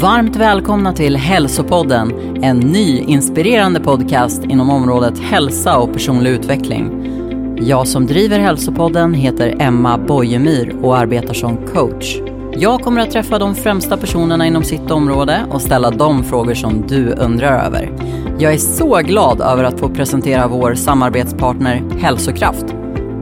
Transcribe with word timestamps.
Varmt 0.00 0.36
välkomna 0.36 0.92
till 0.92 1.16
Hälsopodden, 1.16 2.12
en 2.42 2.58
ny 2.58 2.98
inspirerande 2.98 3.80
podcast 3.80 4.44
inom 4.44 4.70
området 4.70 5.18
hälsa 5.18 5.78
och 5.78 5.92
personlig 5.92 6.30
utveckling. 6.30 7.10
Jag 7.60 7.88
som 7.88 8.06
driver 8.06 8.38
Hälsopodden 8.38 9.14
heter 9.14 9.56
Emma 9.58 9.98
Bojemyr 9.98 10.76
och 10.82 10.98
arbetar 10.98 11.34
som 11.34 11.66
coach. 11.66 12.16
Jag 12.52 12.80
kommer 12.80 13.00
att 13.00 13.10
träffa 13.10 13.38
de 13.38 13.54
främsta 13.54 13.96
personerna 13.96 14.46
inom 14.46 14.64
sitt 14.64 14.90
område 14.90 15.46
och 15.50 15.62
ställa 15.62 15.90
de 15.90 16.24
frågor 16.24 16.54
som 16.54 16.86
du 16.88 17.10
undrar 17.10 17.66
över. 17.66 17.92
Jag 18.38 18.52
är 18.52 18.58
så 18.58 18.96
glad 18.96 19.40
över 19.40 19.64
att 19.64 19.80
få 19.80 19.88
presentera 19.88 20.48
vår 20.48 20.74
samarbetspartner 20.74 21.82
Hälsokraft. 21.98 22.64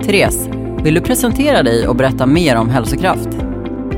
Therese, 0.02 0.48
vill 0.82 0.94
du 0.94 1.00
presentera 1.00 1.62
dig 1.62 1.88
och 1.88 1.96
berätta 1.96 2.26
mer 2.26 2.56
om 2.56 2.68
Hälsokraft? 2.68 3.28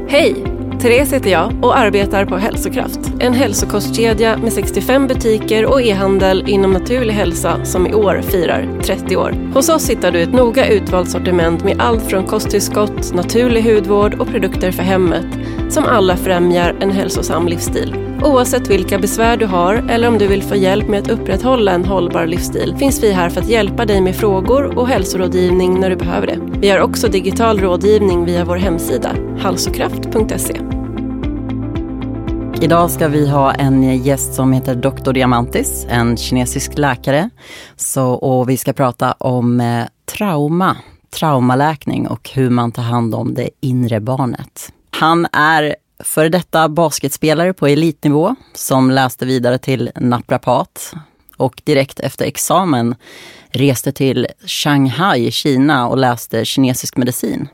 Hej! 0.09 0.54
Therese 0.85 1.13
heter 1.13 1.31
jag 1.31 1.53
och 1.63 1.79
arbetar 1.79 2.25
på 2.25 2.37
Hälsokraft. 2.37 3.01
En 3.21 3.35
hälsokostkedja 3.35 4.37
med 4.37 4.53
65 4.53 5.07
butiker 5.07 5.67
och 5.67 5.83
e-handel 5.83 6.45
inom 6.49 6.73
naturlig 6.73 7.15
hälsa 7.15 7.65
som 7.65 7.87
i 7.87 7.95
år 7.95 8.23
firar 8.23 8.81
30 8.83 9.17
år. 9.17 9.51
Hos 9.55 9.69
oss 9.69 9.91
hittar 9.91 10.13
du 10.13 10.23
ett 10.23 10.33
noga 10.33 10.69
utvalt 10.69 11.11
sortiment 11.11 11.65
med 11.65 11.81
allt 11.81 12.03
från 12.03 12.25
kosttillskott, 12.25 13.15
naturlig 13.15 13.63
hudvård 13.63 14.15
och 14.15 14.27
produkter 14.27 14.71
för 14.71 14.83
hemmet 14.83 15.27
som 15.69 15.85
alla 15.85 16.17
främjar 16.17 16.77
en 16.81 16.91
hälsosam 16.91 17.49
livsstil. 17.49 17.95
Oavsett 18.23 18.71
vilka 18.71 18.99
besvär 18.99 19.37
du 19.37 19.47
har 19.47 19.75
eller 19.91 20.09
om 20.09 20.19
du 20.19 20.27
vill 20.27 20.43
få 20.43 20.57
hjälp 20.57 20.89
med 20.89 21.03
att 21.03 21.11
upprätthålla 21.11 21.73
en 21.73 21.85
hållbar 21.85 22.27
livsstil 22.27 22.77
finns 22.79 23.03
vi 23.03 23.13
här 23.13 23.31
för 23.31 23.41
att 23.41 23.49
hjälpa 23.49 23.85
dig 23.85 24.01
med 24.01 24.17
frågor 24.17 24.79
och 24.79 24.89
hälsorådgivning 24.89 25.81
när 25.81 25.91
du 25.91 25.97
behöver 25.97 26.27
det. 26.27 26.39
Vi 26.61 26.71
har 26.71 26.81
också 26.81 27.09
digital 27.09 27.61
rådgivning 27.61 28.25
via 28.25 28.45
vår 28.45 28.57
hemsida, 28.57 29.17
halsokraft.se. 29.39 30.74
Idag 32.65 32.91
ska 32.91 33.09
vi 33.09 33.29
ha 33.29 33.53
en 33.53 34.03
gäst 34.03 34.35
som 34.35 34.53
heter 34.53 34.75
Dr. 34.75 35.13
Diamantis, 35.13 35.87
en 35.89 36.17
kinesisk 36.17 36.79
läkare. 36.79 37.31
Så, 37.77 38.13
och 38.13 38.49
vi 38.49 38.57
ska 38.57 38.73
prata 38.73 39.13
om 39.13 39.61
eh, 39.61 39.85
trauma, 40.05 40.77
traumaläkning 41.11 42.09
och 42.09 42.31
hur 42.31 42.51
man 42.51 42.73
tar 42.73 42.83
hand 42.83 43.15
om 43.15 43.35
det 43.35 43.51
inre 43.61 44.01
barnet. 44.01 44.73
Han 44.91 45.27
är 45.33 45.77
före 45.99 46.29
detta 46.29 46.69
basketspelare 46.69 47.53
på 47.53 47.67
elitnivå 47.67 48.37
som 48.55 48.91
läste 48.91 49.27
vidare 49.27 49.59
till 49.59 49.91
naprapat 49.97 50.93
och 51.37 51.63
direkt 51.65 52.01
efter 52.01 52.25
examen 52.25 52.95
reste 53.49 53.93
till 53.93 54.27
Shanghai 54.47 55.27
i 55.27 55.31
Kina 55.31 55.89
och 55.89 55.99
läste 55.99 56.45
kinesisk 56.45 56.97
medicin. 56.97 57.49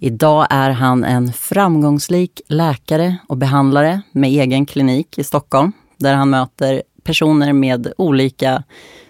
Idag 0.00 0.46
är 0.50 0.70
han 0.70 1.04
en 1.04 1.32
framgångsrik 1.32 2.40
läkare 2.48 3.16
och 3.28 3.36
behandlare 3.36 4.00
med 4.12 4.30
egen 4.30 4.66
klinik 4.66 5.18
i 5.18 5.24
Stockholm 5.24 5.72
där 5.96 6.14
han 6.14 6.30
möter 6.30 6.82
personer 7.04 7.52
med 7.52 7.92
olika 7.98 8.62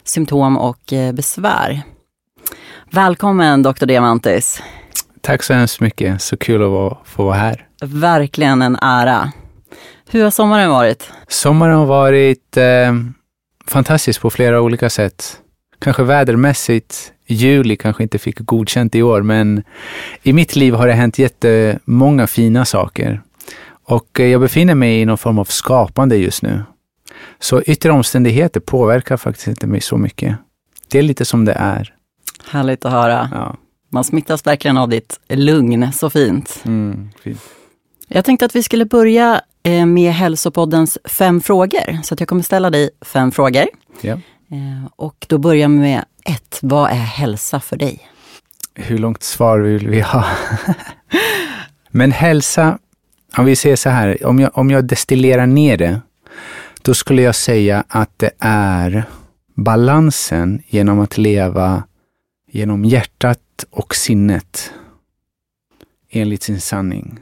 symptom 0.05 0.59
och 0.59 0.93
eh, 0.93 1.13
besvär. 1.13 1.83
Välkommen 2.91 3.63
Dr. 3.63 3.87
Diamantis. 3.87 4.63
Tack 5.21 5.43
så 5.43 5.55
hemskt 5.55 5.81
mycket, 5.81 6.23
så 6.23 6.37
kul 6.37 6.63
att 6.63 6.99
få 7.05 7.25
vara 7.25 7.37
här. 7.37 7.67
Verkligen 7.83 8.63
en 8.63 8.77
ära. 8.77 9.33
Hur 10.11 10.25
har 10.25 10.31
sommaren 10.31 10.71
varit? 10.71 11.11
Sommaren 11.29 11.77
har 11.77 11.87
varit 11.87 12.57
eh, 12.57 12.95
fantastisk 13.67 14.21
på 14.21 14.31
flera 14.31 14.61
olika 14.61 14.91
sätt. 14.91 15.41
Kanske 15.79 16.03
vädermässigt, 16.03 17.13
juli 17.29 17.77
kanske 17.77 18.03
inte 18.03 18.19
fick 18.19 18.39
godkänt 18.39 18.95
i 18.95 19.03
år, 19.03 19.23
men 19.23 19.63
i 20.23 20.33
mitt 20.33 20.57
liv 20.57 20.75
har 20.75 20.87
det 20.87 20.93
hänt 20.93 21.19
jättemånga 21.19 22.27
fina 22.27 22.65
saker. 22.65 23.23
Och 23.85 24.21
eh, 24.21 24.27
jag 24.27 24.41
befinner 24.41 24.75
mig 24.75 25.01
i 25.01 25.05
någon 25.05 25.19
form 25.19 25.39
av 25.39 25.45
skapande 25.45 26.17
just 26.17 26.43
nu. 26.43 26.63
Så 27.39 27.63
yttre 27.63 27.93
omständigheter 27.93 28.61
påverkar 28.61 29.17
faktiskt 29.17 29.49
inte 29.49 29.67
mig 29.67 29.81
så 29.81 29.97
mycket. 29.97 30.37
Det 30.89 30.99
är 30.99 31.03
lite 31.03 31.25
som 31.25 31.45
det 31.45 31.53
är. 31.53 31.95
Härligt 32.51 32.85
att 32.85 32.93
höra. 32.93 33.29
Ja. 33.33 33.57
Man 33.91 34.05
smittas 34.05 34.47
verkligen 34.47 34.77
av 34.77 34.89
ditt 34.89 35.21
lugn, 35.29 35.93
så 35.93 36.11
fint. 36.11 36.63
Mm, 36.65 37.11
fint. 37.23 37.41
Jag 38.09 38.25
tänkte 38.25 38.45
att 38.45 38.57
vi 38.57 38.63
skulle 38.63 38.85
börja 38.85 39.41
eh, 39.63 39.87
med 39.87 40.13
Hälsopoddens 40.13 40.99
fem 41.05 41.41
frågor. 41.41 42.03
Så 42.03 42.17
jag 42.19 42.29
kommer 42.29 42.43
ställa 42.43 42.71
dig 42.71 42.91
fem 43.01 43.33
frågor. 43.33 43.67
Ja. 44.01 44.19
Eh, 44.51 44.91
och 44.97 45.27
då 45.29 45.39
börjar 45.39 45.63
jag 45.63 45.71
med 45.71 46.05
ett. 46.25 46.59
Vad 46.63 46.91
är 46.91 46.95
hälsa 46.95 47.61
för 47.61 47.77
dig? 47.77 48.09
Hur 48.75 48.99
långt 48.99 49.23
svar 49.23 49.59
vill 49.59 49.89
vi 49.89 50.01
ha? 50.01 50.25
Men 51.91 52.13
hälsa, 52.13 52.79
om 53.37 53.45
vi 53.45 53.57
säger 53.57 53.77
så 53.77 53.91
här, 53.91 54.27
om 54.27 54.39
jag, 54.39 54.59
om 54.59 54.71
jag 54.71 54.85
destillerar 54.85 55.47
ner 55.47 55.77
det, 55.77 56.01
då 56.83 56.95
skulle 56.95 57.23
jag 57.23 57.35
säga 57.35 57.85
att 57.89 58.19
det 58.19 58.31
är 58.39 59.05
balansen 59.55 60.63
genom 60.67 61.01
att 61.01 61.19
leva 61.19 61.83
genom 62.51 62.85
hjärtat 62.85 63.65
och 63.71 63.95
sinnet 63.95 64.73
enligt 66.11 66.43
sin 66.43 66.61
sanning. 66.61 67.21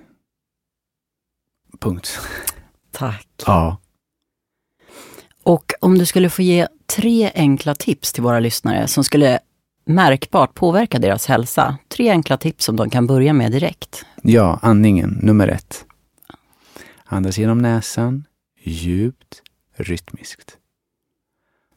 Punkt. 1.80 2.20
Tack. 2.90 3.28
Ja. 3.46 3.76
Och 5.42 5.72
om 5.80 5.98
du 5.98 6.06
skulle 6.06 6.30
få 6.30 6.42
ge 6.42 6.66
tre 6.86 7.30
enkla 7.34 7.74
tips 7.74 8.12
till 8.12 8.22
våra 8.22 8.40
lyssnare 8.40 8.88
som 8.88 9.04
skulle 9.04 9.38
märkbart 9.84 10.54
påverka 10.54 10.98
deras 10.98 11.26
hälsa. 11.26 11.78
Tre 11.88 12.10
enkla 12.10 12.36
tips 12.36 12.64
som 12.64 12.76
de 12.76 12.90
kan 12.90 13.06
börja 13.06 13.32
med 13.32 13.52
direkt. 13.52 14.06
Ja, 14.22 14.58
andningen, 14.62 15.18
nummer 15.22 15.48
ett. 15.48 15.84
Andas 17.04 17.38
genom 17.38 17.58
näsan, 17.58 18.24
djupt, 18.62 19.42
rytmiskt. 19.76 20.56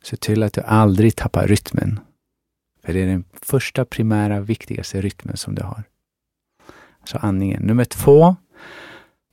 Se 0.04 0.18
till 0.18 0.44
att 0.44 0.54
du 0.54 0.62
aldrig 0.62 1.16
tappar 1.16 1.48
rytmen. 1.48 2.00
För 2.86 2.94
det 2.94 3.00
är 3.00 3.08
den 3.08 3.24
första 3.42 3.86
primära, 3.86 4.40
viktigaste 4.40 5.02
rytmen 5.02 5.38
som 5.38 5.56
du 5.56 5.64
har. 5.64 5.84
Så 7.04 7.18
andningen. 7.18 7.64
Nummer 7.64 7.86
två 7.86 8.36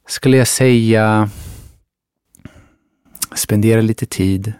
skulle 0.06 0.37
jag 0.37 0.49
säga 0.49 1.31
spendera 3.34 3.81
lite 3.81 4.06
tid 4.06 4.52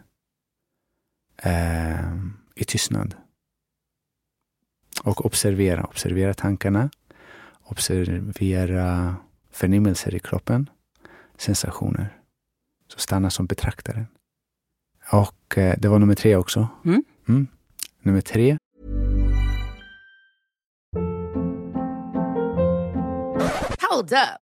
eh, 1.43 2.15
i 2.55 2.65
tystnad. 2.65 3.15
Och 5.05 5.27
observera, 5.27 5.85
observera 5.85 6.35
tankarna. 6.35 6.91
Observera 7.63 9.17
förnimmelser 9.51 10.15
i 10.15 10.19
kroppen. 10.19 10.71
Sensationer. 11.37 12.19
Så 12.89 12.99
stanna 12.99 13.31
som 13.31 13.47
betraktaren. 13.47 14.07
Och 15.13 15.59
eh, 15.59 15.75
det 15.79 15.89
var 15.89 15.99
nummer 15.99 16.15
tre 16.15 16.37
också. 16.37 16.69
Mm. 16.85 17.05
Mm. 17.29 17.47
Nummer 18.03 18.21
tre. 18.21 18.59
Hold 23.91 24.13
up. 24.13 24.46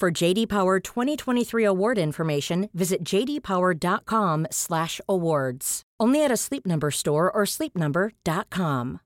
For 0.00 0.22
JD 0.22 0.48
Power 0.48 0.80
2023 0.80 1.66
award 1.66 1.98
information, 1.98 2.68
visit 2.72 3.04
jdpower.com/awards. 3.04 5.82
Only 6.02 6.24
at 6.24 6.32
a 6.32 6.36
Sleep 6.36 6.66
Number 6.66 6.90
store 6.90 7.30
or 7.30 7.44
sleepnumber.com. 7.44 8.98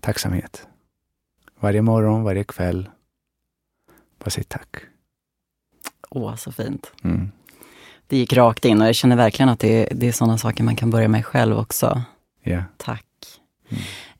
Tacksamhet. 0.00 0.66
Varje 1.60 1.82
morgon, 1.82 2.24
varje 2.24 2.44
kväll. 2.44 2.90
Bara 4.18 4.30
säg 4.30 4.44
tack. 4.44 4.76
Åh, 6.10 6.36
så 6.36 6.52
fint. 6.52 6.92
Mm. 7.02 7.30
Det 8.06 8.16
gick 8.16 8.32
rakt 8.32 8.64
in 8.64 8.80
och 8.80 8.86
jag 8.88 8.94
känner 8.94 9.16
verkligen 9.16 9.48
att 9.48 9.60
det, 9.60 9.88
det 9.92 10.08
är 10.08 10.12
sådana 10.12 10.38
saker 10.38 10.64
man 10.64 10.76
kan 10.76 10.90
börja 10.90 11.08
med 11.08 11.26
själv 11.26 11.58
också. 11.58 12.02
Ja. 12.42 12.62
Tack. 12.76 13.04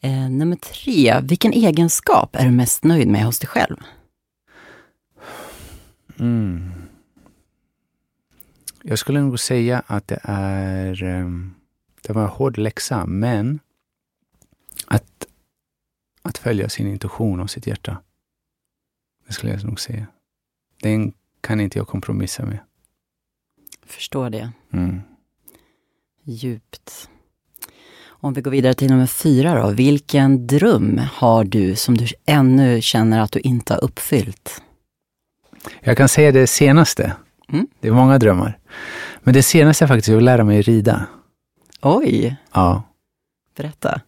Eh, 0.05 0.31
nummer 0.31 0.57
tre, 0.57 1.21
vilken 1.23 1.53
egenskap 1.53 2.37
är 2.37 2.45
du 2.45 2.51
mest 2.51 2.85
nöjd 2.85 3.09
med 3.09 3.25
hos 3.25 3.39
dig 3.39 3.49
själv? 3.49 3.77
Mm. 6.19 6.71
Jag 8.83 8.99
skulle 8.99 9.21
nog 9.21 9.41
säga 9.41 9.83
att 9.87 10.09
det 10.09 10.21
är... 10.23 11.03
ehm, 11.03 11.55
Det 12.03 12.13
var 12.13 12.23
en 12.23 12.29
hård 12.29 12.59
läxa, 12.59 13.07
men 13.07 13.61
att, 14.87 15.27
att 16.23 16.39
följa 16.39 16.69
sin 16.69 16.87
intuition 16.89 17.41
och 17.41 17.51
sitt 17.51 17.67
hjärta. 17.67 18.03
Det 19.27 19.33
skulle 19.33 19.53
jag 19.53 19.65
nog 19.65 19.81
säga. 19.81 20.07
Den 20.83 21.13
kan 21.41 21.61
inte 21.61 21.79
jag 21.79 21.89
kompromissa 21.89 22.45
med. 22.47 22.59
Förstår 23.87 24.31
det. 24.31 24.53
Mm. 24.73 25.01
Djupt. 26.23 27.11
Om 28.25 28.33
vi 28.33 28.41
går 28.41 28.51
vidare 28.51 28.75
till 28.75 28.91
nummer 28.91 29.07
fyra 29.07 29.63
då. 29.63 29.71
Vilken 29.71 30.47
dröm 30.47 31.01
har 31.13 31.45
du 31.45 31.77
som 31.77 31.97
du 31.97 32.07
ännu 32.27 32.81
känner 32.81 33.21
att 33.21 33.33
du 33.33 33.41
inte 33.41 33.73
har 33.75 33.85
uppfyllt? 33.85 34.63
Jag 35.81 35.97
kan 35.97 36.09
säga 36.09 36.33
det 36.33 36.47
senaste. 36.47 37.13
Mm. 37.53 37.67
Det 37.81 37.89
är 37.89 37.93
många 37.93 38.19
drömmar. 38.19 38.59
Men 39.23 39.35
det 39.35 39.43
senaste 39.43 39.85
är 39.85 39.89
faktiskt 39.89 40.17
att 40.17 40.23
lära 40.23 40.45
mig 40.45 40.63
rida. 40.63 41.07
Oj, 41.83 42.37
Ja. 42.53 42.83
berätta. 43.57 44.01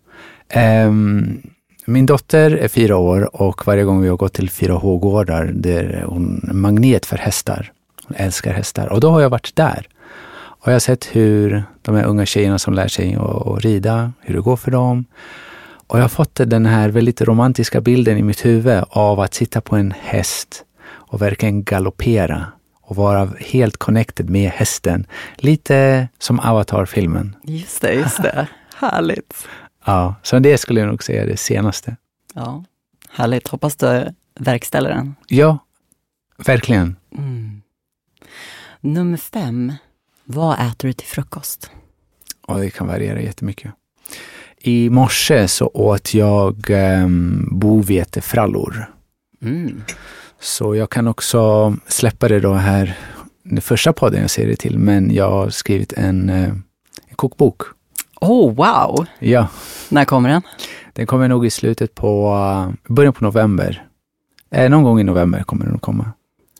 Ehm, 0.48 1.42
min 1.86 2.06
dotter 2.06 2.50
är 2.50 2.68
fyra 2.68 2.96
år 2.96 3.42
och 3.42 3.66
varje 3.66 3.84
gång 3.84 4.02
vi 4.02 4.08
har 4.08 4.16
gått 4.16 4.32
till 4.32 4.50
4H-gårdar, 4.50 5.44
där 5.54 5.84
är 5.84 6.02
hon 6.04 6.48
en 6.50 6.60
magnet 6.60 7.06
för 7.06 7.16
hästar. 7.16 7.72
Hon 8.06 8.16
älskar 8.16 8.52
hästar. 8.52 8.86
Och 8.92 9.00
då 9.00 9.10
har 9.10 9.20
jag 9.20 9.30
varit 9.30 9.56
där. 9.56 9.86
Och 10.66 10.72
jag 10.72 10.74
har 10.74 10.80
sett 10.80 11.04
hur 11.16 11.64
de 11.82 11.94
här 11.94 12.04
unga 12.04 12.26
tjejerna 12.26 12.58
som 12.58 12.74
lär 12.74 12.88
sig 12.88 13.14
att, 13.14 13.46
att 13.46 13.64
rida, 13.64 14.12
hur 14.20 14.34
det 14.34 14.40
går 14.40 14.56
för 14.56 14.70
dem. 14.70 15.04
Och 15.86 15.98
jag 15.98 16.04
har 16.04 16.08
fått 16.08 16.34
den 16.34 16.66
här 16.66 16.88
väldigt 16.88 17.20
romantiska 17.20 17.80
bilden 17.80 18.18
i 18.18 18.22
mitt 18.22 18.44
huvud 18.44 18.84
av 18.88 19.20
att 19.20 19.34
sitta 19.34 19.60
på 19.60 19.76
en 19.76 19.94
häst 20.00 20.64
och 20.86 21.22
verkligen 21.22 21.64
galoppera 21.64 22.46
och 22.80 22.96
vara 22.96 23.30
helt 23.38 23.76
connected 23.76 24.30
med 24.30 24.50
hästen. 24.50 25.06
Lite 25.36 26.08
som 26.18 26.40
Avatar-filmen. 26.40 27.36
Just 27.42 27.82
det, 27.82 27.92
just 27.92 28.22
det. 28.22 28.48
Härligt. 28.76 29.48
Ja, 29.84 30.14
så 30.22 30.38
det 30.38 30.58
skulle 30.58 30.80
jag 30.80 30.88
nog 30.88 31.04
säga 31.04 31.22
är 31.22 31.26
det 31.26 31.36
senaste. 31.36 31.96
Ja, 32.34 32.64
härligt. 33.10 33.48
Hoppas 33.48 33.76
du 33.76 34.14
verkställer 34.40 34.90
den. 34.90 35.14
Ja, 35.28 35.58
verkligen. 36.36 36.96
Mm. 37.18 37.62
Nummer 38.80 39.16
fem. 39.16 39.72
Vad 40.28 40.55
äter 40.61 40.88
du 40.88 40.93
till 40.93 41.06
frukost? 41.06 41.70
Och 42.46 42.61
det 42.61 42.70
kan 42.70 42.87
variera 42.87 43.20
jättemycket. 43.20 43.73
I 44.58 44.90
morse 44.90 45.49
så 45.49 45.70
åt 45.75 46.14
jag 46.14 46.70
um, 46.70 47.49
bovetefrallor. 47.52 48.94
Mm. 49.43 49.82
Så 50.40 50.75
jag 50.75 50.90
kan 50.90 51.08
också 51.08 51.76
släppa 51.87 52.28
det 52.28 52.40
då 52.40 52.55
här, 52.55 52.99
den 53.43 53.61
första 53.61 53.93
podden 53.93 54.20
jag 54.20 54.31
ser 54.31 54.46
det 54.46 54.56
till, 54.56 54.78
men 54.78 55.14
jag 55.14 55.31
har 55.31 55.50
skrivit 55.50 55.93
en, 55.93 56.28
eh, 56.28 56.49
en 57.08 57.17
kokbok. 57.17 57.62
Oh, 58.20 58.55
wow! 58.55 59.06
Ja, 59.19 59.49
När 59.88 60.05
kommer 60.05 60.28
den? 60.28 60.43
den 60.93 61.06
kommer 61.06 61.28
nog 61.28 61.46
i 61.46 61.50
slutet 61.50 61.94
på, 61.94 62.34
uh, 62.34 62.93
början 62.94 63.12
på 63.12 63.25
november. 63.25 63.87
Eh, 64.50 64.70
någon 64.70 64.82
gång 64.82 65.00
i 65.00 65.05
november 65.05 65.42
kommer 65.42 65.64
den 65.66 65.75
att 65.75 65.80
komma. 65.80 66.12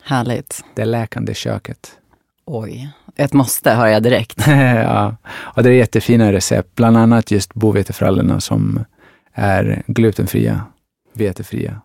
Härligt. 0.03 0.65
Det 0.75 0.85
läkande 0.85 1.35
köket. 1.35 1.93
Oj, 2.45 2.91
ett 3.17 3.33
måste 3.33 3.71
hör 3.71 3.87
jag 3.87 4.03
direkt. 4.03 4.47
ja, 4.47 5.17
och 5.27 5.63
det 5.63 5.71
är 5.71 5.75
jättefina 5.75 6.33
recept, 6.33 6.75
bland 6.75 6.97
annat 6.97 7.31
just 7.31 7.55
bovetefrallorna 7.55 8.41
som 8.41 8.85
är 9.33 9.83
glutenfria, 9.87 10.65
vetefria. 11.13 11.81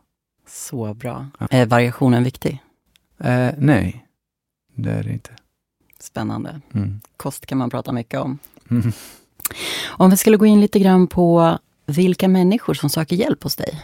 Så 0.47 0.93
bra. 0.93 1.25
Är 1.49 1.65
variationen 1.65 2.23
viktig? 2.23 2.63
Eh, 3.23 3.49
nej, 3.57 4.05
det 4.75 4.91
är 4.91 5.03
det 5.03 5.11
inte. 5.11 5.31
Spännande. 5.99 6.61
Mm. 6.73 7.01
Kost 7.17 7.45
kan 7.45 7.57
man 7.57 7.69
prata 7.69 7.91
mycket 7.91 8.19
om. 8.19 8.39
Mm. 8.71 8.91
Om 9.87 10.09
vi 10.09 10.17
skulle 10.17 10.37
gå 10.37 10.45
in 10.45 10.61
lite 10.61 10.79
grann 10.79 11.07
på 11.07 11.57
vilka 11.85 12.27
människor 12.27 12.73
som 12.73 12.89
söker 12.89 13.15
hjälp 13.15 13.43
hos 13.43 13.55
dig. 13.55 13.81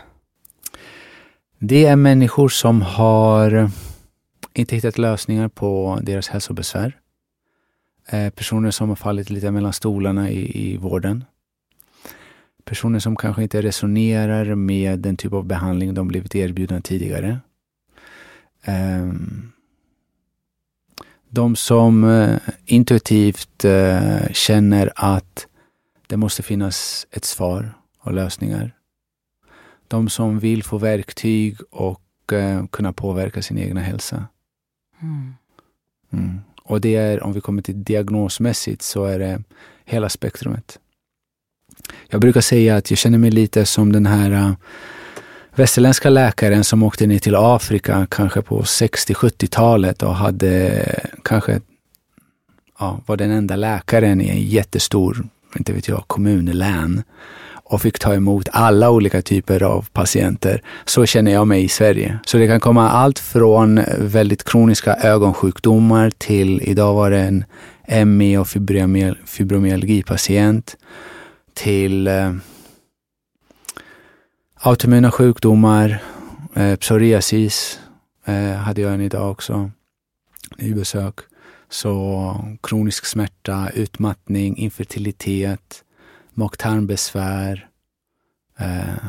Det 1.60 1.86
är 1.86 1.96
människor 1.96 2.50
som 2.50 2.82
har 2.82 3.72
inte 4.54 4.76
hittat 4.76 4.98
lösningar 4.98 5.48
på 5.48 6.00
deras 6.02 6.28
hälsobesvär. 6.28 6.98
Eh, 8.10 8.30
personer 8.30 8.72
som 8.72 8.90
har 8.90 8.96
fallit 8.96 9.30
lite 9.30 9.52
mellan 9.52 9.74
stolarna 9.74 10.30
i, 10.30 10.72
i 10.72 10.78
vården. 10.78 11.24
Personer 12.64 13.00
som 13.00 13.16
kanske 13.16 13.44
inte 13.44 13.62
resonerar 13.62 14.56
med 14.56 15.00
den 15.00 15.18
typ 15.18 15.34
av 15.34 15.46
behandling 15.46 15.94
de 15.94 16.08
blivit 16.08 16.36
erbjudna 16.36 16.82
tidigare. 16.82 17.40
Ehm, 18.64 19.52
de 21.30 21.56
som 21.56 22.04
eh, 22.04 22.40
intuitivt 22.66 23.66
eh, 23.66 24.32
känner 24.32 24.92
att 24.96 25.48
det 26.08 26.18
måste 26.18 26.44
finnas 26.44 27.08
ett 27.12 27.26
svar 27.26 27.74
och 28.00 28.14
lösningar. 28.14 28.72
De 29.88 30.10
som 30.10 30.40
vill 30.40 30.64
få 30.64 30.78
verktyg 30.78 31.58
och 31.72 32.02
kunna 32.72 32.94
påverka 32.94 33.42
sin 33.42 33.58
egna 33.58 33.82
hälsa. 33.82 34.28
Mm. 35.02 35.34
Mm. 36.12 36.40
Och 36.68 36.82
det 36.82 36.96
är, 36.96 37.24
om 37.24 37.34
vi 37.34 37.42
kommer 37.42 37.62
till 37.62 37.84
diagnosmässigt, 37.84 38.82
så 38.82 39.06
är 39.06 39.20
det 39.20 39.44
hela 39.86 40.10
spektrumet. 40.10 40.80
Jag 42.10 42.22
brukar 42.22 42.42
säga 42.42 42.76
att 42.76 42.92
jag 42.92 42.98
känner 42.98 43.18
mig 43.18 43.32
lite 43.32 43.66
som 43.66 43.92
den 43.92 44.06
här 44.06 44.32
äh, 44.32 44.52
västerländska 45.56 46.10
läkaren 46.10 46.64
som 46.64 46.84
åkte 46.84 47.08
ner 47.08 47.20
till 47.20 47.36
Afrika 47.36 48.08
kanske 48.12 48.42
på 48.42 48.62
60-70-talet 48.62 50.04
och 50.04 50.16
hade 50.16 50.70
äh, 50.70 51.10
kanske, 51.24 51.62
ja, 52.80 53.02
var 53.06 53.18
den 53.18 53.32
enda 53.32 53.56
läkaren 53.56 54.22
i 54.22 54.30
en 54.30 54.42
jättestor, 54.42 55.28
inte 55.56 55.74
vet 55.74 55.88
jag, 55.88 56.04
kommun, 56.08 56.46
län 56.46 57.04
och 57.70 57.82
fick 57.82 58.00
ta 58.00 58.14
emot 58.14 58.50
alla 58.52 58.90
olika 58.90 59.22
typer 59.22 59.64
av 59.64 59.88
patienter. 59.94 60.62
Så 60.86 61.06
känner 61.06 61.32
jag 61.32 61.48
mig 61.48 61.64
i 61.64 61.68
Sverige. 61.68 62.20
Så 62.26 62.38
det 62.38 62.48
kan 62.48 62.60
komma 62.60 62.90
allt 62.90 63.20
från 63.20 63.82
väldigt 63.98 64.44
kroniska 64.44 64.96
ögonsjukdomar 64.96 66.12
till, 66.18 66.62
idag 66.62 66.94
var 66.94 67.12
det 67.12 67.20
en 67.20 67.46
ME 68.18 68.38
och 68.38 68.48
fibromyalgipatient, 69.26 70.78
till 71.54 72.08
eh, 72.08 72.34
autoimmuna 74.60 75.12
sjukdomar, 75.12 76.04
eh, 76.56 76.76
psoriasis 76.76 77.80
eh, 78.26 78.54
hade 78.54 78.82
jag 78.82 78.94
en 78.94 79.02
idag 79.02 79.32
också 79.32 79.72
i 80.58 80.74
besök. 80.74 81.16
Så 81.70 82.46
kronisk 82.64 83.06
smärta, 83.06 83.70
utmattning, 83.74 84.58
infertilitet, 84.58 85.84
mag-tarmbesvär, 86.38 87.68
eh, 88.60 89.08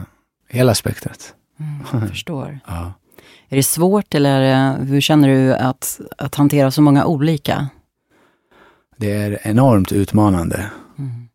hela 0.49 0.75
spektrat. 0.75 1.35
Mm, 1.61 1.87
jag 1.93 2.09
förstår. 2.11 2.59
ja. 2.67 2.93
Är 3.49 3.57
det 3.57 3.63
svårt 3.63 4.15
eller 4.15 4.77
hur 4.85 5.01
känner 5.01 5.29
du 5.29 5.55
att, 5.55 6.01
att 6.19 6.35
hantera 6.35 6.71
så 6.71 6.83
många 6.83 7.05
olika? 7.05 7.69
Det 8.97 9.13
är 9.13 9.39
enormt 9.43 9.93
utmanande. 9.93 10.71
Mm. 10.99 11.29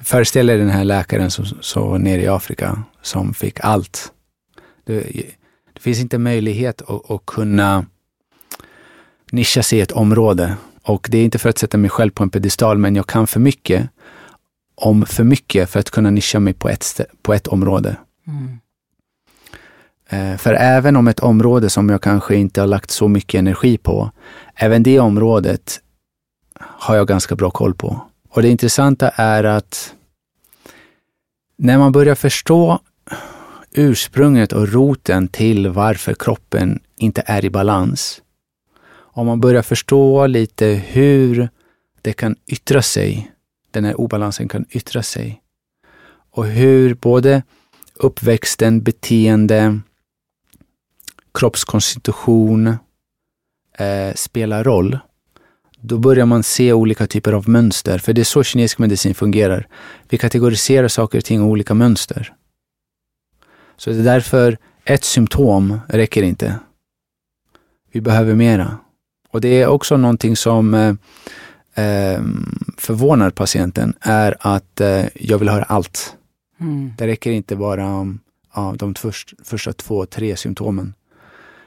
Föreställ 0.00 0.46
dig 0.46 0.58
den 0.58 0.70
här 0.70 0.84
läkaren 0.84 1.30
som, 1.30 1.44
som 1.44 2.02
nere 2.02 2.22
i 2.22 2.28
Afrika 2.28 2.82
som 3.02 3.34
fick 3.34 3.60
allt. 3.60 4.12
Det, 4.84 5.00
det 5.72 5.80
finns 5.80 6.00
inte 6.00 6.18
möjlighet 6.18 6.82
att, 6.82 7.10
att 7.10 7.26
kunna 7.26 7.86
nischa 9.30 9.62
sig 9.62 9.78
i 9.78 9.82
ett 9.82 9.92
område. 9.92 10.56
Och 10.82 11.08
det 11.10 11.18
är 11.18 11.24
inte 11.24 11.38
för 11.38 11.48
att 11.48 11.58
sätta 11.58 11.78
mig 11.78 11.90
själv 11.90 12.10
på 12.10 12.22
en 12.22 12.30
pedestal, 12.30 12.78
men 12.78 12.96
jag 12.96 13.06
kan 13.06 13.26
för 13.26 13.40
mycket 13.40 13.88
om 14.80 15.06
för 15.06 15.24
mycket 15.24 15.70
för 15.70 15.80
att 15.80 15.90
kunna 15.90 16.10
nischa 16.10 16.40
mig 16.40 16.52
på 16.52 16.68
ett, 16.68 17.00
på 17.22 17.34
ett 17.34 17.46
område. 17.46 17.96
Mm. 18.26 18.58
Eh, 20.08 20.38
för 20.38 20.54
även 20.54 20.96
om 20.96 21.08
ett 21.08 21.20
område 21.20 21.70
som 21.70 21.88
jag 21.88 22.02
kanske 22.02 22.36
inte 22.36 22.60
har 22.60 22.68
lagt 22.68 22.90
så 22.90 23.08
mycket 23.08 23.38
energi 23.38 23.78
på, 23.78 24.10
även 24.54 24.82
det 24.82 25.00
området 25.00 25.80
har 26.60 26.96
jag 26.96 27.08
ganska 27.08 27.36
bra 27.36 27.50
koll 27.50 27.74
på. 27.74 28.00
Och 28.30 28.42
det 28.42 28.48
intressanta 28.48 29.08
är 29.08 29.44
att 29.44 29.94
när 31.56 31.78
man 31.78 31.92
börjar 31.92 32.14
förstå 32.14 32.80
ursprunget 33.72 34.52
och 34.52 34.68
roten 34.68 35.28
till 35.28 35.68
varför 35.68 36.14
kroppen 36.14 36.80
inte 36.96 37.22
är 37.26 37.44
i 37.44 37.50
balans, 37.50 38.22
om 38.92 39.26
man 39.26 39.40
börjar 39.40 39.62
förstå 39.62 40.26
lite 40.26 40.66
hur 40.66 41.48
det 42.02 42.12
kan 42.12 42.36
yttra 42.46 42.82
sig, 42.82 43.30
den 43.70 43.84
här 43.84 44.00
obalansen 44.00 44.48
kan 44.48 44.64
yttra 44.70 45.02
sig, 45.02 45.42
och 46.30 46.46
hur 46.46 46.94
både 46.94 47.42
uppväxten, 47.94 48.82
beteende, 48.82 49.80
kroppskonstitution 51.34 52.66
eh, 53.78 54.14
spelar 54.14 54.64
roll, 54.64 54.98
då 55.80 55.98
börjar 55.98 56.26
man 56.26 56.42
se 56.42 56.72
olika 56.72 57.06
typer 57.06 57.32
av 57.32 57.48
mönster. 57.48 57.98
För 57.98 58.12
det 58.12 58.22
är 58.22 58.24
så 58.24 58.42
kinesisk 58.42 58.78
medicin 58.78 59.14
fungerar. 59.14 59.68
Vi 60.08 60.18
kategoriserar 60.18 60.88
saker 60.88 61.18
och 61.18 61.24
ting 61.24 61.40
i 61.40 61.42
olika 61.42 61.74
mönster. 61.74 62.32
Så 63.76 63.90
det 63.90 63.96
är 63.96 64.04
därför 64.04 64.58
ett 64.84 65.04
symptom 65.04 65.80
räcker 65.88 66.22
inte. 66.22 66.58
Vi 67.92 68.00
behöver 68.00 68.34
mera. 68.34 68.78
Och 69.30 69.40
det 69.40 69.62
är 69.62 69.66
också 69.66 69.96
någonting 69.96 70.36
som 70.36 70.74
eh, 70.74 70.94
eh, 71.80 72.22
förvånar 72.76 73.30
patienten, 73.30 73.94
är 74.00 74.36
att 74.40 74.80
eh, 74.80 75.04
jag 75.14 75.38
vill 75.38 75.48
höra 75.48 75.62
allt. 75.62 76.16
Mm. 76.60 76.92
Det 76.98 77.06
räcker 77.06 77.30
inte 77.30 77.56
bara 77.56 77.86
om 77.86 78.20
ja, 78.54 78.74
de 78.78 78.94
först, 78.94 79.34
första 79.44 79.72
två, 79.72 80.06
tre 80.06 80.36
symptomen. 80.36 80.94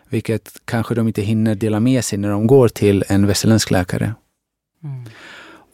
Vilket 0.10 0.51
kanske 0.65 0.96
de 0.96 1.08
inte 1.08 1.22
hinner 1.22 1.55
dela 1.55 1.79
med 1.79 2.05
sig 2.05 2.20
när 2.20 2.29
de 2.29 2.48
går 2.48 2.67
till 2.67 3.03
en 3.08 3.27
västerländsk 3.27 3.72
läkare. 3.72 4.15
Mm. 4.84 5.03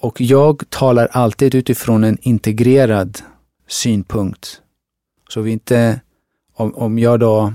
Och 0.02 0.22
jag 0.22 0.70
talar 0.70 1.08
alltid 1.12 1.56
utifrån 1.56 2.04
en 2.04 2.18
integrerad 2.22 3.20
synpunkt. 3.68 4.62
Så 5.30 5.42
vi 5.42 5.52
inte, 5.52 6.02
om, 6.54 6.76
om 6.76 7.00
jag 7.00 7.20
då 7.20 7.54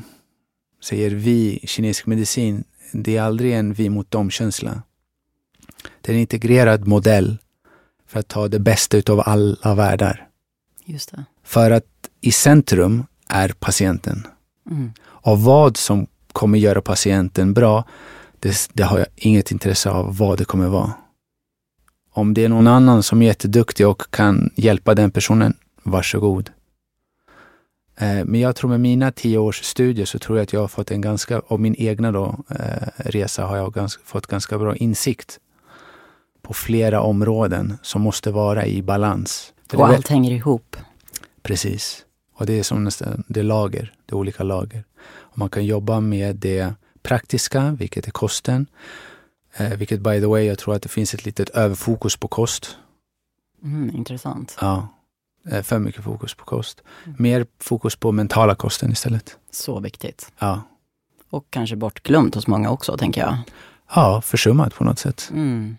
säger 0.83 1.11
vi, 1.11 1.61
kinesisk 1.65 2.07
medicin, 2.07 2.65
det 2.93 3.17
är 3.17 3.23
aldrig 3.23 3.53
en 3.53 3.73
vi 3.73 3.91
mot 3.91 4.11
dem-känsla. 4.11 4.83
Det 6.05 6.13
är 6.13 6.15
en 6.15 6.21
integrerad 6.21 6.87
modell 6.87 7.39
för 8.07 8.21
att 8.21 8.29
ta 8.29 8.49
det 8.49 8.59
bästa 8.59 8.97
utav 8.97 9.23
alla 9.27 9.75
världar. 9.75 10.29
Just 10.85 11.11
det. 11.11 11.25
För 11.45 11.71
att 11.71 11.85
i 12.21 12.33
centrum 12.33 13.07
är 13.29 13.49
patienten. 13.49 14.27
Mm. 14.71 14.93
Och 15.05 15.41
vad 15.41 15.77
som 15.77 16.07
kommer 16.33 16.59
göra 16.59 16.81
patienten 16.81 17.55
bra, 17.55 17.85
det, 18.41 18.69
det, 18.73 18.83
har 18.83 18.99
jag 18.99 19.07
inget 19.17 19.51
intresse 19.51 19.91
av 19.91 20.17
vad 20.17 20.39
det 20.39 20.45
kommer 20.45 20.69
vara. 20.69 20.93
Om 22.11 22.35
det 22.35 22.45
är 22.45 22.49
någon 22.49 22.67
annan 22.67 23.03
som 23.03 23.23
är 23.23 23.27
jätteduktig 23.27 23.89
och 23.89 24.03
kan 24.11 24.51
hjälpa 24.57 24.95
den 24.95 25.11
personen, 25.11 25.57
varsågod. 25.83 26.51
Eh, 27.97 28.25
men 28.25 28.41
jag 28.41 28.57
tror 28.57 28.71
med 28.71 28.81
mina 28.81 29.13
tio 29.13 29.39
års 29.39 29.63
studier 29.63 30.07
så 30.07 30.19
tror 30.19 30.39
jag 30.39 30.43
att 30.43 30.53
jag 30.53 30.61
har 30.61 30.69
fått 30.69 30.91
en 30.91 31.01
ganska, 31.01 31.39
och 31.39 31.61
min 31.61 31.75
egna 31.79 32.13
då, 32.13 32.45
eh, 32.51 32.89
resa 32.97 33.45
har 33.45 33.57
jag 33.57 33.73
ganska, 33.73 34.03
fått 34.05 34.27
ganska 34.27 34.59
bra 34.59 34.77
insikt 34.77 35.39
på 36.45 36.55
flera 36.55 37.01
områden 37.01 37.79
som 37.83 38.03
måste 38.03 38.31
vara 38.31 38.67
i 38.67 38.83
balans. 38.83 39.53
och 39.73 39.87
allt 39.89 40.09
hänger 40.09 40.31
ihop. 40.31 40.77
Precis. 41.43 42.05
Och 42.35 42.47
det 42.47 42.59
är 42.59 42.63
som 42.63 42.85
nästan, 42.85 43.25
det 43.29 43.41
är 43.41 43.45
lager, 43.45 43.95
det 44.07 44.13
är 44.13 44.17
olika 44.17 44.43
lager. 44.43 44.85
Och 45.07 45.39
man 45.39 45.49
kan 45.49 45.65
jobba 45.65 46.01
med 46.01 46.37
det 46.37 46.75
praktiska, 47.03 47.77
vilket 47.79 48.07
är 48.07 48.11
kosten. 48.11 48.67
Eh, 49.57 49.77
vilket 49.77 50.01
by 50.01 50.21
the 50.21 50.27
way, 50.27 50.45
jag 50.45 50.59
tror 50.59 50.75
att 50.75 50.83
det 50.83 50.89
finns 50.89 51.15
ett 51.15 51.25
litet 51.25 51.51
överfokus 51.51 52.17
på 52.17 52.29
kost. 52.29 52.77
Mm, 53.63 53.97
intressant. 53.97 54.57
Ja, 54.61 54.89
för 55.63 55.79
mycket 55.79 56.05
fokus 56.05 56.35
på 56.35 56.45
kost. 56.45 56.83
Mm. 57.05 57.17
Mer 57.19 57.47
fokus 57.61 57.97
på 57.97 58.13
mentala 58.13 58.55
kosten 58.55 58.93
istället. 58.93 59.37
Så 59.51 59.81
viktigt. 59.81 60.33
Ja. 60.39 60.63
Och 61.31 61.47
kanske 61.51 61.77
bortglömt 61.77 62.35
hos 62.35 62.47
många 62.47 62.71
också, 62.71 62.97
tänker 62.97 63.21
jag. 63.21 63.37
Ja, 63.95 64.21
försummat 64.21 64.75
på 64.75 64.85
något 64.85 64.99
sätt. 64.99 65.31
Mm. 65.33 65.77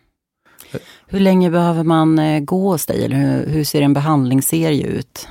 Hur 1.07 1.19
länge 1.19 1.51
behöver 1.51 1.84
man 1.84 2.19
eh, 2.19 2.39
gå 2.39 2.72
hos 2.72 2.86
dig? 2.86 3.05
Eller 3.05 3.15
hur, 3.15 3.48
hur 3.48 3.63
ser 3.63 3.81
en 3.81 3.93
behandlingsserie 3.93 4.88
ut? 4.88 5.27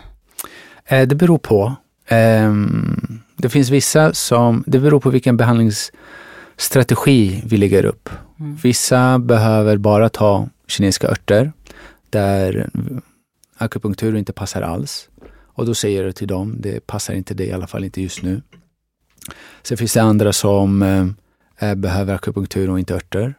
Eh, 0.84 1.08
det 1.08 1.14
beror 1.14 1.38
på. 1.38 1.76
Ehm, 2.08 3.20
det 3.36 3.48
finns 3.48 3.70
vissa 3.70 4.14
som, 4.14 4.64
det 4.66 4.78
beror 4.78 5.00
på 5.00 5.10
vilken 5.10 5.36
behandlingsstrategi 5.36 7.42
vi 7.46 7.56
lägger 7.56 7.84
upp. 7.84 8.08
Mm. 8.40 8.56
Vissa 8.62 9.18
behöver 9.18 9.76
bara 9.76 10.08
ta 10.08 10.48
kinesiska 10.66 11.08
örter 11.08 11.52
där 12.10 12.70
akupunktur 13.58 14.16
inte 14.16 14.32
passar 14.32 14.62
alls. 14.62 15.08
Och 15.54 15.66
då 15.66 15.74
säger 15.74 16.04
jag 16.04 16.16
till 16.16 16.28
dem, 16.28 16.56
det 16.58 16.86
passar 16.86 17.14
inte 17.14 17.34
dig, 17.34 17.46
i 17.46 17.52
alla 17.52 17.66
fall 17.66 17.84
inte 17.84 18.02
just 18.02 18.22
nu. 18.22 18.42
Sen 19.62 19.76
finns 19.76 19.92
det 19.92 20.02
andra 20.02 20.32
som 20.32 20.82
eh, 21.58 21.74
behöver 21.74 22.14
akupunktur 22.14 22.70
och 22.70 22.78
inte 22.78 22.94
örter. 22.94 23.34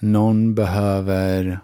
Någon 0.00 0.54
behöver 0.54 1.60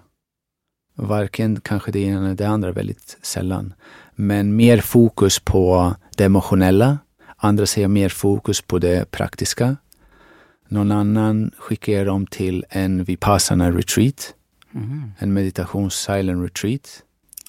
varken 0.95 1.61
kanske 1.61 1.93
det 1.93 2.01
ena 2.01 2.25
eller 2.25 2.35
det 2.35 2.49
andra 2.49 2.73
väldigt 2.73 3.19
sällan. 3.23 3.75
Men 4.15 4.57
mer 4.57 4.79
fokus 4.79 5.39
på 5.39 5.95
det 6.17 6.25
emotionella. 6.25 6.99
Andra 7.37 7.67
säger 7.67 7.89
mer 7.89 8.09
fokus 8.09 8.63
på 8.63 8.79
det 8.79 9.11
praktiska. 9.11 9.77
Någon 10.69 10.93
annan 10.93 11.51
skickar 11.59 12.05
dem 12.05 12.27
till 12.27 12.65
en 12.69 13.05
vipassana 13.05 13.71
retreat. 13.71 14.35
Mm. 14.75 15.13
En 15.19 15.33
meditations 15.33 15.95
silent 15.95 16.45
retreat. 16.45 17.03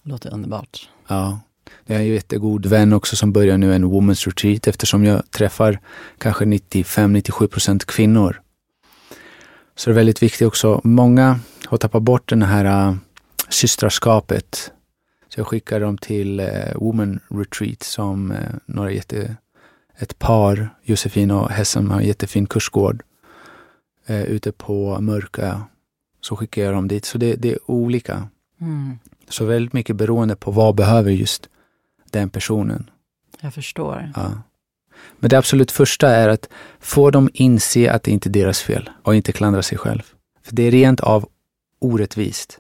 Låter 0.04 0.34
underbart. 0.34 0.90
Ja. 1.08 1.40
Jag 1.86 1.98
är 1.98 2.02
en 2.02 2.08
jättegod 2.08 2.66
vän 2.66 2.94
också 2.94 3.16
som 3.16 3.34
börjar 3.34 3.58
nu 3.58 3.76
en 3.76 3.86
women's 3.86 4.26
retreat 4.26 4.68
eftersom 4.68 5.06
jag 5.06 5.32
träffar 5.32 5.80
kanske 6.18 6.46
95-97 6.46 7.48
procent 7.48 7.86
kvinnor. 7.86 8.42
Så 9.78 9.90
det 9.90 9.94
är 9.94 9.96
väldigt 9.96 10.24
viktigt 10.24 10.48
också. 10.48 10.82
Många 10.84 11.40
har 11.66 11.78
tappat 11.78 12.04
bort 12.04 12.30
den 12.30 12.42
här 12.42 12.90
uh, 12.90 12.96
systraskapet 13.50 14.72
så 15.30 15.40
jag 15.40 15.48
skickade 15.48 15.86
dem 15.86 15.98
till 15.98 16.40
eh, 16.40 16.76
Woman 16.76 17.20
Retreat 17.30 17.84
som 17.84 18.32
eh, 18.32 18.38
några 18.66 18.92
jätte, 18.92 19.36
ett 19.98 20.20
par, 20.20 20.70
Josefin 20.84 21.32
och 21.32 21.50
Hessen, 21.50 21.92
har 21.92 22.00
en 22.00 22.08
jättefin 22.08 22.46
kursgård 22.46 23.04
eh, 24.06 24.22
ute 24.22 24.52
på 24.52 25.02
Mörkö. 25.02 25.60
Så 26.22 26.36
skickar 26.36 26.62
jag 26.62 26.74
dem 26.74 26.88
dit. 26.88 27.06
Så 27.06 27.18
det, 27.18 27.36
det 27.36 27.52
är 27.52 27.72
olika. 27.72 28.28
Mm. 28.62 29.00
Så 29.30 29.46
väldigt 29.46 29.74
mycket 29.74 29.96
beroende 29.96 30.36
på 30.36 30.52
vad 30.52 30.76
behöver 30.76 31.12
just 31.12 31.50
den 32.12 32.30
personen. 32.30 32.90
Jag 33.42 33.54
förstår. 33.54 34.12
Ja. 34.16 34.32
Men 35.20 35.30
det 35.30 35.38
absolut 35.38 35.72
första 35.72 36.10
är 36.10 36.30
att 36.30 36.50
få 36.80 37.12
dem 37.12 37.30
inse 37.34 37.92
att 37.92 38.04
det 38.04 38.12
inte 38.12 38.30
är 38.30 38.32
deras 38.32 38.62
fel 38.62 38.90
och 39.04 39.16
inte 39.16 39.32
klandra 39.32 39.62
sig 39.62 39.78
själv. 39.78 40.02
För 40.46 40.56
det 40.56 40.64
är 40.64 40.72
rent 40.72 41.00
av 41.00 41.30
orättvist 41.80 42.60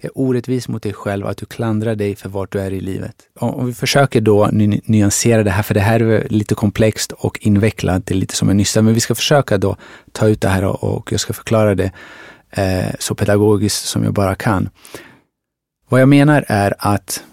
Det 0.00 0.06
är 0.06 0.18
orättvist 0.18 0.68
mot 0.68 0.82
dig 0.82 0.92
själv 0.92 1.26
att 1.26 1.36
du 1.36 1.46
klandrar 1.46 1.94
dig 1.94 2.16
för 2.16 2.28
vart 2.28 2.52
du 2.52 2.60
är 2.60 2.70
i 2.70 2.80
livet. 2.80 3.16
Om 3.38 3.66
vi 3.66 3.74
försöker 3.74 4.20
då 4.20 4.46
ny 4.52 4.80
nyansera 4.84 5.42
det 5.42 5.50
här, 5.50 5.62
för 5.62 5.74
det 5.74 5.80
här 5.80 6.00
är 6.00 6.28
lite 6.28 6.54
komplext 6.54 7.12
och 7.12 7.38
invecklat, 7.42 8.06
det 8.06 8.14
är 8.14 8.18
lite 8.18 8.36
som 8.36 8.48
en 8.48 8.56
nyssa, 8.56 8.82
men 8.82 8.94
vi 8.94 9.00
ska 9.00 9.14
försöka 9.14 9.58
då 9.58 9.76
ta 10.12 10.28
ut 10.28 10.40
det 10.40 10.48
här 10.48 10.84
och 10.84 11.12
jag 11.12 11.20
ska 11.20 11.32
förklara 11.32 11.74
det 11.74 11.92
eh, 12.50 12.94
så 12.98 13.14
pedagogiskt 13.14 13.84
som 13.84 14.04
jag 14.04 14.12
bara 14.12 14.34
kan. 14.34 14.68
Vad 15.88 16.00
jag 16.00 16.08
menar 16.08 16.44
är 16.48 16.74
att 16.78 17.24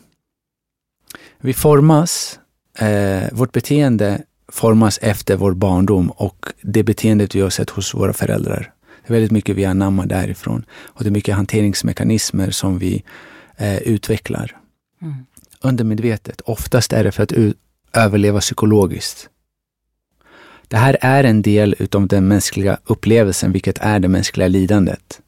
vi 1.41 1.53
formas, 1.53 2.38
eh, 2.79 3.23
vårt 3.31 3.51
beteende 3.51 4.21
formas 4.51 4.99
efter 5.01 5.35
vår 5.35 5.53
barndom 5.53 6.09
och 6.09 6.45
det 6.61 6.83
beteendet 6.83 7.35
vi 7.35 7.41
har 7.41 7.49
sett 7.49 7.69
hos 7.69 7.93
våra 7.93 8.13
föräldrar. 8.13 8.73
Det 9.01 9.11
är 9.11 9.13
väldigt 9.13 9.31
mycket 9.31 9.55
vi 9.55 9.65
anammar 9.65 10.05
därifrån 10.05 10.65
och 10.71 11.03
det 11.03 11.09
är 11.09 11.11
mycket 11.11 11.35
hanteringsmekanismer 11.35 12.51
som 12.51 12.79
vi 12.79 13.03
eh, 13.57 13.77
utvecklar. 13.77 14.57
Mm. 15.01 15.15
Undermedvetet. 15.61 16.41
Oftast 16.41 16.93
är 16.93 17.03
det 17.03 17.11
för 17.11 17.23
att 17.23 17.33
överleva 17.93 18.39
psykologiskt. 18.39 19.29
Det 20.67 20.77
här 20.77 20.97
är 21.01 21.23
en 21.23 21.41
del 21.41 21.75
utav 21.79 22.07
den 22.07 22.27
mänskliga 22.27 22.77
upplevelsen, 22.85 23.51
vilket 23.51 23.77
är 23.77 23.99
det 23.99 24.07
mänskliga 24.07 24.47
lidandet. 24.47 25.21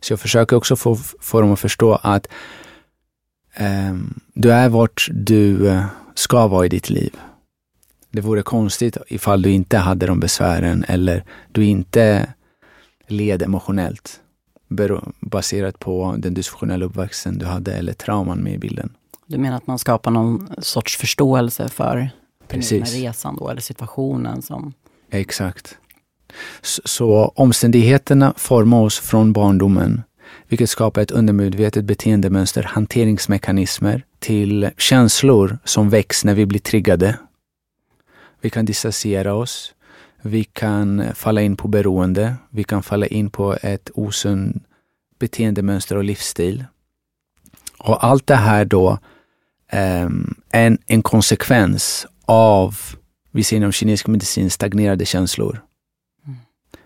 Så 0.00 0.12
jag 0.12 0.20
försöker 0.20 0.56
också 0.56 0.76
få, 0.76 0.96
få 1.20 1.40
dem 1.40 1.52
att 1.52 1.60
förstå 1.60 1.94
att 1.94 2.26
eh, 3.54 3.94
du 4.34 4.52
är 4.52 4.68
vart 4.68 5.08
du 5.10 5.68
eh, 5.68 5.84
ska 6.14 6.46
vara 6.46 6.66
i 6.66 6.68
ditt 6.68 6.90
liv. 6.90 7.16
Det 8.10 8.20
vore 8.20 8.42
konstigt 8.42 8.96
ifall 9.08 9.42
du 9.42 9.50
inte 9.50 9.78
hade 9.78 10.06
de 10.06 10.20
besvären 10.20 10.84
eller 10.88 11.24
du 11.52 11.64
inte 11.64 12.32
led 13.06 13.42
emotionellt 13.42 14.20
baserat 15.20 15.78
på 15.78 16.14
den 16.18 16.34
dysfunktionella 16.34 16.84
uppväxten 16.84 17.38
du 17.38 17.46
hade 17.46 17.74
eller 17.74 17.92
trauman 17.92 18.38
med 18.38 18.52
i 18.52 18.58
bilden. 18.58 18.92
Du 19.26 19.38
menar 19.38 19.56
att 19.56 19.66
man 19.66 19.78
skapar 19.78 20.10
någon 20.10 20.48
sorts 20.58 20.96
förståelse 20.96 21.68
för 21.68 22.10
den 22.46 22.62
egna 22.72 22.86
resan 22.86 23.36
då, 23.36 23.48
eller 23.48 23.60
situationen 23.60 24.42
som... 24.42 24.72
Exakt. 25.10 25.78
Så, 26.62 26.82
så 26.84 27.32
omständigheterna 27.36 28.34
formar 28.36 28.80
oss 28.80 28.98
från 28.98 29.32
barndomen, 29.32 30.02
vilket 30.52 30.70
skapar 30.70 31.02
ett 31.02 31.10
undermedvetet 31.10 31.84
beteendemönster, 31.84 32.62
hanteringsmekanismer 32.62 34.04
till 34.18 34.70
känslor 34.76 35.58
som 35.64 35.90
väcks 35.90 36.24
när 36.24 36.34
vi 36.34 36.46
blir 36.46 36.60
triggade. 36.60 37.18
Vi 38.40 38.50
kan 38.50 38.64
distansera 38.64 39.34
oss, 39.34 39.74
vi 40.22 40.44
kan 40.44 41.04
falla 41.14 41.42
in 41.42 41.56
på 41.56 41.68
beroende. 41.68 42.34
Vi 42.50 42.64
kan 42.64 42.82
falla 42.82 43.06
in 43.06 43.30
på 43.30 43.56
ett 43.62 43.90
osunt 43.94 44.64
beteendemönster 45.18 45.96
och 45.96 46.04
livsstil. 46.04 46.64
Och 47.78 48.04
allt 48.04 48.26
det 48.26 48.36
här 48.36 48.64
då 48.64 48.98
ehm, 49.68 50.34
är 50.50 50.66
en, 50.66 50.78
en 50.86 51.02
konsekvens 51.02 52.06
av, 52.24 52.76
vi 53.30 53.44
ser 53.44 53.56
inom 53.56 53.72
kinesisk 53.72 54.06
medicin, 54.06 54.50
stagnerade 54.50 55.06
känslor. 55.06 55.62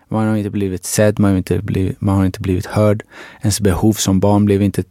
Man 0.07 0.27
har 0.27 0.35
inte 0.35 0.49
blivit 0.49 0.85
sedd, 0.85 1.19
man 1.19 1.31
har 1.31 1.37
inte 1.37 1.59
blivit, 1.59 2.01
man 2.01 2.17
har 2.17 2.25
inte 2.25 2.41
blivit 2.41 2.65
hörd. 2.65 3.03
Ens 3.41 3.61
behov 3.61 3.93
som 3.93 4.19
barn 4.19 4.45
blev 4.45 4.61
inte 4.61 4.83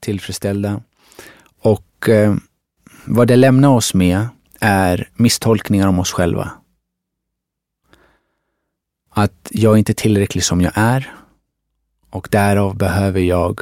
tillfredsställda. 0.00 0.82
Och 1.60 2.08
eh, 2.08 2.34
vad 3.04 3.28
det 3.28 3.36
lämnar 3.36 3.68
oss 3.68 3.94
med 3.94 4.28
är 4.60 5.08
misstolkningar 5.16 5.88
om 5.88 5.98
oss 5.98 6.12
själva 6.12 6.52
att 9.14 9.48
jag 9.50 9.72
är 9.72 9.76
inte 9.76 9.94
tillräcklig 9.94 10.44
som 10.44 10.60
jag 10.60 10.72
är 10.74 11.14
och 12.10 12.28
därav 12.30 12.76
behöver 12.76 13.20
jag 13.20 13.60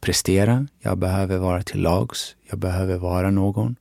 prestera. 0.00 0.66
Jag 0.78 0.98
behöver 0.98 1.38
vara 1.38 1.62
till 1.62 1.82
lags. 1.82 2.36
Jag 2.50 2.58
behöver 2.58 2.96
vara 2.98 3.30
någon. 3.30 3.76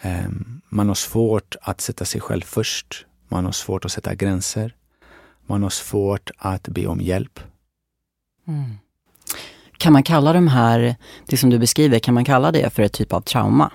Ehm, 0.00 0.60
man 0.68 0.88
har 0.88 0.94
svårt 0.94 1.56
att 1.62 1.80
sätta 1.80 2.04
sig 2.04 2.20
själv 2.20 2.42
först. 2.42 3.06
Man 3.28 3.44
har 3.44 3.52
svårt 3.52 3.84
att 3.84 3.92
sätta 3.92 4.14
gränser. 4.14 4.74
Man 5.46 5.62
har 5.62 5.70
svårt 5.70 6.30
att 6.38 6.68
be 6.68 6.86
om 6.86 7.00
hjälp. 7.00 7.40
Mm. 8.48 8.74
Kan 9.78 9.92
man 9.92 10.02
kalla 10.02 10.32
de 10.32 10.48
här, 10.48 10.96
det 11.26 11.36
som 11.36 11.50
du 11.50 11.58
beskriver, 11.58 11.98
kan 11.98 12.14
man 12.14 12.24
kalla 12.24 12.52
det 12.52 12.70
för 12.70 12.82
ett 12.82 12.92
typ 12.92 13.12
av 13.12 13.20
trauma? 13.20 13.72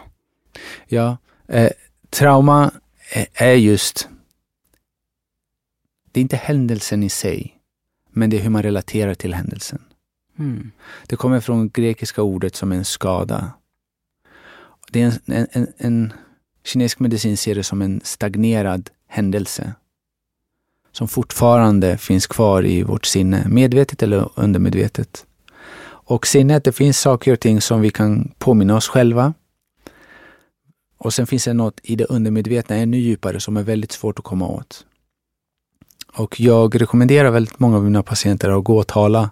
Ja, 0.88 1.17
eh, 1.47 1.69
trauma 2.10 2.71
är 3.34 3.54
just 3.54 4.10
det 6.15 6.19
är 6.19 6.21
inte 6.21 6.38
händelsen 6.38 7.04
i 7.04 7.10
sig, 7.10 7.58
men 8.12 8.30
det 8.30 8.38
är 8.38 8.41
hur 8.41 8.49
man 8.49 8.63
relaterar 8.63 9.13
till 9.13 9.34
händelsen. 9.34 9.82
Mm. 10.39 10.71
Det 11.08 11.15
kommer 11.15 11.39
från 11.39 11.69
grekiska 11.69 12.21
ordet 12.21 12.56
som 12.56 12.71
en 12.71 12.86
skada. 12.86 13.51
Det 14.91 15.01
är 15.01 15.19
en, 15.25 15.47
en, 15.51 15.67
en, 15.78 16.13
kinesisk 16.63 16.99
medicin 16.99 17.38
ser 17.38 17.56
det 17.56 17.63
som 17.63 17.82
en 17.82 18.01
stagnerad 18.04 18.89
händelse 19.08 19.73
som 20.95 21.08
fortfarande 21.08 21.97
finns 21.97 22.27
kvar 22.27 22.65
i 22.65 22.84
vårt 22.84 23.05
sinne, 23.05 23.47
medvetet 23.47 24.03
eller 24.03 24.29
undermedvetet. 24.36 25.25
Och 25.88 26.27
sinnet, 26.27 26.63
det 26.63 26.71
finns 26.71 26.99
saker 26.99 27.34
och 27.34 27.39
ting 27.39 27.62
som 27.62 27.81
vi 27.81 27.89
kan 27.89 28.31
påminna 28.38 28.75
oss 28.75 28.88
själva. 28.88 29.34
Och 30.97 31.13
sen 31.13 31.27
finns 31.27 31.43
det 31.43 31.53
något 31.53 31.79
i 31.84 31.95
det 31.95 32.05
undermedvetna 32.05 32.75
ännu 32.75 32.97
djupare 32.97 33.39
som 33.39 33.58
är 33.58 33.63
väldigt 33.63 33.91
svårt 33.91 34.19
att 34.19 34.25
komma 34.25 34.47
åt. 34.47 34.86
Och 36.13 36.39
jag 36.39 36.81
rekommenderar 36.81 37.31
väldigt 37.31 37.60
många 37.60 37.77
av 37.77 37.84
mina 37.84 38.03
patienter 38.03 38.58
att 38.58 38.63
gå 38.63 38.77
och 38.77 38.88
tala 38.88 39.29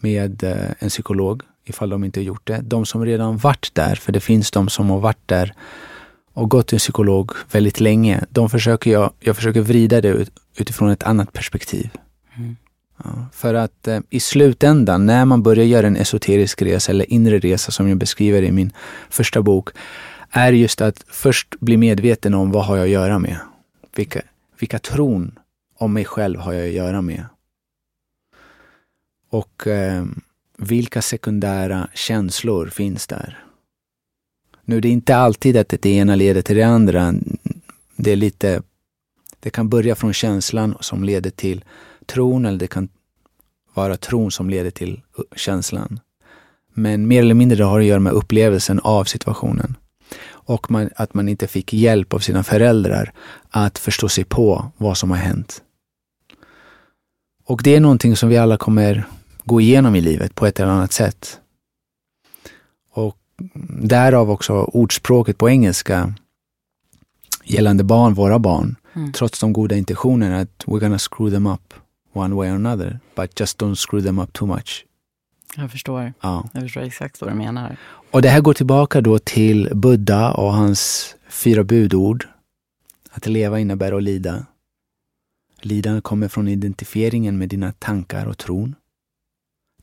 med 0.00 0.44
eh, 0.44 0.70
en 0.78 0.88
psykolog 0.88 1.42
ifall 1.64 1.90
de 1.90 2.04
inte 2.04 2.20
gjort 2.20 2.46
det. 2.46 2.60
De 2.64 2.86
som 2.86 3.04
redan 3.04 3.36
varit 3.36 3.70
där, 3.74 3.94
för 3.94 4.12
det 4.12 4.20
finns 4.20 4.50
de 4.50 4.68
som 4.68 4.90
har 4.90 4.98
varit 5.00 5.28
där 5.28 5.54
och 6.38 6.50
gått 6.50 6.66
till 6.66 6.76
en 6.76 6.78
psykolog 6.78 7.32
väldigt 7.50 7.80
länge. 7.80 8.24
De 8.30 8.50
försöker 8.50 8.90
jag, 8.90 9.12
jag 9.20 9.36
försöker 9.36 9.60
vrida 9.60 10.00
det 10.00 10.08
ut, 10.08 10.30
utifrån 10.56 10.90
ett 10.90 11.02
annat 11.02 11.32
perspektiv. 11.32 11.90
Mm. 12.36 12.56
Ja, 13.04 13.26
för 13.32 13.54
att 13.54 13.88
eh, 13.88 14.00
i 14.10 14.20
slutändan, 14.20 15.06
när 15.06 15.24
man 15.24 15.42
börjar 15.42 15.64
göra 15.64 15.86
en 15.86 15.96
esoterisk 15.96 16.62
resa 16.62 16.92
eller 16.92 17.12
inre 17.12 17.38
resa 17.38 17.72
som 17.72 17.88
jag 17.88 17.98
beskriver 17.98 18.42
i 18.42 18.52
min 18.52 18.72
första 19.10 19.42
bok, 19.42 19.68
är 20.30 20.52
just 20.52 20.80
att 20.80 21.04
först 21.08 21.60
bli 21.60 21.76
medveten 21.76 22.34
om 22.34 22.50
vad 22.50 22.64
har 22.64 22.76
jag 22.76 22.84
att 22.84 22.90
göra 22.90 23.18
med? 23.18 23.36
Vilka, 23.96 24.20
vilka 24.58 24.78
tron 24.78 25.38
om 25.78 25.92
mig 25.92 26.04
själv 26.04 26.40
har 26.40 26.52
jag 26.52 26.66
att 26.66 26.74
göra 26.74 27.02
med? 27.02 27.24
Och 29.30 29.66
eh, 29.66 30.04
vilka 30.58 31.02
sekundära 31.02 31.88
känslor 31.94 32.66
finns 32.66 33.06
där? 33.06 33.47
Nu, 34.68 34.80
det 34.80 34.88
är 34.88 34.92
inte 34.92 35.16
alltid 35.16 35.56
att 35.56 35.68
det 35.68 35.86
ena 35.86 36.14
leder 36.14 36.42
till 36.42 36.56
det 36.56 36.62
andra. 36.62 37.14
Det 37.96 38.12
är 38.12 38.16
lite, 38.16 38.62
det 39.40 39.50
kan 39.50 39.68
börja 39.68 39.94
från 39.94 40.12
känslan 40.12 40.76
som 40.80 41.04
leder 41.04 41.30
till 41.30 41.64
tron 42.06 42.44
eller 42.44 42.58
det 42.58 42.66
kan 42.66 42.88
vara 43.74 43.96
tron 43.96 44.30
som 44.30 44.50
leder 44.50 44.70
till 44.70 45.00
känslan. 45.36 46.00
Men 46.74 47.08
mer 47.08 47.22
eller 47.22 47.34
mindre 47.34 47.58
det 47.58 47.64
har 47.64 47.80
att 47.80 47.86
göra 47.86 48.00
med 48.00 48.12
upplevelsen 48.12 48.80
av 48.80 49.04
situationen. 49.04 49.76
Och 50.28 50.70
man, 50.70 50.90
att 50.96 51.14
man 51.14 51.28
inte 51.28 51.46
fick 51.46 51.72
hjälp 51.72 52.14
av 52.14 52.18
sina 52.18 52.42
föräldrar 52.44 53.12
att 53.50 53.78
förstå 53.78 54.08
sig 54.08 54.24
på 54.24 54.72
vad 54.76 54.96
som 54.96 55.10
har 55.10 55.18
hänt. 55.18 55.62
Och 57.44 57.60
det 57.64 57.74
är 57.74 57.80
någonting 57.80 58.16
som 58.16 58.28
vi 58.28 58.36
alla 58.36 58.56
kommer 58.56 59.04
gå 59.44 59.60
igenom 59.60 59.94
i 59.94 60.00
livet 60.00 60.34
på 60.34 60.46
ett 60.46 60.60
eller 60.60 60.72
annat 60.72 60.92
sätt. 60.92 61.40
Därav 63.82 64.30
också 64.30 64.52
ordspråket 64.52 65.38
på 65.38 65.50
engelska 65.50 66.14
gällande 67.44 67.84
barn, 67.84 68.14
våra 68.14 68.38
barn, 68.38 68.76
mm. 68.94 69.12
trots 69.12 69.40
de 69.40 69.52
goda 69.52 69.76
intentionerna, 69.76 70.40
att 70.40 70.64
we're 70.66 70.80
gonna 70.80 70.98
screw 70.98 71.30
them 71.30 71.46
up 71.46 71.74
one 72.12 72.34
way 72.34 72.50
or 72.50 72.54
another, 72.54 73.00
but 73.14 73.40
just 73.40 73.58
don't 73.58 73.74
screw 73.74 74.06
them 74.06 74.18
up 74.18 74.32
too 74.32 74.46
much. 74.46 74.84
Jag 75.56 75.70
förstår. 75.70 76.12
Ja. 76.20 76.48
Jag 76.52 76.62
förstår 76.62 76.80
exakt 76.80 77.20
vad 77.20 77.30
du 77.30 77.34
menar. 77.34 77.76
Och 78.10 78.22
det 78.22 78.28
här 78.28 78.40
går 78.40 78.54
tillbaka 78.54 79.00
då 79.00 79.18
till 79.18 79.70
Buddha 79.74 80.32
och 80.32 80.52
hans 80.52 81.14
fyra 81.28 81.64
budord. 81.64 82.28
Att 83.10 83.26
leva 83.26 83.60
innebär 83.60 83.92
att 83.92 84.02
lida. 84.02 84.46
Lidande 85.60 86.00
kommer 86.00 86.28
från 86.28 86.48
identifieringen 86.48 87.38
med 87.38 87.48
dina 87.48 87.72
tankar 87.72 88.26
och 88.26 88.38
tron. 88.38 88.74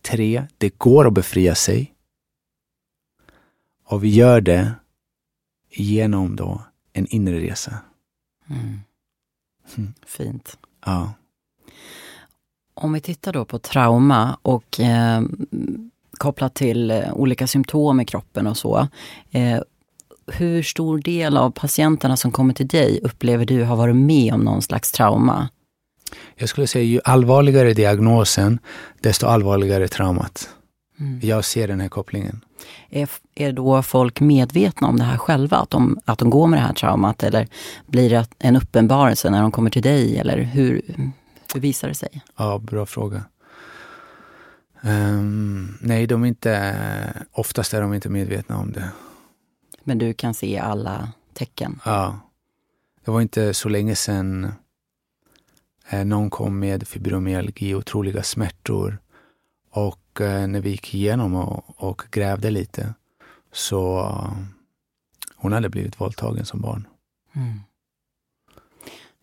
Tre, 0.02 0.48
det 0.58 0.78
går 0.78 1.08
att 1.08 1.14
befria 1.14 1.56
sig. 1.56 1.95
Och 3.86 4.04
vi 4.04 4.10
gör 4.10 4.42
det 4.42 4.72
genom 5.70 6.36
då 6.36 6.62
en 6.94 7.08
inre 7.08 7.40
resa. 7.40 7.74
Mm. 8.50 8.80
Mm. 9.78 9.94
Fint. 10.06 10.58
Ja. 10.86 11.14
Om 12.74 12.94
vi 12.94 13.02
tittar 13.02 13.34
då 13.34 13.46
på 13.46 13.60
trauma 13.60 14.38
och 14.42 14.80
eh, 14.80 15.22
kopplat 16.12 16.54
till 16.54 16.92
eh, 16.92 17.14
olika 17.14 17.48
symptom 17.48 18.02
i 18.02 18.06
kroppen 18.06 18.48
och 18.48 18.58
så. 18.58 18.88
Eh, 19.32 19.60
hur 20.28 20.64
stor 20.64 21.00
del 21.00 21.38
av 21.38 21.52
patienterna 21.52 22.18
som 22.18 22.32
kommer 22.32 22.54
till 22.54 22.68
dig 22.68 23.00
upplever 23.04 23.46
du 23.46 23.64
har 23.64 23.76
varit 23.76 23.96
med 23.96 24.34
om 24.34 24.42
någon 24.42 24.62
slags 24.62 24.92
trauma? 24.92 25.50
Jag 26.36 26.50
skulle 26.50 26.68
säga 26.68 26.84
ju 26.84 27.00
allvarligare 27.04 27.74
diagnosen, 27.74 28.60
desto 29.02 29.28
allvarligare 29.28 29.88
traumat. 29.88 30.50
Mm. 31.00 31.20
Jag 31.24 31.46
ser 31.46 31.68
den 31.68 31.80
här 31.80 31.90
kopplingen. 31.90 32.42
Är, 32.90 33.10
är 33.36 33.52
då 33.52 33.84
folk 33.84 34.20
medvetna 34.20 34.88
om 34.88 34.98
det 34.98 35.04
här 35.04 35.18
själva? 35.18 35.58
Att 35.58 35.70
de, 35.70 36.00
att 36.06 36.20
de 36.20 36.30
går 36.30 36.48
med 36.48 36.60
det 36.60 36.64
här 36.64 36.74
traumat? 36.74 37.24
Eller 37.24 37.48
blir 37.88 38.10
det 38.10 38.28
en 38.40 38.56
uppenbarelse 38.56 39.30
när 39.30 39.42
de 39.42 39.52
kommer 39.52 39.70
till 39.70 39.82
dig? 39.82 40.18
Eller 40.18 40.38
hur, 40.38 40.82
hur 41.54 41.62
visar 41.62 41.88
det 41.88 41.94
sig? 41.94 42.22
Ja, 42.38 42.58
bra 42.58 42.86
fråga. 42.86 43.24
Um, 44.82 45.78
nej, 45.82 46.08
de 46.08 46.24
är 46.24 46.28
inte, 46.28 46.76
oftast 47.32 47.74
är 47.74 47.82
de 47.82 47.94
inte 47.94 48.10
medvetna 48.10 48.58
om 48.58 48.72
det. 48.72 48.90
Men 49.84 49.98
du 49.98 50.14
kan 50.14 50.34
se 50.34 50.58
alla 50.58 51.12
tecken? 51.34 51.80
Ja. 51.86 52.20
Det 53.06 53.12
var 53.12 53.22
inte 53.22 53.54
så 53.54 53.70
länge 53.70 53.96
sedan 53.96 54.52
eh, 55.90 56.06
någon 56.06 56.30
kom 56.30 56.60
med 56.60 56.88
fibromyalgi, 56.88 57.76
otroliga 57.76 58.24
smärtor. 58.24 58.98
Och 59.76 60.22
eh, 60.22 60.48
när 60.48 60.60
vi 60.60 60.70
gick 60.70 60.94
igenom 60.94 61.36
och, 61.36 61.64
och 61.78 62.02
grävde 62.12 62.52
lite 62.52 62.94
så 63.54 64.00
uh, 64.00 64.32
hon 65.36 65.54
hade 65.54 65.70
blivit 65.70 66.02
våldtagen 66.02 66.46
som 66.46 66.62
barn. 66.62 66.88
Mm. 67.36 67.60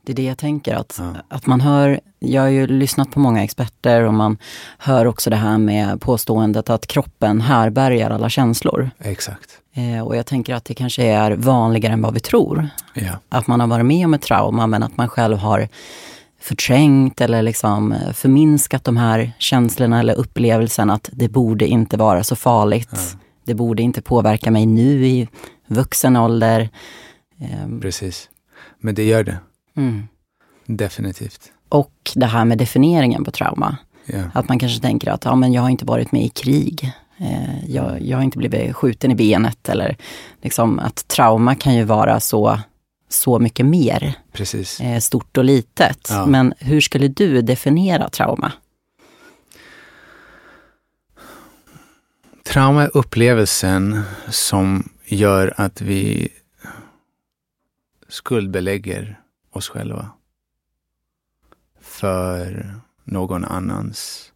Det 0.04 0.12
är 0.12 0.16
det 0.16 0.24
jag 0.24 0.38
tänker, 0.38 0.74
att, 0.74 0.96
ja. 0.98 1.14
att 1.28 1.46
man 1.46 1.60
hör, 1.60 2.00
jag 2.18 2.42
har 2.42 2.48
ju 2.48 2.66
lyssnat 2.66 3.10
på 3.10 3.20
många 3.20 3.44
experter 3.44 4.02
och 4.02 4.14
man 4.14 4.38
hör 4.78 5.06
också 5.06 5.30
det 5.30 5.36
här 5.36 5.58
med 5.58 6.00
påståendet 6.00 6.70
att 6.70 6.86
kroppen 6.86 7.40
härbärgar 7.40 8.10
alla 8.10 8.28
känslor. 8.28 8.90
Exakt. 8.98 9.50
Eh, 9.72 10.06
och 10.06 10.16
jag 10.16 10.26
tänker 10.26 10.54
att 10.54 10.64
det 10.64 10.74
kanske 10.74 11.02
är 11.02 11.30
vanligare 11.30 11.92
än 11.92 12.02
vad 12.02 12.14
vi 12.14 12.20
tror. 12.20 12.68
Ja. 12.94 13.18
Att 13.28 13.46
man 13.46 13.60
har 13.60 13.66
varit 13.66 13.86
med 13.86 14.06
om 14.06 14.14
ett 14.14 14.22
trauma 14.22 14.66
men 14.66 14.82
att 14.82 14.96
man 14.96 15.08
själv 15.08 15.36
har 15.36 15.68
förträngt 16.42 17.20
eller 17.20 17.42
liksom 17.42 17.92
eh, 17.92 18.12
förminskat 18.12 18.84
de 18.84 18.96
här 18.96 19.32
känslorna 19.38 20.00
eller 20.00 20.14
upplevelsen 20.14 20.90
att 20.90 21.10
det 21.12 21.28
borde 21.28 21.66
inte 21.66 21.96
vara 21.96 22.24
så 22.24 22.36
farligt. 22.36 22.88
Ja. 22.92 23.18
Det 23.44 23.54
borde 23.54 23.82
inte 23.82 24.02
påverka 24.02 24.50
mig 24.50 24.66
nu 24.66 25.06
i 25.06 25.28
vuxen 25.66 26.16
ålder. 26.16 26.68
Eh, 27.40 27.80
Precis. 27.80 28.28
Men 28.78 28.94
det 28.94 29.04
gör 29.04 29.24
det. 29.24 29.36
Mm. 29.76 30.08
Definitivt. 30.66 31.52
Och 31.68 32.10
det 32.14 32.26
här 32.26 32.44
med 32.44 32.58
definieringen 32.58 33.24
på 33.24 33.30
trauma. 33.30 33.76
Yeah. 34.06 34.26
Att 34.34 34.48
man 34.48 34.58
kanske 34.58 34.80
tänker 34.80 35.10
att 35.10 35.24
ja, 35.24 35.34
men 35.34 35.52
jag 35.52 35.62
har 35.62 35.68
inte 35.68 35.84
varit 35.84 36.12
med 36.12 36.22
i 36.22 36.28
krig. 36.28 36.92
Eh, 37.18 37.70
jag, 37.70 38.02
jag, 38.02 38.16
har 38.16 38.24
inte 38.24 38.38
blivit 38.38 38.76
skjuten 38.76 39.10
i 39.10 39.14
benet. 39.14 39.68
Eller 39.68 39.96
liksom 40.42 40.78
att 40.78 41.08
trauma 41.08 41.54
kan 41.54 41.74
ju 41.74 41.84
vara 41.84 42.20
så, 42.20 42.58
så 43.12 43.38
mycket 43.38 43.66
mer. 43.66 44.18
Precis. 44.32 44.80
Eh, 44.80 45.00
stort 45.00 45.36
och 45.36 45.44
litet. 45.44 46.06
Ja. 46.08 46.26
Men 46.26 46.54
hur 46.58 46.80
skulle 46.80 47.08
du 47.08 47.42
definiera 47.42 48.08
trauma? 48.08 48.52
Trauma 52.44 52.82
är 52.82 52.96
upplevelsen 52.96 54.02
som 54.28 54.88
gör 55.04 55.54
att 55.56 55.80
vi 55.80 56.28
skuldbelägger 58.08 59.20
oss 59.50 59.68
själva 59.68 60.10
för 61.80 62.74
någon 63.04 63.44
annans 63.44 64.32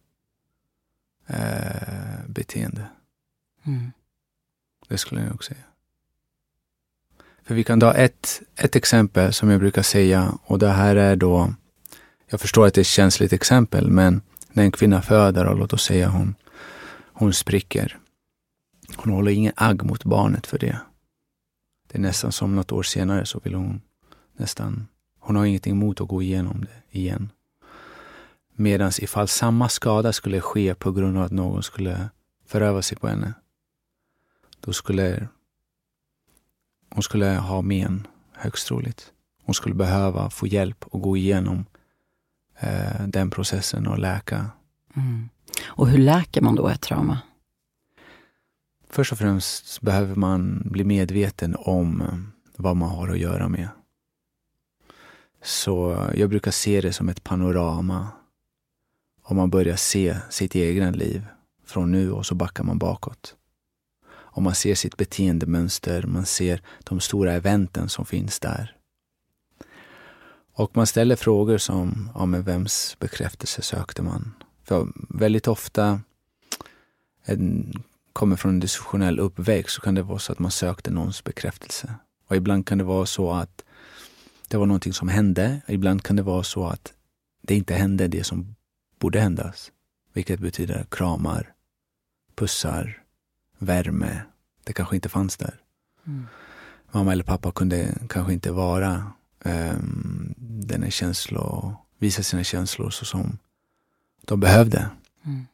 eh, 1.27 2.27
beteende. 2.27 2.85
Mm. 3.65 3.91
Det 4.87 4.97
skulle 4.97 5.21
jag 5.21 5.35
också 5.35 5.53
säga. 5.53 5.66
För 7.47 7.55
vi 7.55 7.63
kan 7.63 7.79
ta 7.79 7.93
ett, 7.93 8.41
ett 8.55 8.75
exempel 8.75 9.33
som 9.33 9.49
jag 9.49 9.59
brukar 9.59 9.81
säga 9.81 10.37
och 10.43 10.59
det 10.59 10.69
här 10.69 10.95
är 10.95 11.15
då, 11.15 11.53
jag 12.29 12.41
förstår 12.41 12.67
att 12.67 12.73
det 12.73 12.79
är 12.79 12.81
ett 12.81 12.87
känsligt 12.87 13.33
exempel, 13.33 13.91
men 13.91 14.21
när 14.51 14.63
en 14.63 14.71
kvinna 14.71 15.01
föder 15.01 15.45
och 15.45 15.57
låt 15.57 15.73
oss 15.73 15.83
säga 15.83 16.09
hon, 16.09 16.35
hon 17.13 17.33
spricker. 17.33 17.97
Hon 18.95 19.13
håller 19.13 19.31
ingen 19.31 19.53
agg 19.55 19.83
mot 19.83 20.03
barnet 20.03 20.47
för 20.47 20.57
det. 20.57 20.77
Det 21.87 21.97
är 21.97 22.01
nästan 22.01 22.31
som 22.31 22.55
något 22.55 22.71
år 22.71 22.83
senare 22.83 23.25
så 23.25 23.39
vill 23.43 23.53
hon 23.53 23.81
nästan 24.37 24.87
hon 25.19 25.35
har 25.35 25.45
ingenting 25.45 25.73
emot 25.73 26.01
att 26.01 26.07
gå 26.07 26.21
igenom 26.21 26.65
det 26.65 26.99
igen. 26.99 27.31
Medan 28.55 28.91
ifall 28.99 29.27
samma 29.27 29.69
skada 29.69 30.13
skulle 30.13 30.41
ske 30.41 30.75
på 30.75 30.91
grund 30.91 31.17
av 31.17 31.23
att 31.23 31.31
någon 31.31 31.63
skulle 31.63 32.09
föröva 32.45 32.81
sig 32.81 32.97
på 32.97 33.07
henne, 33.07 33.33
då 34.59 34.73
skulle 34.73 35.27
hon 36.97 37.03
skulle 37.03 37.25
ha 37.25 37.61
men, 37.61 38.07
högst 38.33 38.67
troligt. 38.67 39.11
Hon 39.43 39.55
skulle 39.55 39.75
behöva 39.75 40.29
få 40.29 40.47
hjälp 40.47 40.85
att 40.91 41.01
gå 41.01 41.17
igenom 41.17 41.65
eh, 42.59 43.07
den 43.07 43.29
processen 43.29 43.87
och 43.87 43.99
läka. 43.99 44.51
Mm. 44.95 45.29
Och 45.65 45.87
hur 45.87 45.97
läker 45.97 46.41
man 46.41 46.55
då 46.55 46.67
ett 46.67 46.81
trauma? 46.81 47.19
Först 48.89 49.11
och 49.11 49.17
främst 49.17 49.81
behöver 49.81 50.15
man 50.15 50.61
bli 50.65 50.83
medveten 50.83 51.55
om 51.59 52.03
vad 52.55 52.75
man 52.75 52.89
har 52.89 53.09
att 53.09 53.19
göra 53.19 53.47
med. 53.47 53.69
Så 55.43 56.05
jag 56.15 56.29
brukar 56.29 56.51
se 56.51 56.81
det 56.81 56.93
som 56.93 57.09
ett 57.09 57.23
panorama. 57.23 58.07
Om 59.21 59.37
man 59.37 59.49
börjar 59.49 59.75
se 59.75 60.17
sitt 60.29 60.55
egna 60.55 60.91
liv 60.91 61.25
från 61.65 61.91
nu 61.91 62.11
och 62.11 62.25
så 62.25 62.35
backar 62.35 62.63
man 62.63 62.77
bakåt 62.77 63.35
och 64.37 64.43
man 64.43 64.55
ser 64.55 64.75
sitt 64.75 64.97
beteendemönster, 64.97 66.03
man 66.03 66.25
ser 66.25 66.61
de 66.83 66.99
stora 66.99 67.33
eventen 67.33 67.89
som 67.89 68.05
finns 68.05 68.39
där. 68.39 68.75
Och 70.53 70.75
man 70.75 70.87
ställer 70.87 71.15
frågor 71.15 71.57
som, 71.57 72.11
ja 72.15 72.25
men 72.25 72.43
vems 72.43 72.97
bekräftelse 72.99 73.61
sökte 73.61 74.01
man? 74.01 74.33
För 74.63 74.87
väldigt 75.09 75.47
ofta 75.47 76.01
en, 77.23 77.73
kommer 78.13 78.35
från 78.35 78.51
en 78.51 78.59
dysfunktionell 78.59 79.19
uppväxt 79.19 79.75
så 79.75 79.81
kan 79.81 79.95
det 79.95 80.03
vara 80.03 80.19
så 80.19 80.31
att 80.31 80.39
man 80.39 80.51
sökte 80.51 80.91
någons 80.91 81.23
bekräftelse. 81.23 81.93
Och 82.27 82.35
ibland 82.35 82.67
kan 82.67 82.77
det 82.77 82.83
vara 82.83 83.05
så 83.05 83.33
att 83.33 83.63
det 84.47 84.57
var 84.57 84.65
någonting 84.65 84.93
som 84.93 85.07
hände. 85.07 85.61
Ibland 85.67 86.03
kan 86.03 86.15
det 86.15 86.23
vara 86.23 86.43
så 86.43 86.67
att 86.67 86.93
det 87.41 87.55
inte 87.55 87.73
hände 87.73 88.07
det 88.07 88.23
som 88.23 88.55
borde 88.99 89.19
händas. 89.19 89.71
Vilket 90.13 90.39
betyder 90.39 90.85
kramar, 90.89 91.53
pussar, 92.35 93.06
värme. 93.57 94.21
Det 94.63 94.73
kanske 94.73 94.95
inte 94.95 95.09
fanns 95.09 95.37
där. 95.37 95.55
Mm. 96.07 96.27
Mamma 96.91 97.11
eller 97.11 97.23
pappa 97.23 97.51
kunde 97.51 97.97
kanske 98.09 98.33
inte 98.33 98.51
vara 98.51 99.11
um, 99.45 100.33
den 100.37 100.91
känslo, 100.91 101.75
visa 101.97 102.23
sina 102.23 102.43
känslor 102.43 102.89
så 102.89 103.05
som 103.05 103.37
de 104.25 104.39
behövde. 104.39 104.89
Mm. 105.25 105.45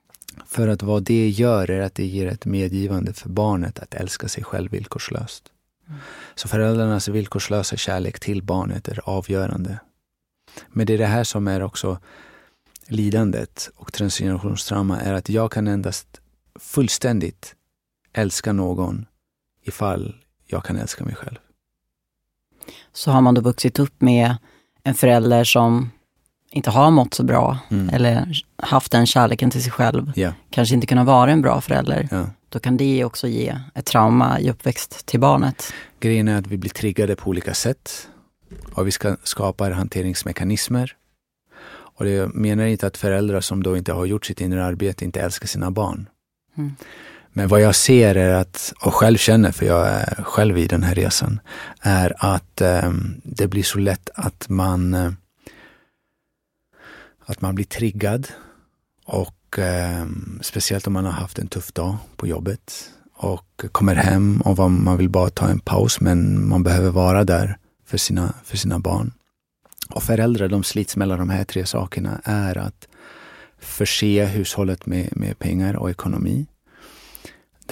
För 0.46 0.68
att 0.68 0.84
vad 0.84 1.04
det 1.04 1.30
gör 1.30 1.72
är 1.72 1.82
att 1.82 1.96
det 1.96 2.06
ger 2.06 2.28
ett 2.28 2.46
medgivande 2.46 3.14
för 3.14 3.30
barnet 3.30 3.80
att 3.80 3.94
älska 3.94 4.28
sig 4.28 4.44
själv 4.44 4.72
villkorslöst. 4.72 5.52
Så 6.36 6.48
föräldrarnas 6.48 7.08
villkorslösa 7.08 7.78
kärlek 7.78 8.20
till 8.20 8.44
barnet 8.44 8.88
är 8.88 9.00
avgörande. 9.04 9.80
Men 10.68 10.86
det 10.86 10.94
är 10.94 10.98
det 10.98 11.06
här 11.06 11.24
som 11.24 11.48
är 11.48 11.64
också 11.64 12.00
lidandet 12.88 13.70
och 13.76 13.94
transgenerationstrauma 13.94 15.02
är 15.02 15.14
att 15.14 15.30
jag 15.30 15.52
kan 15.52 15.68
endast 15.68 16.22
fullständigt 16.56 17.56
älska 18.14 18.54
någon 18.54 19.06
ifall 19.64 20.16
jag 20.48 20.64
kan 20.64 20.78
älska 20.78 21.06
mig 21.06 21.16
själv. 21.16 21.38
Så 22.94 23.12
har 23.12 23.22
man 23.22 23.34
då 23.34 23.42
vuxit 23.42 23.80
upp 23.80 24.02
med 24.02 24.36
en 24.84 24.94
förälder 24.94 25.44
som 25.44 25.92
inte 26.52 26.70
har 26.70 26.92
mått 26.92 27.14
så 27.14 27.24
bra 27.24 27.58
mm. 27.72 27.90
eller 27.90 28.44
haft 28.58 28.92
den 28.92 29.06
kärleken 29.06 29.52
till 29.52 29.64
sig 29.64 29.72
själv, 29.72 30.12
yeah. 30.16 30.34
kanske 30.50 30.76
inte 30.76 30.88
kunnat 30.88 31.06
vara 31.06 31.32
en 31.32 31.42
bra 31.42 31.62
förälder. 31.62 32.10
Yeah 32.12 32.28
då 32.54 32.60
kan 32.60 32.78
det 32.78 33.06
också 33.06 33.28
ge 33.28 33.60
ett 33.74 33.86
trauma 33.86 34.40
i 34.40 34.50
uppväxt 34.50 35.06
till 35.06 35.20
barnet. 35.20 35.74
Grejen 36.00 36.28
är 36.28 36.38
att 36.38 36.48
vi 36.48 36.58
blir 36.58 36.70
triggade 36.70 37.16
på 37.16 37.30
olika 37.30 37.54
sätt 37.54 38.10
och 38.74 38.88
vi 38.88 38.92
ska 38.92 39.16
skapa 39.24 39.70
hanteringsmekanismer. 39.70 40.96
Och 41.96 42.06
det 42.06 42.34
menar 42.34 42.66
inte 42.66 42.88
att 42.88 42.98
föräldrar 42.98 43.42
som 43.42 43.64
då 43.64 43.78
inte 43.78 43.94
har 43.94 44.06
gjort 44.06 44.26
sitt 44.26 44.42
inre 44.42 44.66
arbete 44.66 45.06
inte 45.06 45.22
älskar 45.22 45.48
sina 45.48 45.72
barn. 45.72 46.10
Mm. 46.58 46.76
Men 47.34 47.48
vad 47.48 47.62
jag 47.62 47.76
ser 47.76 48.16
är 48.16 48.34
att, 48.34 48.74
och 48.82 48.94
själv 48.94 49.18
känner, 49.18 49.52
för 49.52 49.66
jag 49.66 49.88
är 49.88 50.24
själv 50.24 50.58
i 50.58 50.68
den 50.68 50.84
här 50.84 50.96
resan, 50.96 51.40
är 51.82 52.14
att 52.18 52.62
eh, 52.62 52.92
det 53.24 53.48
blir 53.48 53.64
så 53.64 53.80
lätt 53.80 54.10
att 54.16 54.50
man 54.50 54.94
eh, 54.94 55.12
att 57.26 57.42
man 57.42 57.56
blir 57.56 57.66
triggad 57.66 58.28
och 59.06 59.60
eh, 59.60 60.06
speciellt 60.42 60.88
om 60.88 60.94
man 60.94 61.06
har 61.06 61.12
haft 61.12 61.40
en 61.40 61.48
tuff 61.48 61.72
dag 61.72 61.98
på 62.16 62.28
jobbet 62.28 62.90
och 63.16 63.66
kommer 63.72 63.96
hem 63.96 64.42
och 64.42 64.72
man 64.72 64.98
vill 64.98 65.10
bara 65.10 65.30
ta 65.30 65.48
en 65.48 65.60
paus 65.60 66.02
men 66.02 66.48
man 66.48 66.64
behöver 66.64 66.90
vara 66.90 67.24
där 67.24 67.58
för 67.86 67.98
sina, 67.98 68.34
för 68.44 68.58
sina 68.58 68.80
barn. 68.80 69.12
Och 69.90 70.04
föräldrar 70.04 70.48
de 70.48 70.64
slits 70.64 70.96
mellan 70.96 71.20
de 71.20 71.30
här 71.30 71.44
tre 71.44 71.66
sakerna 71.66 72.22
är 72.24 72.58
att 72.58 72.88
förse 73.60 74.26
hushållet 74.26 74.86
med, 74.86 75.18
med 75.18 75.40
pengar 75.40 75.76
och 75.76 75.90
ekonomi. 75.90 76.46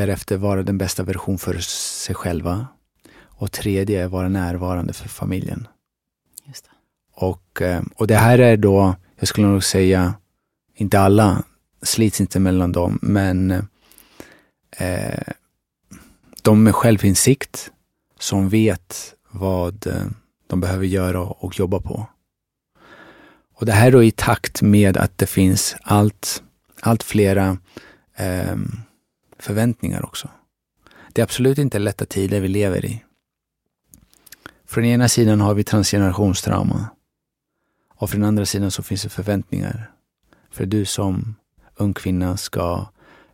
Därefter 0.01 0.37
vara 0.37 0.63
den 0.63 0.77
bästa 0.77 1.03
version 1.03 1.37
för 1.37 1.57
sig 2.03 2.15
själva. 2.15 2.67
Och 3.23 3.51
tredje 3.51 4.03
är 4.03 4.07
vara 4.07 4.29
närvarande 4.29 4.93
för 4.93 5.09
familjen. 5.09 5.67
Just 6.45 6.63
det. 6.63 6.71
Och, 7.25 7.61
ehm, 7.61 7.89
och 7.95 8.07
det 8.07 8.15
här 8.15 8.39
är 8.39 8.57
då, 8.57 8.95
jag 9.19 9.27
skulle 9.27 9.47
nog 9.47 9.63
säga, 9.63 10.13
inte 10.75 10.99
alla 10.99 11.43
slits 11.81 12.21
inte 12.21 12.39
mellan 12.39 12.71
dem, 12.71 12.99
men 13.01 13.51
eh, 14.77 15.33
de 16.41 16.63
med 16.63 16.75
självinsikt 16.75 17.71
som 18.19 18.49
vet 18.49 19.13
vad 19.31 19.87
eh, 19.87 20.05
de 20.47 20.61
behöver 20.61 20.85
göra 20.85 21.21
och 21.21 21.59
jobba 21.59 21.79
på. 21.79 22.07
Och 23.55 23.65
det 23.65 23.71
här 23.71 23.91
då 23.91 24.03
i 24.03 24.11
takt 24.11 24.61
med 24.61 24.97
att 24.97 25.17
det 25.17 25.27
finns 25.27 25.75
allt, 25.81 26.43
allt 26.79 27.03
flera 27.03 27.57
eh, 28.15 28.55
förväntningar 29.41 30.05
också. 30.05 30.29
Det 31.13 31.21
är 31.21 31.23
absolut 31.23 31.57
inte 31.57 31.79
lätta 31.79 32.05
tider 32.05 32.39
vi 32.39 32.47
lever 32.47 32.85
i. 32.85 33.03
Från 34.65 34.85
ena 34.85 35.07
sidan 35.07 35.41
har 35.41 35.53
vi 35.53 35.63
transgenerationstrauma 35.63 36.89
och 37.95 38.09
från 38.09 38.23
andra 38.23 38.45
sidan 38.45 38.71
så 38.71 38.83
finns 38.83 39.03
det 39.03 39.09
förväntningar. 39.09 39.91
För 40.51 40.65
du 40.65 40.85
som 40.85 41.35
ung 41.75 41.93
kvinna 41.93 42.37
ska 42.37 42.85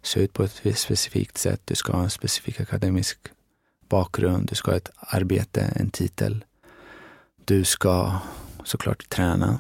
se 0.02 0.20
ut 0.20 0.34
på 0.34 0.43
ett 0.43 0.78
specifikt 0.78 1.38
sätt. 1.38 1.62
Du 1.65 1.76
ska 1.76 1.93
ha 1.93 2.04
en 2.04 2.10
specifik 2.10 2.62
akademisk 2.62 3.17
bakgrund. 3.89 4.50
Du 4.50 4.56
ska 4.56 4.72
ha 4.72 4.78
ett 4.78 4.91
arbete, 5.00 5.62
en 5.62 5.89
titel. 5.89 6.46
Du 7.46 7.63
ska 7.63 8.20
såklart 8.63 9.10
träna 9.10 9.60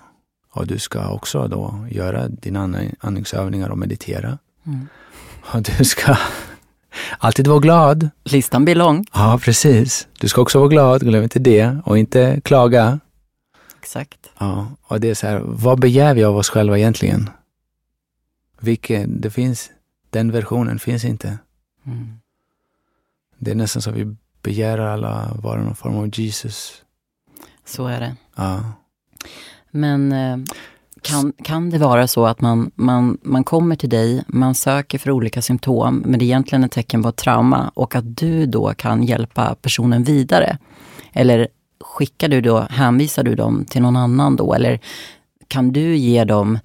och 0.51 0.67
du 0.67 0.79
ska 0.79 1.09
också 1.09 1.47
då 1.47 1.87
göra 1.91 2.27
dina 2.27 2.89
andningsövningar 2.99 3.69
och 3.69 3.77
meditera. 3.77 4.37
Mm. 4.65 4.87
Och 5.53 5.61
du 5.61 5.85
ska 5.85 6.17
alltid 7.17 7.47
vara 7.47 7.59
glad. 7.59 8.09
Listan 8.23 8.65
blir 8.65 8.75
lång. 8.75 9.05
Ja, 9.13 9.39
precis. 9.43 10.07
Du 10.19 10.27
ska 10.27 10.41
också 10.41 10.59
vara 10.59 10.69
glad, 10.69 11.01
glöm 11.01 11.23
inte 11.23 11.39
det. 11.39 11.77
Och 11.85 11.97
inte 11.97 12.41
klaga. 12.43 12.99
Exakt. 13.79 14.29
Ja, 14.37 14.67
och 14.83 14.99
det 14.99 15.09
är 15.09 15.13
så 15.15 15.27
här, 15.27 15.41
vad 15.45 15.79
begär 15.79 16.13
vi 16.13 16.23
av 16.23 16.37
oss 16.37 16.49
själva 16.49 16.77
egentligen? 16.77 17.29
Vilken, 18.59 19.21
det 19.21 19.29
finns, 19.29 19.71
den 20.09 20.31
versionen 20.31 20.79
finns 20.79 21.05
inte. 21.05 21.37
Mm. 21.85 22.19
Det 23.37 23.51
är 23.51 23.55
nästan 23.55 23.81
så 23.81 23.91
vi 23.91 24.15
begär 24.41 24.77
alla 24.77 25.31
vara 25.41 25.61
någon 25.61 25.75
form 25.75 25.95
av 25.95 26.19
Jesus. 26.19 26.83
Så 27.65 27.87
är 27.87 27.99
det. 27.99 28.15
Ja. 28.35 28.63
Men 29.71 30.11
eh, 30.11 30.37
kan, 31.07 31.33
kan 31.43 31.69
det 31.69 31.77
vara 31.77 32.07
så 32.07 32.25
att 32.25 32.41
man, 32.41 32.71
man, 32.75 33.17
man 33.21 33.43
kommer 33.43 33.75
till 33.75 33.89
dig, 33.89 34.23
man 34.27 34.55
söker 34.55 34.97
för 34.97 35.11
olika 35.11 35.41
symptom, 35.41 36.03
men 36.05 36.19
det 36.19 36.25
är 36.25 36.27
egentligen 36.27 36.63
ett 36.63 36.71
tecken 36.71 37.03
på 37.03 37.09
ett 37.09 37.15
trauma 37.15 37.71
och 37.73 37.95
att 37.95 38.17
du 38.17 38.45
då 38.45 38.73
kan 38.73 39.03
hjälpa 39.03 39.55
personen 39.55 40.03
vidare? 40.03 40.57
Eller 41.13 41.47
skickar 41.79 42.27
du 42.27 42.41
då, 42.41 42.59
hänvisar 42.59 43.23
du 43.23 43.35
dem 43.35 43.65
till 43.69 43.81
någon 43.81 43.95
annan 43.95 44.35
då? 44.35 44.53
Eller 44.53 44.79
kan 45.47 45.73
du 45.73 45.97
ge 45.97 46.23
dem 46.23 46.59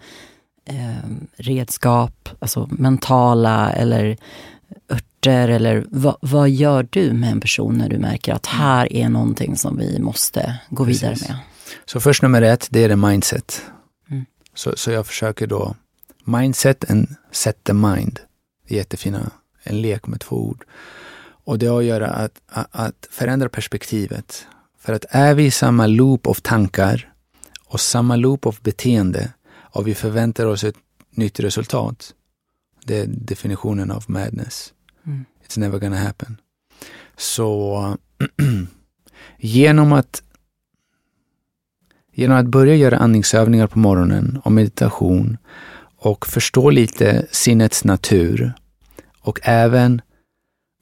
eh, 0.65 1.11
redskap, 1.37 2.29
alltså 2.39 2.69
mentala 2.71 3.73
eller 3.73 4.17
örter 4.91 5.49
eller 5.49 5.85
vad, 5.89 6.17
vad, 6.21 6.51
gör 6.51 6.89
du 6.91 7.13
med 7.13 7.31
en 7.31 7.41
person 7.41 7.79
när 7.79 7.89
du 7.89 7.99
märker 7.99 8.33
att 8.33 8.47
här 8.47 8.93
är 8.93 9.09
någonting 9.09 9.57
som 9.57 9.79
vi 9.79 9.99
måste 9.99 10.55
gå 10.71 10.85
Precis. 10.85 11.03
vidare 11.03 11.17
med? 11.29 11.37
Så 11.85 12.01
först 12.01 12.23
nummer 12.23 12.43
ett, 12.43 12.69
det 12.71 12.85
är 12.85 12.89
det 12.89 12.97
mindset. 12.97 13.63
Så, 14.55 14.77
så 14.77 14.91
jag 14.91 15.07
försöker 15.07 15.47
då, 15.47 15.77
mindset 16.25 16.91
and 16.91 17.17
set 17.31 17.65
the 17.65 17.73
mind. 17.73 18.21
Jättefina, 18.69 19.31
en 19.63 19.83
lek 19.83 20.07
med 20.07 20.21
två 20.21 20.37
ord. 20.37 20.65
Och 21.45 21.59
det 21.59 21.67
har 21.67 21.79
att 21.79 21.85
göra 21.85 22.07
att, 22.09 22.41
att, 22.47 22.69
att 22.71 23.09
förändra 23.11 23.49
perspektivet. 23.49 24.47
För 24.79 24.93
att 24.93 25.05
är 25.09 25.35
vi 25.35 25.45
i 25.45 25.51
samma 25.51 25.87
loop 25.87 26.27
av 26.27 26.35
tankar 26.35 27.13
och 27.65 27.81
samma 27.81 28.17
loop 28.17 28.47
av 28.47 28.59
beteende 28.63 29.33
och 29.53 29.87
vi 29.87 29.95
förväntar 29.95 30.47
oss 30.47 30.65
ett 30.65 30.77
nytt 31.11 31.41
resultat. 31.41 32.15
Det 32.85 32.99
är 32.99 33.07
definitionen 33.07 33.91
av 33.91 34.05
madness. 34.07 34.73
Mm. 35.07 35.25
It's 35.47 35.59
never 35.59 35.79
gonna 35.79 35.99
happen. 35.99 36.37
Så 37.17 37.97
genom 39.39 39.93
att 39.93 40.23
Genom 42.15 42.37
att 42.37 42.47
börja 42.47 42.75
göra 42.75 42.97
andningsövningar 42.97 43.67
på 43.67 43.79
morgonen 43.79 44.41
och 44.45 44.53
meditation 44.53 45.39
och 45.97 46.27
förstå 46.27 46.71
lite 46.71 47.27
sinnets 47.31 47.85
natur 47.85 48.53
och 49.21 49.41
även 49.43 50.03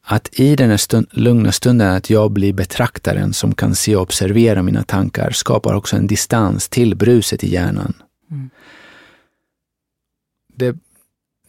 att 0.03 0.40
i 0.40 0.57
den 0.57 0.71
här 0.71 0.77
stund, 0.77 1.07
lugna 1.11 1.53
stunden 1.53 1.90
att 1.90 2.11
jag 2.11 2.31
blir 2.31 2.53
betraktaren 2.53 3.33
som 3.33 3.55
kan 3.55 3.75
se 3.75 3.97
och 3.97 4.03
observera 4.03 4.62
mina 4.62 4.83
tankar 4.83 5.31
skapar 5.31 5.75
också 5.75 5.97
en 5.97 6.07
distans 6.07 6.69
till 6.69 6.97
bruset 6.97 7.45
i 7.45 7.53
hjärnan. 7.53 7.95
Mm. 8.31 8.51
Det, 10.55 10.77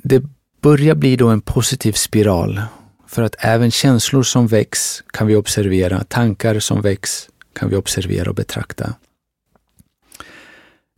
det 0.03 0.23
börjar 0.61 0.95
bli 0.95 1.15
då 1.15 1.27
en 1.27 1.41
positiv 1.41 1.91
spiral 1.91 2.61
för 3.07 3.23
att 3.23 3.35
även 3.39 3.71
känslor 3.71 4.23
som 4.23 4.47
väcks 4.47 5.03
kan 5.13 5.27
vi 5.27 5.35
observera, 5.35 6.03
tankar 6.03 6.59
som 6.59 6.81
väcks 6.81 7.29
kan 7.53 7.69
vi 7.69 7.75
observera 7.75 8.29
och 8.29 8.35
betrakta. 8.35 8.93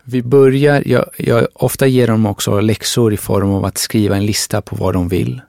Vi 0.05 0.23
börjar, 0.23 0.83
jag, 0.85 1.05
jag 1.17 1.47
ofta 1.53 1.87
ger 1.87 2.07
dem 2.07 2.25
också 2.25 2.59
läxor 2.59 3.13
i 3.13 3.17
form 3.17 3.49
av 3.49 3.65
att 3.65 3.77
skriva 3.77 4.15
en 4.15 4.25
lista 4.25 4.61
på 4.61 4.75
vad 4.75 4.93
de 4.93 5.07
vill. 5.07 5.41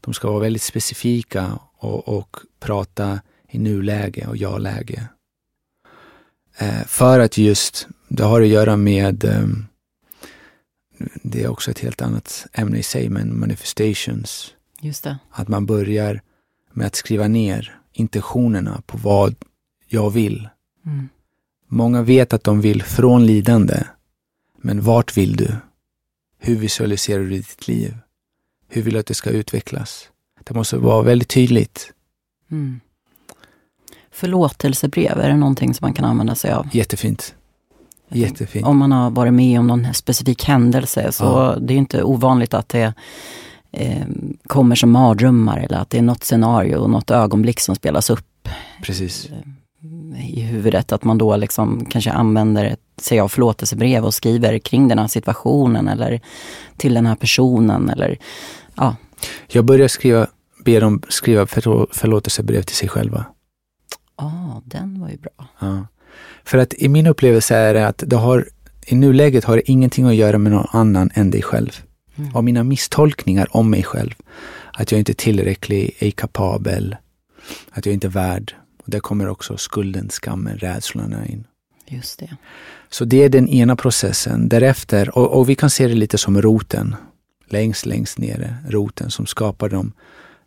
De 0.00 0.14
ska 0.14 0.30
vara 0.30 0.40
väldigt 0.40 0.62
specifika 0.62 1.58
och, 1.76 2.08
och 2.08 2.36
prata 2.60 3.20
i 3.48 3.58
nuläge 3.58 4.26
och 4.26 4.36
ja-läge. 4.36 5.08
Eh, 6.58 6.84
för 6.86 7.20
att 7.20 7.38
just, 7.38 7.88
det 8.08 8.22
har 8.22 8.40
att 8.40 8.48
göra 8.48 8.76
med, 8.76 9.24
eh, 9.24 9.46
det 11.22 11.42
är 11.42 11.48
också 11.48 11.70
ett 11.70 11.78
helt 11.78 12.02
annat 12.02 12.46
ämne 12.52 12.78
i 12.78 12.82
sig, 12.82 13.08
men 13.08 13.40
manifestations. 13.40 14.54
Just 14.80 15.04
det. 15.04 15.18
Att 15.30 15.48
man 15.48 15.66
börjar 15.66 16.20
med 16.72 16.86
att 16.86 16.94
skriva 16.94 17.28
ner 17.28 17.78
intentionerna 17.92 18.82
på 18.86 18.98
vad 18.98 19.34
jag 19.88 20.10
vill. 20.10 20.48
Mm. 20.86 21.08
Många 21.74 22.02
vet 22.02 22.32
att 22.32 22.44
de 22.44 22.60
vill 22.60 22.82
från 22.82 23.26
lidande. 23.26 23.82
Men 24.62 24.80
vart 24.80 25.16
vill 25.16 25.36
du? 25.36 25.56
Hur 26.38 26.56
visualiserar 26.56 27.20
du 27.20 27.28
ditt 27.28 27.68
liv? 27.68 27.96
Hur 28.68 28.82
vill 28.82 28.94
du 28.94 29.00
att 29.00 29.06
det 29.06 29.14
ska 29.14 29.30
utvecklas? 29.30 30.08
Det 30.44 30.54
måste 30.54 30.76
vara 30.76 31.02
väldigt 31.02 31.28
tydligt. 31.28 31.92
Mm. 32.50 32.80
Förlåtelsebrev, 34.10 35.18
är 35.18 35.28
det 35.28 35.36
någonting 35.36 35.74
som 35.74 35.84
man 35.84 35.94
kan 35.94 36.04
använda 36.04 36.34
sig 36.34 36.52
av? 36.52 36.68
Jättefint. 36.72 37.34
Jättefint. 38.08 38.66
Om 38.66 38.78
man 38.78 38.92
har 38.92 39.10
varit 39.10 39.34
med 39.34 39.60
om 39.60 39.66
någon 39.66 39.94
specifik 39.94 40.44
händelse 40.44 41.12
så 41.12 41.24
ja. 41.24 41.56
det 41.60 41.74
är 41.74 41.78
inte 41.78 42.02
ovanligt 42.02 42.54
att 42.54 42.68
det 42.68 42.94
eh, 43.72 44.06
kommer 44.46 44.76
som 44.76 44.90
mardrömmar 44.90 45.58
eller 45.58 45.78
att 45.78 45.90
det 45.90 45.98
är 45.98 46.02
något 46.02 46.24
scenario 46.24 46.76
och 46.76 46.90
något 46.90 47.10
ögonblick 47.10 47.60
som 47.60 47.76
spelas 47.76 48.10
upp. 48.10 48.48
Precis. 48.82 49.30
I 50.16 50.40
huvudet. 50.40 50.92
Att 50.92 51.04
man 51.04 51.18
då 51.18 51.36
liksom 51.36 51.86
kanske 51.90 52.10
använder 52.10 52.76
sig 53.00 53.20
av 53.20 53.28
förlåtelsebrev 53.28 54.04
och 54.04 54.14
skriver 54.14 54.58
kring 54.58 54.88
den 54.88 54.98
här 54.98 55.08
situationen 55.08 55.88
eller 55.88 56.20
till 56.76 56.94
den 56.94 57.06
här 57.06 57.14
personen. 57.14 57.90
Eller, 57.90 58.18
ja. 58.74 58.96
Jag 59.48 59.64
börjar 59.64 59.88
skriva, 59.88 60.26
be 60.64 60.80
dem 60.80 61.02
skriva 61.08 61.46
förlåtelsebrev 61.46 62.62
till 62.62 62.76
sig 62.76 62.88
själva. 62.88 63.26
Ja, 64.18 64.24
ah, 64.24 64.62
den 64.64 65.00
var 65.00 65.08
ju 65.08 65.16
bra. 65.16 65.48
Ja. 65.58 65.86
För 66.44 66.58
att 66.58 66.74
i 66.74 66.88
min 66.88 67.06
upplevelse 67.06 67.56
är 67.56 67.74
det 67.74 67.86
att 67.86 68.02
det 68.06 68.16
har, 68.16 68.48
i 68.86 68.94
nuläget 68.94 69.44
har 69.44 69.56
det 69.56 69.70
ingenting 69.70 70.06
att 70.06 70.14
göra 70.14 70.38
med 70.38 70.52
någon 70.52 70.68
annan 70.70 71.10
än 71.14 71.30
dig 71.30 71.42
själv. 71.42 71.82
Mm. 72.16 72.34
Och 72.34 72.44
mina 72.44 72.64
misstolkningar 72.64 73.56
om 73.56 73.70
mig 73.70 73.82
själv. 73.82 74.14
Att 74.72 74.92
jag 74.92 74.98
inte 74.98 75.12
är 75.12 75.14
tillräcklig, 75.14 75.96
är 75.98 76.10
kapabel, 76.10 76.96
att 77.70 77.86
jag 77.86 77.92
inte 77.92 78.06
är 78.06 78.10
värd, 78.10 78.54
och 78.84 78.90
där 78.90 79.00
kommer 79.00 79.28
också 79.28 79.56
skulden, 79.56 80.08
skammen, 80.10 80.58
rädslorna 80.58 81.26
in. 81.26 81.44
Just 81.86 82.18
det. 82.18 82.36
Så 82.90 83.04
det 83.04 83.22
är 83.22 83.28
den 83.28 83.48
ena 83.48 83.76
processen. 83.76 84.48
Därefter, 84.48 85.18
och, 85.18 85.38
och 85.38 85.48
vi 85.48 85.54
kan 85.54 85.70
se 85.70 85.88
det 85.88 85.94
lite 85.94 86.18
som 86.18 86.42
roten, 86.42 86.96
längst, 87.46 87.86
längst 87.86 88.18
nere, 88.18 88.56
roten 88.68 89.10
som 89.10 89.26
skapar 89.26 89.68
de, 89.68 89.92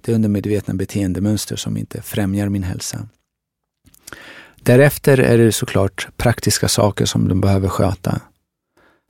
det 0.02 0.13
undermedvetna 0.13 0.73
beteendemönster 0.73 1.56
som 1.56 1.78
inte 1.78 2.02
främjar 2.02 2.50
min 2.50 2.63
hälsa. 2.63 3.08
Därefter 4.62 5.17
är 5.17 5.38
det 5.38 5.52
såklart 5.52 6.08
praktiska 6.17 6.67
saker 6.67 7.06
som 7.06 7.28
de 7.28 7.41
behöver 7.41 7.69
sköta. 7.69 8.21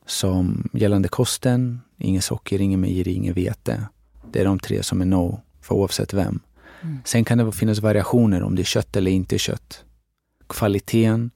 Som 0.06 0.70
gällande 0.74 1.08
kosten, 1.08 1.82
inget 1.98 2.24
socker, 2.24 2.62
ingen 2.62 2.82
mejeri, 2.82 3.14
inget 3.14 3.38
vete. 3.38 3.84
Det 4.32 4.40
är 4.40 4.46
de 4.46 4.60
tre 4.60 4.84
som 4.84 5.02
är 5.02 5.06
no 5.06 5.42
för 5.62 5.76
oavsett 5.76 6.14
vem. 6.14 6.40
Mm. 6.88 7.00
Sen 7.06 7.26
kan 7.26 7.38
det 7.38 7.52
finnas 7.52 7.80
variationer 7.80 8.44
om 8.44 8.56
det 8.56 8.62
är 8.62 8.66
kött 8.66 8.96
eller 8.96 9.12
inte 9.12 9.38
kött. 9.38 9.84
Kvaliteten, 10.50 11.32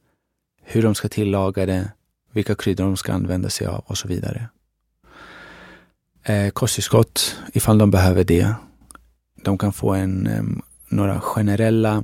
hur 0.64 0.84
de 0.84 0.96
ska 0.96 1.10
tillaga 1.10 1.66
det, 1.66 1.92
vilka 2.32 2.56
kryddor 2.56 2.84
de 2.84 2.98
ska 2.98 3.14
använda 3.14 3.50
sig 3.50 3.68
av 3.68 3.84
och 3.88 3.98
så 3.98 4.08
vidare. 4.08 4.50
Eh, 6.24 6.50
kosttillskott, 6.50 7.36
ifall 7.54 7.78
de 7.78 7.92
behöver 7.92 8.24
det. 8.24 8.54
De 9.44 9.58
kan 9.58 9.74
få 9.74 9.94
en, 9.94 10.28
eh, 10.28 10.44
några 10.90 11.22
generella 11.22 12.04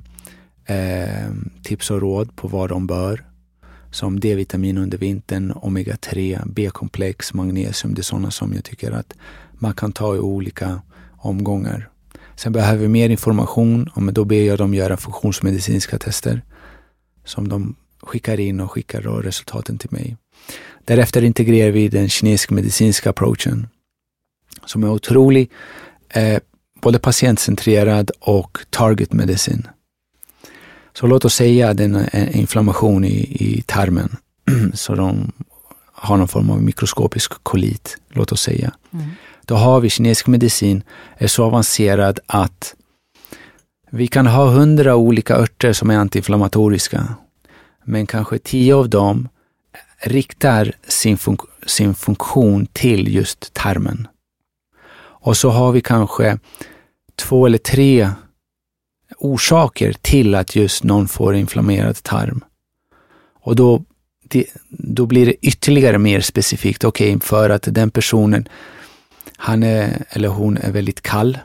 eh, 0.65 1.31
tips 1.63 1.91
och 1.91 2.01
råd 2.01 2.35
på 2.35 2.47
vad 2.47 2.69
de 2.69 2.87
bör. 2.87 3.25
Som 3.91 4.19
D-vitamin 4.19 4.77
under 4.77 4.97
vintern, 4.97 5.51
omega-3, 5.51 6.41
B-komplex, 6.45 7.33
magnesium. 7.33 7.93
Det 7.93 8.01
är 8.01 8.03
sådana 8.03 8.31
som 8.31 8.53
jag 8.53 8.63
tycker 8.63 8.91
att 8.91 9.13
man 9.51 9.73
kan 9.73 9.91
ta 9.91 10.15
i 10.15 10.19
olika 10.19 10.81
omgångar. 11.17 11.89
Sen 12.37 12.51
behöver 12.51 12.81
vi 12.81 12.87
mer 12.87 13.09
information, 13.09 13.89
och 13.93 14.13
då 14.13 14.25
ber 14.25 14.41
jag 14.41 14.57
dem 14.57 14.73
göra 14.73 14.97
funktionsmedicinska 14.97 15.97
tester 15.97 16.41
som 17.25 17.47
de 17.47 17.75
skickar 18.01 18.39
in 18.39 18.59
och 18.59 18.71
skickar 18.71 19.01
då 19.01 19.11
resultaten 19.11 19.77
till 19.77 19.91
mig. 19.91 20.17
Därefter 20.85 21.23
integrerar 21.23 21.71
vi 21.71 21.87
den 21.87 22.09
kinesiska 22.09 22.55
medicinska 22.55 23.09
approachen 23.09 23.67
som 24.65 24.83
är 24.83 24.89
otrolig, 24.89 25.51
eh, 26.09 26.39
både 26.81 26.99
patientcentrerad 26.99 28.11
och 28.19 28.57
target 28.69 29.13
medicine. 29.13 29.67
Så 30.93 31.07
låt 31.07 31.25
oss 31.25 31.35
säga 31.35 31.69
att 31.69 31.77
det 31.77 31.83
är 31.83 32.09
en 32.11 32.31
inflammation 32.31 33.05
i, 33.05 33.37
i 33.39 33.61
tarmen, 33.61 34.17
så 34.73 34.95
de 34.95 35.31
har 35.91 36.17
någon 36.17 36.27
form 36.27 36.49
av 36.49 36.63
mikroskopisk 36.63 37.43
kolit, 37.43 37.97
låt 38.09 38.31
oss 38.31 38.41
säga. 38.41 38.71
Mm. 38.93 39.09
Då 39.47 39.55
har 39.55 39.79
vi 39.79 39.89
kinesisk 39.89 40.27
medicin, 40.27 40.83
är 41.17 41.27
så 41.27 41.43
avancerad 41.43 42.19
att 42.27 42.75
vi 43.91 44.07
kan 44.07 44.27
ha 44.27 44.49
hundra 44.49 44.95
olika 44.95 45.35
örter 45.35 45.73
som 45.73 45.89
är 45.89 45.97
antiinflammatoriska, 45.97 47.07
men 47.83 48.05
kanske 48.05 48.39
tio 48.39 48.75
av 48.75 48.89
dem 48.89 49.29
riktar 49.99 50.73
sin, 50.87 51.17
fun 51.17 51.37
sin 51.65 51.95
funktion 51.95 52.65
till 52.65 53.15
just 53.15 53.53
tarmen. 53.53 54.07
Och 54.99 55.37
så 55.37 55.49
har 55.49 55.71
vi 55.71 55.81
kanske 55.81 56.39
två 57.15 57.45
eller 57.45 57.57
tre 57.57 58.09
orsaker 59.17 59.93
till 60.01 60.35
att 60.35 60.55
just 60.55 60.83
någon 60.83 61.07
får 61.07 61.35
inflammerad 61.35 62.03
tarm. 62.03 62.43
Och 63.41 63.55
då, 63.55 63.83
det, 64.23 64.45
då 64.69 65.05
blir 65.05 65.25
det 65.25 65.47
ytterligare 65.47 65.97
mer 65.97 66.21
specifikt. 66.21 66.83
Okej, 66.83 67.15
okay, 67.15 67.27
för 67.27 67.49
att 67.49 67.67
den 67.71 67.91
personen, 67.91 68.47
han 69.37 69.63
är, 69.63 70.05
eller 70.09 70.27
hon 70.27 70.57
är 70.57 70.71
väldigt 70.71 71.01
kall 71.01 71.37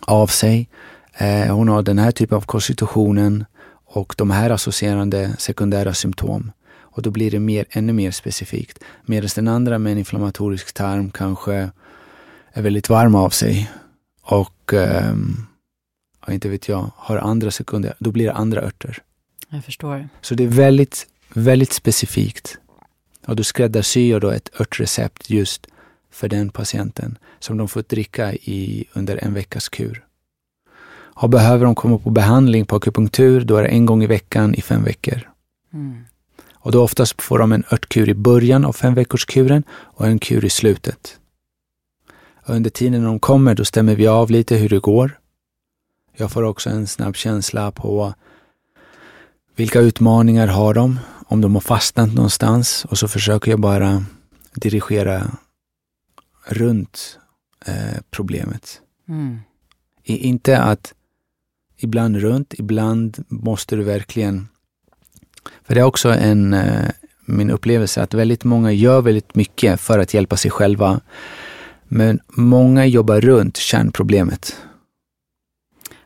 av 0.00 0.26
sig. 0.26 0.68
Eh, 1.14 1.56
hon 1.56 1.68
har 1.68 1.82
den 1.82 1.98
här 1.98 2.10
typen 2.10 2.36
av 2.36 2.42
konstitutionen 2.42 3.44
och 3.84 4.14
de 4.18 4.30
här 4.30 4.50
associerande 4.50 5.36
sekundära 5.38 5.94
symptom. 5.94 6.52
Och 6.76 7.02
då 7.02 7.10
blir 7.10 7.30
det 7.30 7.40
mer, 7.40 7.64
ännu 7.70 7.92
mer 7.92 8.10
specifikt. 8.10 8.78
Medan 9.04 9.28
den 9.34 9.48
andra 9.48 9.78
med 9.78 9.92
en 9.92 9.98
inflammatorisk 9.98 10.72
tarm 10.72 11.10
kanske 11.10 11.70
är 12.52 12.62
väldigt 12.62 12.88
varm 12.88 13.14
av 13.14 13.30
sig 13.30 13.70
och 14.22 14.74
eh, 14.74 15.14
inte 16.28 16.48
vet 16.48 16.68
jag, 16.68 16.90
har 16.96 17.16
andra 17.16 17.50
sekunder, 17.50 17.94
då 17.98 18.10
blir 18.10 18.24
det 18.24 18.32
andra 18.32 18.62
örter. 18.62 18.98
Jag 19.48 19.64
förstår. 19.64 20.08
Så 20.20 20.34
det 20.34 20.44
är 20.44 20.48
väldigt, 20.48 21.06
väldigt 21.34 21.72
specifikt. 21.72 22.58
Och 23.26 23.36
du 23.36 23.44
skräddarsyr 23.44 24.20
då 24.20 24.30
ett 24.30 24.60
örtrecept 24.60 25.30
just 25.30 25.66
för 26.14 26.28
den 26.28 26.50
patienten 26.50 27.18
som 27.38 27.56
de 27.56 27.68
får 27.68 27.82
dricka 27.82 28.32
i 28.32 28.84
under 28.92 29.24
en 29.24 29.34
veckas 29.34 29.68
kur. 29.68 30.04
Och 31.16 31.30
behöver 31.30 31.64
de 31.64 31.74
komma 31.74 31.98
på 31.98 32.10
behandling 32.10 32.66
på 32.66 32.76
akupunktur, 32.76 33.44
då 33.44 33.56
är 33.56 33.62
det 33.62 33.68
en 33.68 33.86
gång 33.86 34.02
i 34.02 34.06
veckan 34.06 34.54
i 34.54 34.62
fem 34.62 34.84
veckor. 34.84 35.30
Mm. 35.72 36.04
Och 36.52 36.72
då 36.72 36.82
oftast 36.82 37.22
får 37.22 37.38
de 37.38 37.52
en 37.52 37.64
örtkur 37.72 38.08
i 38.08 38.14
början 38.14 38.64
av 38.64 38.72
fem 38.72 38.94
veckors 38.94 39.24
kuren 39.24 39.62
och 39.70 40.06
en 40.06 40.18
kur 40.18 40.44
i 40.44 40.50
slutet. 40.50 41.18
Och 42.46 42.54
under 42.54 42.70
tiden 42.70 43.04
de 43.04 43.18
kommer, 43.18 43.54
då 43.54 43.64
stämmer 43.64 43.94
vi 43.94 44.06
av 44.06 44.30
lite 44.30 44.56
hur 44.56 44.68
det 44.68 44.78
går. 44.78 45.18
Jag 46.16 46.30
får 46.30 46.42
också 46.42 46.70
en 46.70 46.86
snabb 46.86 47.16
känsla 47.16 47.70
på 47.70 48.14
vilka 49.56 49.80
utmaningar 49.80 50.46
har 50.46 50.74
de, 50.74 50.98
om 51.26 51.40
de 51.40 51.54
har 51.54 51.60
fastnat 51.60 52.14
någonstans 52.14 52.84
och 52.84 52.98
så 52.98 53.08
försöker 53.08 53.50
jag 53.50 53.60
bara 53.60 54.04
dirigera 54.54 55.30
runt 56.46 57.18
eh, 57.66 58.00
problemet. 58.10 58.80
Mm. 59.08 59.38
I, 60.02 60.16
inte 60.16 60.58
att 60.62 60.94
ibland 61.76 62.16
runt, 62.16 62.54
ibland 62.54 63.24
måste 63.28 63.76
du 63.76 63.82
verkligen... 63.82 64.48
För 65.62 65.74
det 65.74 65.80
är 65.80 65.84
också 65.84 66.08
en, 66.08 66.54
eh, 66.54 66.90
min 67.26 67.50
upplevelse 67.50 68.02
att 68.02 68.14
väldigt 68.14 68.44
många 68.44 68.72
gör 68.72 69.02
väldigt 69.02 69.34
mycket 69.34 69.80
för 69.80 69.98
att 69.98 70.14
hjälpa 70.14 70.36
sig 70.36 70.50
själva. 70.50 71.00
Men 71.88 72.20
många 72.28 72.86
jobbar 72.86 73.20
runt 73.20 73.56
kärnproblemet. 73.56 74.56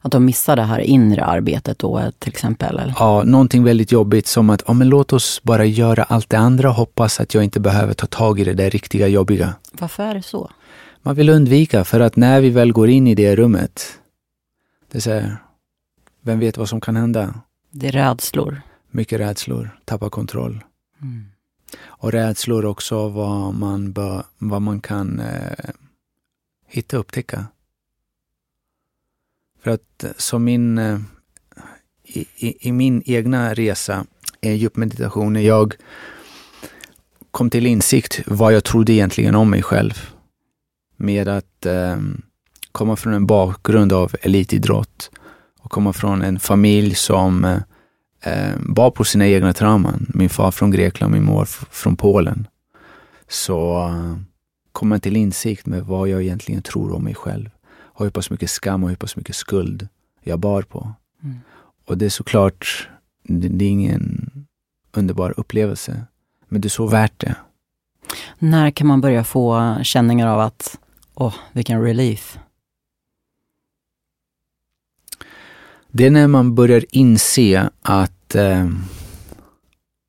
Att 0.01 0.13
de 0.13 0.25
missar 0.25 0.57
det 0.57 0.63
här 0.63 0.79
inre 0.79 1.25
arbetet 1.25 1.79
då 1.79 2.13
till 2.19 2.29
exempel? 2.29 2.79
Eller? 2.79 2.95
Ja, 2.99 3.23
någonting 3.25 3.65
väldigt 3.65 3.93
jobbigt 3.93 4.27
som 4.27 4.51
att 4.51 4.63
ja, 4.67 4.73
men 4.73 4.89
låt 4.89 5.13
oss 5.13 5.41
bara 5.43 5.65
göra 5.65 6.03
allt 6.03 6.31
det 6.31 6.39
andra 6.39 6.69
och 6.69 6.75
hoppas 6.75 7.21
att 7.21 7.35
jag 7.35 7.45
inte 7.45 7.61
behöver 7.61 7.95
ta 7.95 8.07
tag 8.07 8.41
i 8.41 8.45
det 8.45 8.55
där 8.55 8.71
riktiga 8.71 9.09
jobbiga. 9.09 9.55
Varför 9.73 10.03
är 10.03 10.15
det 10.15 10.23
så? 10.23 10.51
Man 11.03 11.15
vill 11.15 11.29
undvika 11.29 11.85
för 11.85 12.01
att 12.01 12.17
när 12.17 12.41
vi 12.41 12.51
väl 12.51 12.73
går 12.73 12.89
in 12.89 13.07
i 13.07 13.15
det 13.15 13.37
rummet, 13.37 13.99
det 14.93 14.99
är 14.99 15.03
så 15.03 15.11
här, 15.11 15.37
vem 16.21 16.39
vet 16.39 16.57
vad 16.57 16.69
som 16.69 16.81
kan 16.81 16.97
hända? 16.97 17.35
Det 17.71 17.89
är 17.89 17.93
rädslor. 17.93 18.63
Mycket 18.91 19.21
rädslor, 19.21 19.79
tappa 19.85 20.11
kontroll. 20.11 20.65
Mm. 21.03 21.25
Och 21.81 22.13
rädslor 22.13 22.65
också 22.65 23.09
vad 23.09 23.55
man, 23.55 23.93
bör, 23.93 24.23
vad 24.39 24.63
man 24.63 24.81
kan 24.81 25.21
eh, 25.21 25.71
hitta 26.67 26.97
och 26.97 27.01
upptäcka. 27.01 27.47
För 29.63 29.71
att 29.71 30.05
eh, 30.05 30.11
som 30.17 30.45
min, 30.45 30.79
eh, 30.79 30.99
i, 32.05 32.27
i, 32.37 32.69
i, 32.69 32.73
min 32.73 33.03
egna 33.07 33.55
resa 33.55 34.07
i 34.41 34.51
djupmeditation, 34.51 35.33
när 35.33 35.41
jag 35.41 35.75
kom 37.31 37.51
till 37.51 37.67
insikt 37.67 38.21
vad 38.27 38.53
jag 38.53 38.65
trodde 38.65 38.93
egentligen 38.93 39.35
om 39.35 39.51
mig 39.51 39.63
själv. 39.63 40.11
Med 40.97 41.29
att 41.29 41.67
eh, 41.67 41.97
komma 42.73 42.97
från 42.97 43.15
en 43.15 43.27
bakgrund 43.27 43.93
av 43.93 44.15
elitidrott 44.23 45.11
och 45.61 45.71
komma 45.71 45.93
från 45.93 46.23
en 46.23 46.39
familj 46.39 46.95
som 46.95 47.45
eh, 48.25 48.53
bar 48.59 48.91
på 48.91 49.05
sina 49.05 49.27
egna 49.27 49.53
trauman. 49.53 50.07
Min 50.15 50.29
far 50.29 50.51
från 50.51 50.71
Grekland, 50.71 51.13
min 51.13 51.25
mor 51.25 51.45
från 51.71 51.97
Polen. 51.97 52.47
Så 53.29 53.89
eh, 53.89 54.17
kom 54.73 54.93
jag 54.93 55.03
till 55.03 55.17
insikt 55.17 55.67
med 55.67 55.83
vad 55.83 56.09
jag 56.09 56.23
egentligen 56.23 56.63
tror 56.63 56.95
om 56.95 57.05
mig 57.05 57.15
själv 57.15 57.51
och 57.99 58.05
hur 58.05 58.11
pass 58.11 58.31
mycket 58.31 58.51
skam 58.51 58.85
och 58.85 58.89
hur 58.89 58.97
pass 58.97 59.17
mycket 59.17 59.37
skuld 59.37 59.89
jag 60.21 60.39
bar 60.39 60.63
på. 60.63 60.93
Mm. 61.23 61.41
Och 61.85 61.99
det 61.99 62.05
är 62.05 62.11
såklart, 62.11 62.89
det, 63.23 63.49
det 63.49 63.65
är 63.65 63.71
ingen 63.71 64.31
underbar 64.93 65.35
upplevelse. 65.37 66.07
Men 66.49 66.61
det 66.61 66.67
är 66.67 66.71
så 66.71 66.87
värt 66.87 67.21
det. 67.21 67.37
När 68.39 68.71
kan 68.71 68.87
man 68.87 69.01
börja 69.01 69.25
få 69.25 69.77
känningar 69.83 70.27
av 70.27 70.41
att, 70.41 70.79
åh, 71.15 71.35
vilken 71.53 71.83
relief? 71.83 72.39
Det 75.89 76.07
är 76.07 76.11
när 76.11 76.27
man 76.27 76.55
börjar 76.55 76.85
inse 76.91 77.71
att 77.83 78.35
eh, 78.35 78.71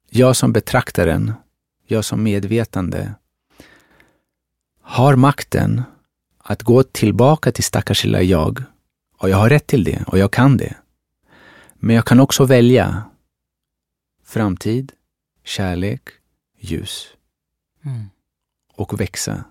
jag 0.10 0.36
som 0.36 0.54
betraktaren, 0.54 1.34
jag 1.88 2.06
som 2.06 2.24
medvetande, 2.24 3.14
har 4.82 5.16
makten 5.16 5.84
att 6.50 6.64
gå 6.64 6.84
tillbaka 6.84 7.52
till 7.52 7.64
stackars 7.64 8.04
lilla 8.04 8.22
jag. 8.22 8.64
Och 9.18 9.30
jag 9.30 9.38
har 9.38 9.50
rätt 9.50 9.68
till 9.68 9.84
det 9.84 10.04
och 10.08 10.18
jag 10.18 10.32
kan 10.32 10.58
det. 10.58 10.76
Men 11.74 11.96
jag 11.96 12.06
kan 12.06 12.20
också 12.20 12.46
välja 12.46 13.04
framtid, 14.26 14.92
kärlek, 15.44 16.10
ljus. 16.60 17.08
Mm. 17.86 18.10
Och 18.76 19.02
växa. 19.02 19.44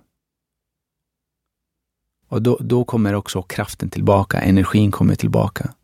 Och 2.28 2.42
då, 2.42 2.58
då 2.61 2.84
kommer 2.84 3.14
också 3.14 3.42
kraften 3.42 3.90
tillbaka, 3.90 4.40
energin 4.40 4.90
kommer 4.90 5.14
tillbaka. 5.14 5.74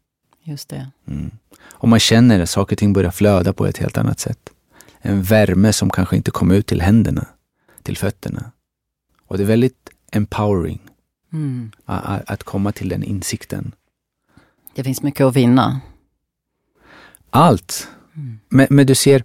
Just 0.42 0.68
det. 0.68 0.90
Mm. 1.06 1.30
Och 1.60 1.88
man 1.88 2.00
känner 2.00 2.40
att 2.40 2.50
saker 2.50 2.74
och 2.74 2.78
ting 2.78 2.92
börjar 2.92 3.10
flöda 3.10 3.52
på 3.52 3.66
ett 3.66 3.78
helt 3.78 3.98
annat 3.98 4.20
sätt. 4.20 4.50
En 4.98 5.22
värme 5.22 5.72
som 5.72 5.90
kanske 5.90 6.16
inte 6.16 6.30
kom 6.30 6.50
ut 6.50 6.66
till 6.66 6.80
händerna, 6.80 7.26
till 7.82 7.96
fötterna. 7.96 8.52
Och 9.26 9.36
det 9.36 9.42
är 9.42 9.46
väldigt 9.46 9.90
empowering. 10.12 10.90
Mm. 11.34 11.72
Att, 11.84 12.30
att 12.30 12.42
komma 12.42 12.72
till 12.72 12.88
den 12.88 13.02
insikten. 13.02 13.72
Det 14.74 14.84
finns 14.84 15.02
mycket 15.02 15.24
att 15.24 15.36
vinna. 15.36 15.80
Allt. 17.30 17.88
Mm. 18.16 18.38
Men, 18.48 18.66
men, 18.70 18.86
du 18.86 18.94
ser, 18.94 19.24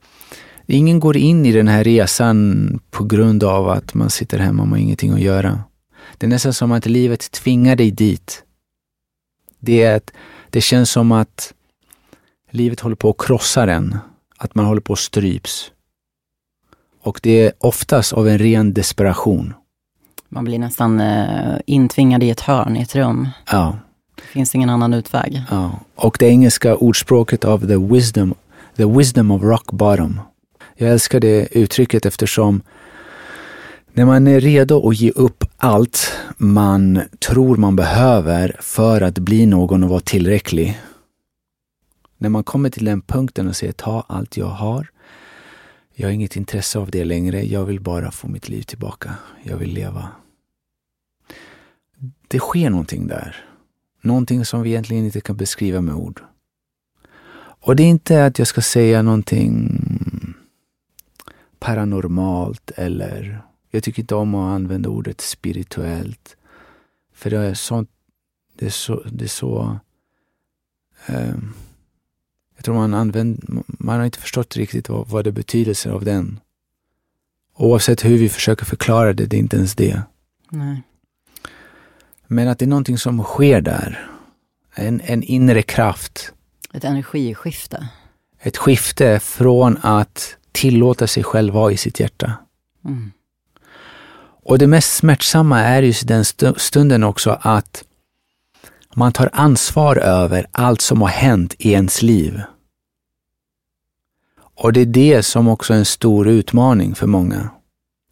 ingen 0.68 1.00
går 1.00 1.18
in 1.18 1.46
i 1.46 1.52
den 1.52 1.68
här 1.68 1.84
resan 1.84 2.80
på 2.92 3.04
grund 3.04 3.44
av 3.44 3.70
att 3.70 3.94
man 3.94 4.10
sitter 4.10 4.40
hemma 4.40 4.64
och 4.64 4.70
har 4.70 4.78
ingenting 4.78 5.14
att 5.14 5.22
göra. 5.22 5.64
Det 6.18 6.26
är 6.26 6.30
nästan 6.30 6.54
som 6.54 6.72
att 6.72 6.86
livet 6.86 7.32
tvingar 7.32 7.76
dig 7.76 7.92
dit. 7.92 8.44
Det, 9.60 9.84
är 9.84 9.96
att, 9.96 10.12
det 10.50 10.62
känns 10.62 10.92
som 10.92 11.12
att 11.12 11.54
livet 12.50 12.80
håller 12.80 12.96
på 12.96 13.10
att 13.10 13.18
krossa 13.18 13.72
en. 13.72 13.98
Att 14.38 14.56
man 14.56 14.66
håller 14.66 14.82
på 14.82 14.94
att 14.94 15.00
stryps. 15.00 15.72
Och 17.02 17.20
det 17.24 17.46
är 17.46 17.54
oftast 17.58 18.14
av 18.14 18.28
en 18.28 18.38
ren 18.38 18.74
desperation. 18.74 19.54
Man 20.30 20.44
blir 20.44 20.60
nästan 20.60 21.00
eh, 21.00 21.58
intvingad 21.66 22.24
i 22.24 22.30
ett 22.30 22.42
hörn 22.42 22.78
i 22.78 22.82
ett 22.82 22.96
rum. 22.96 23.28
Ja. 23.52 23.78
Det 24.16 24.22
finns 24.22 24.56
ingen 24.56 24.70
annan 24.70 24.94
utväg. 24.94 25.42
Ja. 25.50 25.72
Och 25.96 26.18
det 26.20 26.28
engelska 26.28 26.76
ordspråket 26.76 27.46
av 27.46 27.68
the 27.68 27.78
wisdom, 27.78 28.34
the 28.76 28.86
wisdom 28.86 29.32
of 29.32 29.44
rock 29.44 29.72
bottom. 29.72 30.22
Jag 30.76 30.92
älskar 30.92 31.20
det 31.20 31.48
uttrycket 31.52 32.06
eftersom 32.06 32.62
när 33.94 34.06
man 34.06 34.28
är 34.28 34.40
redo 34.40 34.90
att 34.90 35.00
ge 35.00 35.12
upp 35.12 35.44
allt 35.58 36.14
man 36.38 37.02
tror 37.20 37.58
man 37.58 37.76
behöver 37.76 38.56
för 38.60 39.02
att 39.02 39.18
bli 39.18 39.46
någon 39.46 39.84
och 39.84 39.90
vara 39.90 40.00
tillräcklig. 40.00 40.82
När 42.18 42.30
man 42.30 42.44
kommer 42.44 42.70
till 42.70 42.86
den 42.86 43.02
punkten 43.02 43.48
och 43.48 43.56
säger 43.56 43.74
ta 43.74 44.06
allt 44.08 44.38
jag 44.38 44.46
har. 44.48 44.88
Jag 46.00 46.08
har 46.08 46.14
inget 46.14 46.36
intresse 46.36 46.80
av 46.80 46.92
det 46.92 47.06
längre. 47.06 47.46
Jag 47.46 47.66
vill 47.66 47.80
bara 47.80 48.12
få 48.12 48.28
mitt 48.28 48.50
liv 48.50 48.62
tillbaka. 48.62 49.16
Jag 49.44 49.58
vill 49.58 49.74
leva. 49.74 50.12
Det 52.28 52.40
sker 52.40 52.70
någonting 52.70 53.08
där. 53.08 53.46
Någonting 54.02 54.46
som 54.46 54.62
vi 54.62 54.70
egentligen 54.70 55.06
inte 55.06 55.22
kan 55.22 55.38
beskriva 55.38 55.82
med 55.82 55.96
ord. 55.96 56.22
Och 57.40 57.76
det 57.76 57.84
är 57.84 57.88
inte 57.88 58.26
att 58.26 58.40
jag 58.40 58.48
ska 58.48 58.62
säga 58.62 59.02
någonting 59.02 59.82
paranormalt 61.60 62.72
eller 62.76 63.42
jag 63.70 63.84
tycker 63.84 64.02
inte 64.04 64.16
om 64.16 64.36
att 64.36 64.56
använda 64.56 64.90
ordet 64.90 65.22
spirituellt. 65.22 66.38
För 67.14 67.30
det 67.30 67.38
är 67.38 67.54
sånt, 67.54 67.90
det 68.56 68.66
är 68.66 68.70
så, 68.70 69.04
det 69.12 69.24
är 69.24 69.30
så 69.30 69.80
eh, 71.06 71.36
jag 72.60 72.66
tror 72.66 72.76
man 72.76 72.94
använder, 72.94 73.64
man 73.68 73.98
har 73.98 74.06
inte 74.06 74.20
förstått 74.20 74.58
riktigt 74.58 74.90
vad, 74.90 75.08
vad 75.08 75.24
det 75.24 75.32
betydelsen 75.32 75.92
av 75.92 76.06
den. 76.06 76.40
Oavsett 77.56 78.06
hur 78.06 78.18
vi 78.18 78.30
försöker 78.30 78.66
förklara 78.66 79.14
det, 79.14 79.26
det 79.26 79.38
är 79.38 79.40
inte 79.40 79.58
ens 79.58 79.76
det. 79.76 80.02
Nej. 80.50 80.82
Men 82.28 82.48
att 82.48 82.60
det 82.60 82.66
är 82.66 82.70
någonting 82.70 82.98
som 82.98 83.24
sker 83.24 83.62
där. 83.62 84.10
En, 84.76 85.02
en 85.04 85.24
inre 85.24 85.62
kraft. 85.62 86.34
Ett 86.74 86.84
energiskifte. 86.84 87.88
Ett 88.40 88.58
skifte 88.58 89.20
från 89.20 89.78
att 89.82 90.36
tillåta 90.52 91.08
sig 91.08 91.24
själv 91.24 91.54
vara 91.54 91.72
i 91.72 91.78
sitt 91.78 92.00
hjärta. 92.00 92.34
Mm. 92.86 93.12
Och 94.44 94.58
det 94.58 94.68
mest 94.68 94.96
smärtsamma 94.96 95.60
är 95.60 95.82
ju 95.82 95.94
den 96.06 96.26
stunden 96.58 97.04
också 97.04 97.38
att 97.42 97.84
man 98.96 99.12
tar 99.12 99.30
ansvar 99.34 99.96
över 99.96 100.46
allt 100.52 100.82
som 100.82 101.02
har 101.02 101.10
hänt 101.10 101.56
i 101.58 101.72
ens 101.72 102.02
liv. 102.02 102.42
Och 104.62 104.74
det 104.74 104.82
är 104.82 104.86
det 104.86 105.24
som 105.24 105.48
också 105.48 105.74
är 105.74 105.78
en 105.78 105.86
stor 105.86 106.28
utmaning 106.28 106.96
för 106.96 107.08
många. 107.08 107.50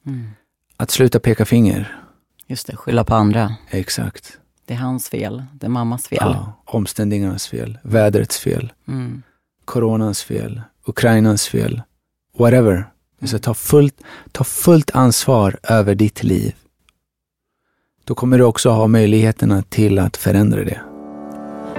Mm. 0.05 0.29
Att 0.77 0.91
sluta 0.91 1.19
peka 1.19 1.45
finger. 1.45 2.01
Just 2.47 2.67
det, 2.67 2.75
skylla 2.75 3.03
på 3.03 3.15
andra. 3.15 3.55
Exakt. 3.69 4.37
Det 4.65 4.73
är 4.73 4.77
hans 4.77 5.09
fel, 5.09 5.43
det 5.53 5.65
är 5.65 5.69
mammas 5.69 6.07
fel. 6.07 6.17
Ja, 6.21 6.63
omständigheternas 6.65 7.47
fel, 7.47 7.77
vädrets 7.83 8.39
fel, 8.39 8.73
mm. 8.87 9.23
coronans 9.65 10.23
fel, 10.23 10.61
Ukrainans 10.85 11.47
fel, 11.47 11.81
whatever. 12.37 12.87
Så 13.25 13.39
ta, 13.39 13.53
fullt, 13.53 14.01
ta 14.31 14.43
fullt 14.43 14.91
ansvar 14.91 15.59
över 15.63 15.95
ditt 15.95 16.23
liv. 16.23 16.55
Då 18.07 18.15
kommer 18.15 18.37
du 18.37 18.43
också 18.43 18.69
ha 18.69 18.87
möjligheterna 18.87 19.61
till 19.61 19.99
att 19.99 20.17
förändra 20.17 20.63
det. 20.63 20.81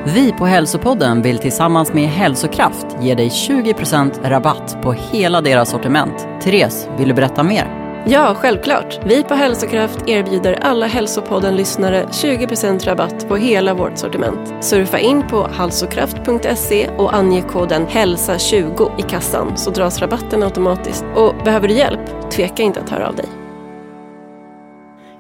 Vi 0.07 0.33
på 0.33 0.47
Hälsopodden 0.47 1.23
vill 1.23 1.39
tillsammans 1.39 1.93
med 1.93 2.09
Hälsokraft 2.09 2.87
ge 3.01 3.15
dig 3.15 3.29
20% 3.29 4.29
rabatt 4.29 4.79
på 4.83 4.93
hela 4.93 5.41
deras 5.41 5.71
sortiment. 5.71 6.29
Therese, 6.43 6.89
vill 6.99 7.09
du 7.09 7.15
berätta 7.15 7.43
mer? 7.43 7.75
Ja, 8.07 8.35
självklart. 8.39 9.01
Vi 9.07 9.23
på 9.23 9.35
Hälsokraft 9.35 10.09
erbjuder 10.09 10.53
alla 10.53 10.87
Hälsopodden-lyssnare 10.87 12.07
20% 12.11 12.85
rabatt 12.85 13.29
på 13.29 13.37
hela 13.37 13.75
vårt 13.75 13.99
sortiment. 13.99 14.65
Surfa 14.65 14.99
in 14.99 15.23
på 15.29 15.49
halsokraft.se 15.53 16.89
och 16.89 17.15
ange 17.15 17.43
koden 17.43 17.87
HÄLSA20 17.87 19.01
i 19.01 19.03
kassan 19.03 19.57
så 19.57 19.71
dras 19.71 19.99
rabatten 20.01 20.43
automatiskt. 20.43 21.05
Och 21.15 21.35
behöver 21.45 21.69
du 21.69 21.75
hjälp? 21.75 22.31
Tveka 22.31 22.63
inte 22.63 22.81
att 22.81 22.91
höra 22.91 23.09
av 23.09 23.17
dig. 23.17 23.48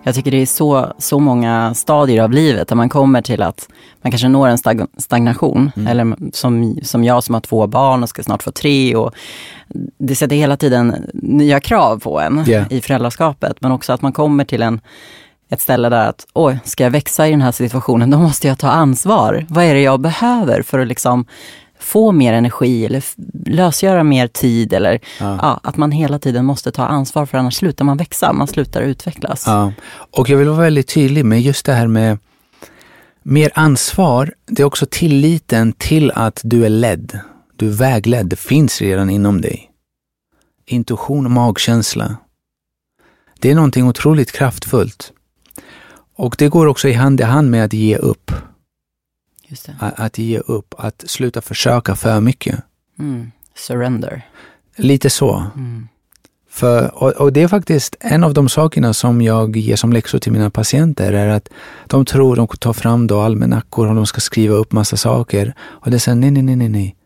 Jag 0.08 0.14
tycker 0.14 0.30
det 0.30 0.42
är 0.42 0.46
så, 0.46 0.92
så 0.98 1.18
många 1.18 1.74
stadier 1.74 2.22
av 2.22 2.32
livet 2.32 2.68
där 2.68 2.76
man 2.76 2.88
kommer 2.88 3.22
till 3.22 3.42
att 3.42 3.68
man 4.02 4.12
kanske 4.12 4.28
når 4.28 4.48
en 4.48 4.58
stag, 4.58 4.86
stagnation. 4.96 5.70
Mm. 5.76 5.86
Eller 5.86 6.16
som, 6.32 6.78
som 6.82 7.04
jag 7.04 7.24
som 7.24 7.34
har 7.34 7.40
två 7.40 7.66
barn 7.66 8.02
och 8.02 8.08
ska 8.08 8.22
snart 8.22 8.42
få 8.42 8.50
tre. 8.50 8.96
Och 8.96 9.14
det 9.98 10.14
sätter 10.14 10.36
hela 10.36 10.56
tiden 10.56 11.10
nya 11.14 11.60
krav 11.60 11.98
på 11.98 12.20
en 12.20 12.44
yeah. 12.48 12.66
i 12.70 12.80
föräldraskapet. 12.80 13.56
Men 13.60 13.72
också 13.72 13.92
att 13.92 14.02
man 14.02 14.12
kommer 14.12 14.44
till 14.44 14.62
en, 14.62 14.80
ett 15.48 15.60
ställe 15.60 15.88
där 15.88 16.08
att, 16.08 16.26
oj, 16.32 16.58
ska 16.64 16.84
jag 16.84 16.90
växa 16.90 17.28
i 17.28 17.30
den 17.30 17.42
här 17.42 17.52
situationen, 17.52 18.10
då 18.10 18.18
måste 18.18 18.48
jag 18.48 18.58
ta 18.58 18.68
ansvar. 18.68 19.46
Vad 19.48 19.64
är 19.64 19.74
det 19.74 19.82
jag 19.82 20.00
behöver 20.00 20.62
för 20.62 20.78
att 20.78 20.88
liksom 20.88 21.26
få 21.88 22.12
mer 22.12 22.32
energi 22.32 22.86
eller 22.86 23.04
lösgöra 23.46 24.04
mer 24.04 24.26
tid 24.28 24.72
eller 24.72 25.00
ja. 25.20 25.38
ja. 25.42 25.60
att 25.62 25.76
man 25.76 25.90
hela 25.90 26.18
tiden 26.18 26.44
måste 26.44 26.72
ta 26.72 26.86
ansvar 26.86 27.26
för 27.26 27.38
annars 27.38 27.54
slutar 27.54 27.84
man 27.84 27.96
växa, 27.96 28.32
man 28.32 28.46
slutar 28.46 28.82
utvecklas. 28.82 29.44
Ja. 29.46 29.72
Och 29.90 30.28
jag 30.28 30.36
vill 30.36 30.48
vara 30.48 30.60
väldigt 30.60 30.88
tydlig 30.88 31.24
med 31.24 31.42
just 31.42 31.66
det 31.66 31.72
här 31.72 31.86
med 31.86 32.18
mer 33.22 33.50
ansvar, 33.54 34.34
det 34.46 34.62
är 34.62 34.66
också 34.66 34.86
tilliten 34.90 35.72
till 35.72 36.10
att 36.10 36.40
du 36.44 36.64
är 36.64 36.68
ledd. 36.68 37.18
Du 37.56 37.66
är 37.66 37.72
vägledd, 37.72 38.26
det 38.26 38.36
finns 38.36 38.80
redan 38.80 39.10
inom 39.10 39.40
dig. 39.40 39.70
Intuition 40.66 41.24
och 41.24 41.32
magkänsla. 41.32 42.16
Det 43.40 43.50
är 43.50 43.54
någonting 43.54 43.88
otroligt 43.88 44.32
kraftfullt. 44.32 45.12
Och 46.16 46.34
det 46.38 46.48
går 46.48 46.66
också 46.66 46.88
i 46.88 46.92
hand 46.92 47.20
i 47.20 47.24
hand 47.24 47.50
med 47.50 47.64
att 47.64 47.72
ge 47.72 47.96
upp. 47.96 48.32
Att, 49.78 50.00
att, 50.00 50.18
ge 50.18 50.38
upp, 50.38 50.74
att 50.78 51.04
sluta 51.06 51.40
försöka 51.40 51.96
för 51.96 52.20
mycket. 52.20 52.58
Mm. 52.98 53.32
Surrender. 53.54 54.22
Lite 54.76 55.10
så. 55.10 55.44
Mm. 55.56 55.88
För, 56.50 57.02
och, 57.02 57.10
och, 57.10 57.32
det 57.32 57.42
är 57.42 57.48
faktiskt 57.48 57.96
en 58.00 58.24
av 58.24 58.34
de 58.34 58.48
sakerna 58.48 58.94
som 58.94 59.22
jag 59.22 59.56
ger 59.56 59.76
som 59.76 59.92
läxor 59.92 60.18
till 60.18 60.32
mina 60.32 60.50
patienter, 60.50 61.12
är 61.12 61.28
att 61.28 61.48
de 61.86 62.04
tror 62.04 62.36
de 62.36 62.48
tar 62.48 62.72
fram 62.72 63.06
då 63.06 63.20
almanackor 63.20 63.88
och 63.88 63.94
de 63.94 64.06
ska 64.06 64.20
skriva 64.20 64.54
upp 64.54 64.72
massa 64.72 64.96
saker. 64.96 65.54
Och 65.58 65.90
det 65.90 66.06
nej, 66.06 66.30
nej, 66.30 66.42
nej, 66.42 66.56
nej, 66.56 66.68
nej. 66.68 66.96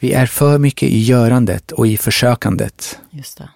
Vi 0.00 0.12
är 0.12 0.26
för 0.26 0.58
mycket 0.58 0.88
i 0.88 0.98
görandet 0.98 1.72
och 1.72 1.86
i 1.86 1.96
försökandet. 1.96 2.98
Just 3.10 3.38
det. 3.38 3.48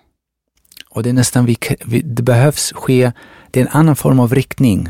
Och 0.91 1.03
det 1.03 1.09
är 1.09 1.15
nästan, 1.15 1.47
vi, 1.47 1.57
det 2.05 2.23
behövs 2.23 2.73
ske, 2.73 3.13
det 3.51 3.61
är 3.61 3.65
en 3.65 3.73
annan 3.73 3.97
form 3.97 4.21
av 4.21 4.35
riktning. 4.35 4.89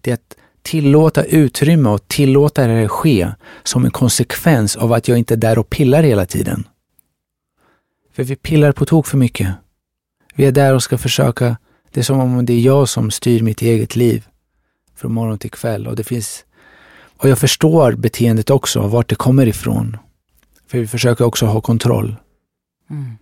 Det 0.00 0.10
är 0.10 0.14
att 0.14 0.36
tillåta 0.62 1.24
utrymme 1.24 1.88
och 1.88 2.08
tillåta 2.08 2.66
det 2.66 2.88
ske 2.88 3.28
som 3.62 3.84
en 3.84 3.90
konsekvens 3.90 4.76
av 4.76 4.92
att 4.92 5.08
jag 5.08 5.18
inte 5.18 5.34
är 5.34 5.38
där 5.38 5.58
och 5.58 5.70
pillar 5.70 6.02
hela 6.02 6.26
tiden. 6.26 6.68
För 8.12 8.24
vi 8.24 8.36
pillar 8.36 8.72
på 8.72 8.86
tok 8.86 9.06
för 9.06 9.18
mycket. 9.18 9.48
Vi 10.34 10.44
är 10.44 10.52
där 10.52 10.74
och 10.74 10.82
ska 10.82 10.98
försöka, 10.98 11.56
det 11.90 12.00
är 12.00 12.04
som 12.04 12.20
om 12.20 12.46
det 12.46 12.52
är 12.52 12.60
jag 12.60 12.88
som 12.88 13.10
styr 13.10 13.42
mitt 13.42 13.62
eget 13.62 13.96
liv 13.96 14.26
från 14.96 15.12
morgon 15.12 15.38
till 15.38 15.50
kväll 15.50 15.86
och 15.86 15.96
det 15.96 16.04
finns 16.04 16.44
och 17.22 17.28
jag 17.28 17.38
förstår 17.38 17.92
beteendet 17.92 18.50
också, 18.50 18.80
vart 18.80 19.08
det 19.08 19.14
kommer 19.14 19.46
ifrån. 19.46 19.96
För 20.66 20.78
vi 20.78 20.86
försöker 20.86 21.24
också 21.24 21.46
ha 21.46 21.60
kontroll. 21.60 22.16
Mm. 22.90 23.18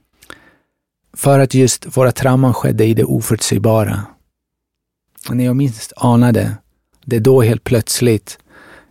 För 1.13 1.39
att 1.39 1.55
just 1.55 1.97
våra 1.97 2.13
trauman 2.13 2.55
skedde 2.55 2.85
i 2.85 2.95
det 2.95 3.05
oförutsägbara. 3.05 4.03
När 5.31 5.45
jag 5.45 5.57
minst 5.57 5.93
anade 5.97 6.57
det 7.11 7.17
är 7.17 7.21
då 7.21 7.43
helt 7.43 7.65
plötsligt, 7.65 8.39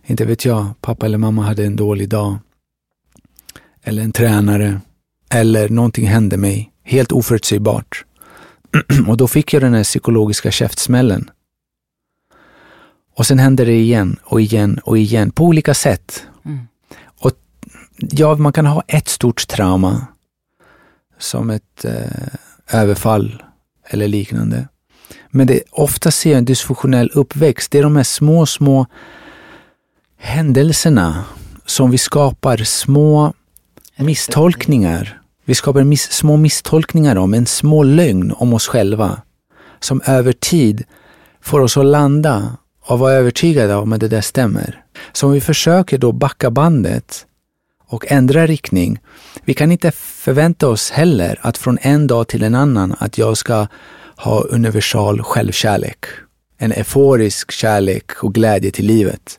inte 0.06 0.24
vet 0.24 0.44
jag, 0.44 0.66
pappa 0.80 1.06
eller 1.06 1.18
mamma 1.18 1.42
hade 1.42 1.64
en 1.64 1.76
dålig 1.76 2.08
dag. 2.08 2.38
Eller 3.82 4.02
en 4.02 4.12
tränare. 4.12 4.80
Eller 5.30 5.68
någonting 5.68 6.06
hände 6.06 6.36
mig. 6.36 6.72
Helt 6.82 7.12
oförutsägbart. 7.12 8.04
och 9.08 9.16
då 9.16 9.28
fick 9.28 9.52
jag 9.52 9.62
den 9.62 9.74
här 9.74 9.84
psykologiska 9.84 10.50
käftsmällen. 10.50 11.30
Och 13.16 13.26
sen 13.26 13.38
hände 13.38 13.64
det 13.64 13.80
igen 13.80 14.18
och 14.24 14.40
igen 14.40 14.78
och 14.84 14.98
igen 14.98 15.30
på 15.30 15.44
olika 15.44 15.74
sätt. 15.74 16.26
Mm. 16.44 16.58
Och 17.04 17.32
ja, 17.96 18.36
man 18.36 18.52
kan 18.52 18.66
ha 18.66 18.82
ett 18.88 19.08
stort 19.08 19.48
trauma 19.48 20.06
som 21.18 21.50
ett 21.50 21.84
eh, 21.84 22.80
överfall 22.80 23.42
eller 23.84 24.08
liknande. 24.08 24.68
Men 25.30 25.46
det 25.46 25.62
ofta 25.70 26.10
ser 26.10 26.36
en 26.36 26.44
dysfunktionell 26.44 27.10
uppväxt. 27.14 27.70
Det 27.70 27.78
är 27.78 27.82
de 27.82 27.96
här 27.96 28.02
små, 28.02 28.46
små 28.46 28.86
händelserna 30.18 31.24
som 31.66 31.90
vi 31.90 31.98
skapar 31.98 32.56
små 32.56 33.34
misstolkningar. 33.96 35.20
Vi 35.44 35.54
skapar 35.54 35.84
miss, 35.84 36.12
små 36.12 36.36
misstolkningar 36.36 37.16
om, 37.16 37.34
en 37.34 37.46
små 37.46 37.82
lögn 37.82 38.32
om 38.32 38.54
oss 38.54 38.66
själva. 38.66 39.22
Som 39.80 40.00
över 40.06 40.32
tid 40.32 40.84
får 41.40 41.60
oss 41.60 41.76
att 41.76 41.86
landa 41.86 42.56
och 42.84 42.98
vara 42.98 43.12
övertygade 43.12 43.74
om 43.74 43.92
att 43.92 44.00
det 44.00 44.08
där 44.08 44.20
stämmer. 44.20 44.84
Så 45.12 45.26
om 45.26 45.32
vi 45.32 45.40
försöker 45.40 45.98
då 45.98 46.12
backa 46.12 46.50
bandet 46.50 47.26
och 47.86 48.04
ändra 48.08 48.46
riktning. 48.46 48.98
Vi 49.44 49.54
kan 49.54 49.72
inte 49.72 49.90
förvänta 49.90 50.68
oss 50.68 50.90
heller 50.90 51.38
att 51.42 51.58
från 51.58 51.78
en 51.82 52.06
dag 52.06 52.28
till 52.28 52.42
en 52.42 52.54
annan 52.54 52.94
att 52.98 53.18
jag 53.18 53.36
ska 53.36 53.66
ha 54.24 54.40
universal 54.40 55.22
självkärlek. 55.22 56.04
En 56.58 56.72
euforisk 56.72 57.50
kärlek 57.50 58.10
och 58.22 58.34
glädje 58.34 58.70
till 58.70 58.86
livet. 58.86 59.38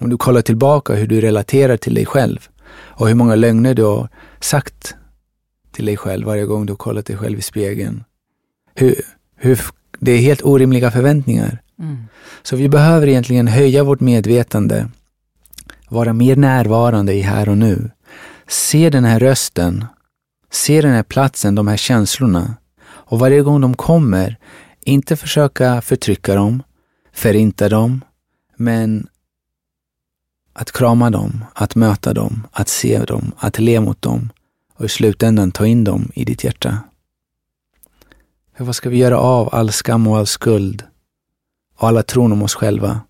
Om 0.00 0.10
du 0.10 0.16
kollar 0.16 0.42
tillbaka 0.42 0.94
hur 0.94 1.06
du 1.06 1.20
relaterar 1.20 1.76
till 1.76 1.94
dig 1.94 2.06
själv 2.06 2.48
och 2.72 3.08
hur 3.08 3.14
många 3.14 3.34
lögner 3.34 3.74
du 3.74 3.82
har 3.82 4.08
sagt 4.40 4.94
till 5.72 5.86
dig 5.86 5.96
själv 5.96 6.26
varje 6.26 6.44
gång 6.44 6.66
du 6.66 6.72
har 6.72 6.76
kollat 6.76 7.06
dig 7.06 7.16
själv 7.16 7.38
i 7.38 7.42
spegeln. 7.42 8.04
Hur, 8.74 8.94
hur, 9.36 9.60
det 9.98 10.12
är 10.12 10.18
helt 10.18 10.42
orimliga 10.42 10.90
förväntningar. 10.90 11.62
Så 12.42 12.56
vi 12.56 12.68
behöver 12.68 13.08
egentligen 13.08 13.48
höja 13.48 13.84
vårt 13.84 14.00
medvetande, 14.00 14.88
vara 15.88 16.12
mer 16.12 16.36
närvarande 16.36 17.14
i 17.14 17.20
här 17.20 17.48
och 17.48 17.58
nu. 17.58 17.90
Se 18.48 18.90
den 18.90 19.04
här 19.04 19.20
rösten, 19.20 19.84
se 20.50 20.80
den 20.80 20.92
här 20.92 21.02
platsen, 21.02 21.54
de 21.54 21.68
här 21.68 21.76
känslorna. 21.76 22.54
Och 23.10 23.18
varje 23.18 23.42
gång 23.42 23.60
de 23.60 23.74
kommer, 23.74 24.36
inte 24.80 25.16
försöka 25.16 25.80
förtrycka 25.80 26.34
dem, 26.34 26.62
förinta 27.12 27.68
dem, 27.68 28.04
men 28.56 29.08
att 30.52 30.72
krama 30.72 31.10
dem, 31.10 31.44
att 31.54 31.74
möta 31.74 32.14
dem, 32.14 32.46
att 32.52 32.68
se 32.68 33.04
dem, 33.04 33.32
att 33.38 33.58
le 33.58 33.80
mot 33.80 34.02
dem 34.02 34.30
och 34.74 34.84
i 34.84 34.88
slutändan 34.88 35.50
ta 35.50 35.66
in 35.66 35.84
dem 35.84 36.10
i 36.14 36.24
ditt 36.24 36.44
hjärta. 36.44 36.78
För 38.56 38.64
vad 38.64 38.76
ska 38.76 38.90
vi 38.90 38.96
göra 38.96 39.18
av 39.18 39.54
all 39.54 39.72
skam 39.72 40.06
och 40.06 40.18
all 40.18 40.26
skuld 40.26 40.84
och 41.76 41.88
alla 41.88 42.02
tron 42.02 42.32
om 42.32 42.42
oss 42.42 42.54
själva? 42.54 43.00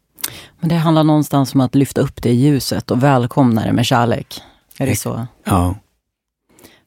Men 0.61 0.69
det 0.69 0.75
handlar 0.75 1.05
någonstans 1.05 1.55
om 1.55 1.61
att 1.61 1.75
lyfta 1.75 2.01
upp 2.01 2.23
det 2.23 2.31
i 2.31 2.35
ljuset 2.35 2.91
och 2.91 3.03
välkomna 3.03 3.65
det 3.65 3.73
med 3.73 3.87
kärlek. 3.87 4.43
Är 4.79 4.87
det 4.87 4.97
så? 4.97 5.27
Ja, 5.45 5.75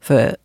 För 0.01 0.37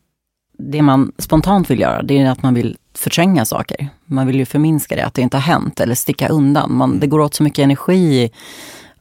det 0.59 0.83
man 0.83 1.13
spontant 1.19 1.71
vill 1.71 1.81
göra, 1.81 2.03
det 2.03 2.19
är 2.19 2.31
att 2.31 2.43
man 2.43 2.55
vill 2.55 2.77
förtränga 2.95 3.45
saker. 3.45 3.89
Man 4.07 4.27
vill 4.27 4.37
ju 4.37 4.45
förminska 4.47 4.97
det, 4.97 5.03
att 5.07 5.15
det 5.15 5.23
inte 5.23 5.37
har 5.37 5.43
hänt 5.43 5.81
eller 5.81 5.95
sticka 5.95 6.29
undan. 6.29 6.73
Man, 6.77 6.99
det 7.01 7.07
går 7.07 7.21
åt 7.21 7.35
så 7.35 7.43
mycket 7.43 7.63
energi 7.63 8.31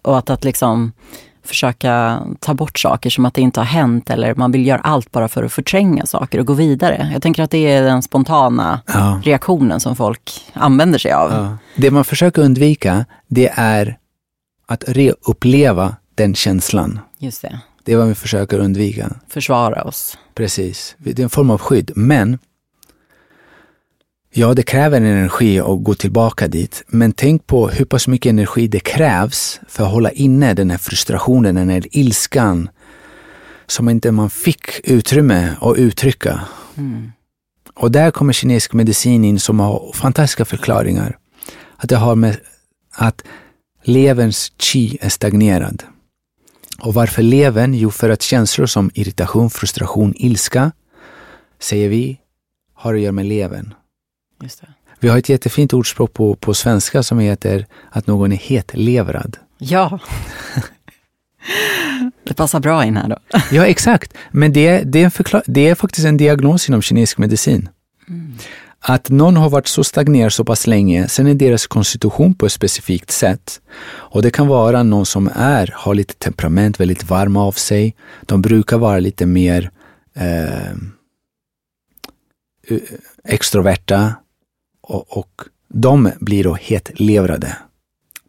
och 0.02 0.18
att, 0.18 0.30
att 0.30 0.44
liksom 0.44 0.92
försöka 1.44 2.20
ta 2.40 2.54
bort 2.54 2.80
saker 2.80 3.10
som 3.10 3.26
att 3.26 3.34
det 3.34 3.42
inte 3.42 3.60
har 3.60 3.66
hänt 3.66 4.10
eller 4.10 4.36
man 4.36 4.52
vill 4.52 4.66
göra 4.68 4.80
allt 4.80 5.12
bara 5.12 5.28
för 5.28 5.44
att 5.44 5.54
förtränga 5.54 6.06
saker 6.06 6.40
och 6.40 6.46
gå 6.46 6.54
vidare. 6.54 7.10
Jag 7.14 7.22
tänker 7.22 7.44
att 7.44 7.52
det 7.52 7.68
är 7.72 7.84
den 7.84 8.02
spontana 8.02 8.82
Ja. 8.88 9.22
reaktionen 9.24 9.80
som 9.80 9.96
folk 9.96 10.42
använder 10.54 11.00
sig 11.00 11.12
av. 11.12 11.32
ja. 11.32 11.58
Det 11.76 11.92
man 11.92 12.06
försöker 12.06 12.42
undvika, 12.42 13.06
det 13.28 13.52
är 13.56 13.98
att 14.68 14.84
reuppleva 14.88 15.96
den 16.16 16.36
känslan. 16.36 17.00
Just 17.18 17.42
det, 17.42 17.60
Det 17.86 17.94
är 17.94 17.98
vad 17.98 18.08
vi 18.08 18.16
försöker 18.16 18.60
undvika. 18.60 19.16
försvara 19.28 19.84
oss. 19.84 20.18
Precis. 20.34 20.96
Det 20.98 21.20
är 21.20 21.24
en 21.24 21.30
form 21.30 21.50
av 21.50 21.58
skydd. 21.58 21.92
Men 21.96 22.38
ja, 24.34 24.54
det 24.54 24.64
kräver 24.64 25.02
energi 25.02 25.60
att 25.60 25.84
gå 25.84 25.94
tillbaka 25.94 26.48
dit. 26.48 26.84
Men 26.88 27.14
tänk 27.14 27.48
på 27.48 27.68
hur 27.68 27.86
pass 27.86 28.08
mycket 28.08 28.30
energi 28.30 28.68
det 28.68 28.80
krävs 28.80 29.60
för 29.68 29.84
att 29.84 29.92
hålla 29.92 30.12
inne 30.12 30.54
den 30.54 30.72
här 30.72 30.78
frustrationen, 30.78 31.56
den 31.56 31.70
här 31.70 31.84
ilskan 31.92 32.70
som 33.68 33.90
inte 33.90 34.12
man 34.12 34.30
fick 34.30 34.90
utrymme 34.90 35.56
att 35.62 35.78
uttrycka. 35.78 36.42
Och 37.74 37.92
där 37.92 38.12
kommer 38.12 38.34
kinesisk 38.34 38.74
medicin 38.74 39.26
in 39.26 39.40
som 39.40 39.60
har 39.60 39.92
fantastiska 39.94 40.46
förklaringar. 40.46 41.18
Att 41.78 41.90
det 41.90 41.96
har 41.96 42.16
med 42.16 42.38
att 42.92 43.24
leverns 43.84 44.52
qi 44.58 44.98
är 45.02 45.10
stagnerad. 45.10 45.84
Och 46.80 46.94
varför 46.94 47.22
levern? 47.22 47.74
Jo, 47.74 47.92
för 47.92 48.10
att 48.10 48.22
känslor 48.22 48.66
som 48.66 48.92
irritation, 48.94 49.50
frustration, 49.50 50.14
ilska, 50.16 50.72
säger 51.60 51.90
vi, 51.90 52.18
har 52.74 52.94
att 52.94 53.02
göra 53.02 53.12
med 53.12 53.26
levern. 53.26 53.74
Vi 55.00 55.08
har 55.08 55.18
ett 55.18 55.30
jättefint 55.30 55.74
ordspråk 55.74 56.14
på, 56.14 56.36
på 56.36 56.54
svenska 56.54 57.04
som 57.04 57.20
heter 57.20 57.66
att 57.90 58.08
någon 58.08 58.32
är 58.32 58.38
hetlevrad. 58.38 59.38
Ja. 59.58 60.00
det 62.24 62.34
passar 62.34 62.60
bra 62.60 62.86
in 62.86 62.98
här 62.98 63.10
då. 63.10 63.18
Ja, 63.52 63.66
exakt. 63.66 64.14
Men 64.32 64.54
det, 64.54 64.82
det, 64.84 65.04
är 65.04 65.42
det 65.46 65.68
är 65.68 65.76
faktiskt 65.76 66.08
en 66.08 66.18
diagnos 66.18 66.70
inom 66.70 66.82
kinesisk 66.82 67.18
medicin. 67.18 67.70
Att 68.88 69.10
någon 69.10 69.38
har 69.38 69.50
varit 69.50 69.68
så 69.68 69.84
stagnerad 69.84 70.34
så 70.34 70.46
pass 70.46 70.68
länge, 70.68 71.08
sen 71.08 71.28
är 71.28 71.34
deras 71.34 71.68
konstitution 71.68 72.36
på 72.36 72.46
ett 72.46 72.52
specifikt 72.52 73.12
sätt. 73.12 73.62
Och 73.88 74.22
det 74.22 74.32
kan 74.32 74.48
vara 74.48 74.84
någon 74.84 75.06
som 75.06 75.30
är, 75.36 75.74
har 75.76 75.96
lite 75.96 76.14
temperament, 76.14 76.80
väldigt 76.80 77.04
varm 77.04 77.38
av 77.38 77.52
sig. 77.52 77.96
De 78.22 78.42
brukar 78.42 78.78
vara 78.78 79.00
lite 79.00 79.26
mer 79.26 79.72
eh, 80.16 80.76
extroverta 83.24 84.16
och, 84.82 85.18
och 85.18 85.42
de 85.68 86.12
blir 86.20 86.44
då 86.44 86.54
hetlevrade. 86.54 87.58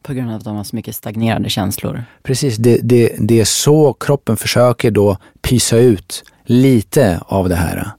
På 0.03 0.13
grund 0.13 0.31
av 0.31 0.37
att 0.37 0.45
de 0.45 0.57
har 0.57 0.65
så 0.65 0.77
mycket 0.77 0.97
stagnerade 0.97 1.51
känslor. 1.51 2.05
Precis, 2.23 2.57
det, 2.57 2.81
det, 2.83 3.17
det 3.19 3.41
är 3.41 3.45
så 3.45 3.93
kroppen 3.93 4.37
försöker 4.37 4.91
då 4.91 5.19
pysa 5.41 5.77
ut 5.77 6.25
lite 6.45 7.21
av 7.27 7.49
det 7.49 7.57
här. 7.57 7.96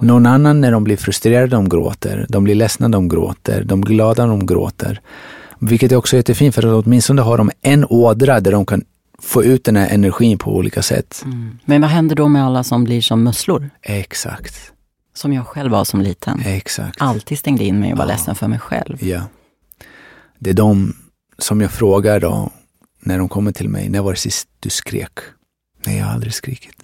Någon 0.00 0.26
annan 0.26 0.60
när 0.60 0.72
de 0.72 0.84
blir 0.84 0.96
frustrerade, 0.96 1.46
de 1.46 1.68
gråter. 1.68 2.26
De 2.28 2.44
blir 2.44 2.54
ledsna, 2.54 2.88
de 2.88 3.08
gråter. 3.08 3.64
De 3.64 3.80
blir 3.80 3.94
glada, 3.94 4.26
de 4.26 4.46
gråter. 4.46 5.00
Vilket 5.58 5.92
är 5.92 5.96
också 5.96 6.16
jättefint 6.16 6.54
för 6.54 6.78
att 6.78 6.86
åtminstone 6.86 7.22
har 7.22 7.38
de 7.38 7.50
en 7.62 7.84
ådra 7.84 8.40
där 8.40 8.52
de 8.52 8.66
kan 8.66 8.84
få 9.22 9.44
ut 9.44 9.64
den 9.64 9.76
här 9.76 9.88
energin 9.88 10.38
på 10.38 10.56
olika 10.56 10.82
sätt. 10.82 11.24
Men 11.64 11.80
vad 11.80 11.90
händer 11.90 12.16
då 12.16 12.28
med 12.28 12.44
alla 12.44 12.64
som 12.64 12.84
blir 12.84 13.00
som 13.02 13.22
musslor? 13.24 13.70
Exakt, 13.82 14.72
Som 15.14 15.32
jag 15.32 15.46
själv 15.46 15.70
var 15.72 15.84
som 15.84 16.00
liten. 16.00 16.40
exakt. 16.44 16.96
Alltid 17.02 17.38
stängde 17.38 17.64
in 17.64 17.80
mig 17.80 17.92
och 17.92 17.98
var 17.98 18.06
ledsen 18.06 18.34
för 18.34 18.48
mig 18.48 18.58
själv. 18.58 19.04
Ja. 19.04 19.22
Det 20.38 20.50
är 20.50 20.54
de 20.54 20.96
som 21.38 21.60
jag 21.60 21.70
frågar 21.70 22.20
då, 22.20 22.50
när 23.00 23.18
de 23.18 23.28
kommer 23.28 23.52
till 23.52 23.68
mig, 23.68 23.88
när 23.88 24.00
var 24.02 24.12
det 24.12 24.18
sist 24.18 24.48
du 24.60 24.70
skrek? 24.70 25.18
Nej, 25.86 25.98
jag 25.98 26.04
har 26.06 26.12
aldrig 26.12 26.34
skrikit. 26.34 26.77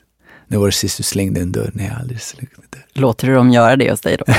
När 0.46 0.58
var 0.58 0.66
det 0.66 0.72
sist 0.72 0.96
du 0.96 1.02
slängde 1.02 1.40
en 1.40 1.52
dörr? 1.52 1.70
Nej, 1.74 1.86
jag 1.86 1.92
har 1.92 2.00
aldrig 2.00 2.20
slängt 2.20 2.52
en 2.56 2.64
dörr. 2.70 2.84
Låter 2.92 3.28
du 3.28 3.34
dem 3.34 3.50
göra 3.50 3.76
det 3.76 3.90
hos 3.90 4.00
dig 4.00 4.16
då? 4.16 4.24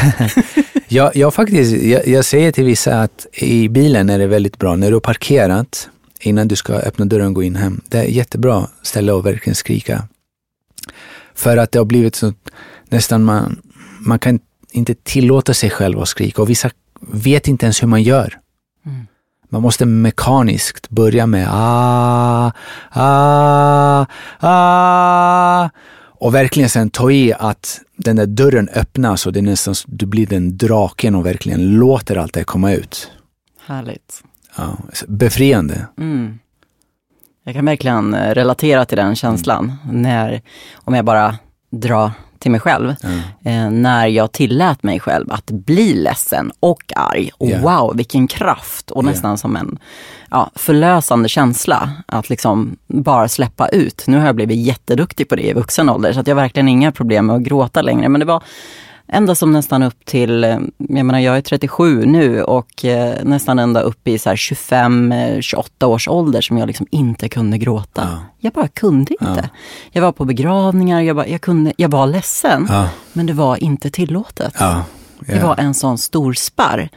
Jag, 0.88 1.16
jag, 1.16 1.34
faktiskt, 1.34 1.84
jag, 1.84 2.08
jag 2.08 2.26
säger 2.26 2.52
till 2.52 2.64
vissa 2.64 3.02
att 3.02 3.28
i 3.34 3.70
bilen 3.70 4.10
är 4.10 4.20
det 4.20 4.28
väldigt 4.28 4.60
bra. 4.60 4.76
När 4.76 4.88
du 4.88 4.94
har 4.94 5.02
parkerat, 5.02 5.90
innan 6.20 6.48
du 6.48 6.56
ska 6.56 6.74
öppna 6.74 7.06
dörren 7.06 7.28
och 7.28 7.34
gå 7.34 7.44
in 7.44 7.56
hem. 7.56 7.82
Det 7.90 7.98
är 7.98 8.04
jättebra 8.04 8.68
ställe 8.82 9.18
att 9.18 9.26
verkligen 9.26 9.56
skrika. 9.56 10.08
För 11.36 11.58
att 11.58 11.72
det 11.72 11.80
har 11.80 11.86
blivit 11.86 12.16
så 12.16 12.34
nästan 12.90 13.24
man, 13.24 13.62
man 14.00 14.20
kan 14.20 14.40
inte 14.72 14.96
tillåta 14.96 15.54
sig 15.54 15.70
själv 15.70 16.00
att 16.00 16.08
skrika 16.08 16.42
och 16.42 16.50
vissa 16.50 16.70
vet 17.02 17.48
inte 17.48 17.66
ens 17.66 17.84
hur 17.84 17.88
man 17.88 18.04
gör. 18.04 18.40
Man 19.50 19.62
måste 19.62 19.86
mekaniskt 19.86 20.90
börja 20.90 21.28
med 21.28 21.48
ah, 21.52 22.52
ah, 22.92 24.06
ah 24.40 25.70
och 26.18 26.36
verkligen 26.36 26.70
sen 26.70 26.90
ta 26.90 27.12
i 27.12 27.34
att 27.34 27.82
den 27.98 28.16
där 28.16 28.26
dörren 28.26 28.70
öppnas 28.70 29.26
och 29.26 29.34
det 29.34 29.40
är 29.40 29.42
nästan 29.42 29.76
du 29.88 30.06
blir 30.06 30.28
den 30.28 30.58
draken 30.58 31.16
och 31.16 31.26
verkligen 31.26 31.76
låter 31.76 32.16
allt 32.16 32.34
det 32.34 32.44
komma 32.44 32.74
ut. 32.74 33.12
Härligt. 33.66 34.24
Ja, 34.58 34.78
befriande. 35.08 35.88
Mm. 35.98 36.40
Jag 37.44 37.56
kan 37.56 37.66
verkligen 37.66 38.14
eh, 38.14 38.34
relatera 38.34 38.86
till 38.86 38.98
den 38.98 39.16
känslan. 39.16 39.74
När, 39.92 40.42
om 40.76 40.94
jag 40.94 41.06
bara 41.06 41.36
drar 41.72 42.12
till 42.46 42.52
mig 42.52 42.60
själv. 42.62 42.90
Eh, 43.44 43.70
när 43.72 44.08
jag 44.08 44.32
tillät 44.32 44.84
mig 44.84 45.00
själv 45.00 45.32
att 45.32 45.46
bli 45.52 45.94
ledsen 45.94 46.52
och 46.60 46.84
arg. 46.96 47.30
Och 47.38 47.50
Ja. 47.50 47.60
wow, 47.62 47.98
vilken 47.98 48.28
kraft! 48.28 48.92
Och 48.92 49.04
Ja. 49.04 49.10
nästan 49.10 49.38
som 49.38 49.56
en 49.56 49.78
ja, 50.32 50.52
förlösande 50.56 51.30
känsla. 51.30 51.90
Att 52.06 52.30
liksom 52.30 52.76
bara 52.88 53.28
släppa 53.28 53.68
ut. 53.68 54.04
Nu 54.08 54.18
har 54.20 54.26
jag 54.26 54.36
blivit 54.36 54.58
jätteduktig 54.66 55.30
på 55.30 55.36
det 55.36 55.42
i 55.50 55.54
vuxen 55.54 55.90
ålder. 55.90 56.14
Så 56.14 56.20
att 56.20 56.28
jag 56.28 56.36
har 56.36 56.42
verkligen 56.42 56.68
inga 56.68 56.92
problem 56.92 57.26
med 57.26 57.36
att 57.36 57.42
gråta 57.42 57.82
längre. 57.82 58.10
Men 58.10 58.20
det 58.20 58.26
var 58.26 58.44
ända 59.08 59.36
som 59.36 59.52
nästan 59.52 59.84
upp 59.84 60.06
till, 60.06 60.44
eh, 60.44 60.60
jag 60.78 61.06
menar 61.06 61.20
jag 61.20 61.38
är 61.38 61.42
37 61.42 62.06
nu 62.06 62.44
och 62.44 62.86
eh, 62.86 63.24
nästan 63.24 63.60
ända 63.60 63.82
upp 63.82 64.08
i 64.08 64.18
så 64.18 64.30
här 64.30 64.36
25-28 64.36 65.86
års 65.86 66.08
ålder 66.08 66.42
som 66.42 66.58
jag 66.58 66.68
liksom 66.68 66.88
inte 66.92 67.30
kunde 67.30 67.58
gråta. 67.58 68.08
Ja. 68.12 68.20
Jag 68.40 68.54
bara 68.54 68.68
kunde 68.68 69.14
inte. 69.14 69.50
Jag 69.92 70.02
var 70.02 70.12
på 70.12 70.26
begravningar, 70.26 71.02
jag, 71.02 71.16
bara, 71.16 71.28
jag, 71.28 71.42
kunde, 71.42 71.74
jag 71.78 71.90
var 71.90 72.08
ledsen. 72.08 72.66
Ja. 72.70 72.90
Men 73.14 73.26
det 73.26 73.34
var 73.34 73.64
inte 73.64 73.90
tillåtet. 73.90 74.54
Ja, 74.60 74.84
Det 75.20 75.44
var 75.44 75.60
en 75.60 75.74
sån 75.74 75.98
stor 75.98 76.34
spärr. 76.34 76.90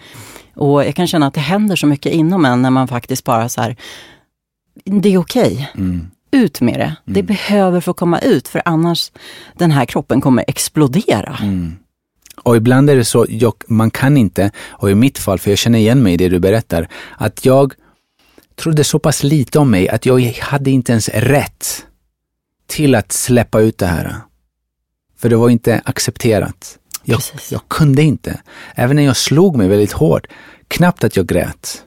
Och 0.55 0.85
jag 0.85 0.95
kan 0.95 1.07
känna 1.07 1.27
att 1.27 1.35
det 1.35 1.41
händer 1.41 1.77
så 1.77 1.87
mycket 1.87 2.13
inom 2.13 2.45
en 2.45 2.63
när 2.63 2.71
man 2.71 2.89
faktiskt 2.89 3.25
bara 3.25 3.49
så 3.49 3.61
här, 3.61 3.77
det 4.85 5.15
är 5.15 5.19
okej. 5.19 5.71
Mm. 5.75 6.11
Ut 6.31 6.61
med 6.61 6.81
det. 6.81 6.97
Det 7.05 7.23
behöver 7.23 7.81
få 7.81 7.93
komma 7.93 8.19
ut 8.19 8.49
för 8.49 8.63
annars 8.65 9.13
den 9.55 9.71
här 9.71 9.85
kroppen 9.85 10.21
kommer 10.21 10.45
explodera. 10.49 11.39
Mm. 11.43 11.77
Och 12.49 12.57
ibland 12.57 12.91
är 12.91 12.97
det 12.97 13.05
så, 13.05 13.27
jag, 13.29 13.55
man 13.67 13.91
kan 13.91 14.17
inte, 14.17 14.51
och 14.69 14.91
i 14.91 14.95
mitt 14.95 15.19
fall, 15.19 15.39
för 15.39 15.51
jag 15.51 15.59
känner 15.59 15.79
igen 15.79 16.03
mig 16.03 16.15
i 16.15 16.17
det 16.17 16.29
du 16.29 16.39
berättar, 16.39 16.89
att 17.17 17.45
jag 17.45 17.75
trodde 18.57 18.85
så 18.85 18.99
pass 18.99 19.23
lite 19.23 19.59
om 19.59 19.71
mig 19.71 19.89
att 19.89 20.07
jag 20.07 20.21
hade 20.41 20.71
inte 20.71 20.93
ens 20.93 21.09
rätt 21.09 21.87
till 22.67 22.95
att 22.95 23.13
släppa 23.13 23.61
ut 23.61 23.79
det 23.79 23.87
här. 23.87 24.17
För 25.17 25.29
det 25.29 25.37
var 25.37 25.51
inte 25.51 25.83
accepterat. 25.85 26.79
Jag, 27.05 27.21
jag 27.51 27.69
kunde 27.69 28.03
inte. 28.03 28.41
Även 28.75 28.97
när 28.97 29.03
jag 29.03 29.17
slog 29.17 29.57
mig 29.57 29.69
väldigt 29.69 29.93
hårt, 29.93 30.27
knappt 30.69 31.05
att 31.05 31.17
jag 31.17 31.27
grät. 31.27 31.85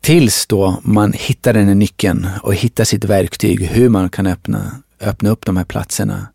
Tills 0.00 0.46
då 0.46 0.80
man 0.82 1.12
hittar 1.12 1.52
den 1.52 1.66
här 1.66 1.74
nyckeln 1.74 2.28
och 2.42 2.54
hittar 2.54 2.84
sitt 2.84 3.04
verktyg, 3.04 3.62
hur 3.62 3.88
man 3.88 4.08
kan 4.08 4.26
öppna, 4.26 4.82
öppna 5.00 5.30
upp 5.30 5.46
de 5.46 5.56
här 5.56 5.64
platserna. 5.64 6.26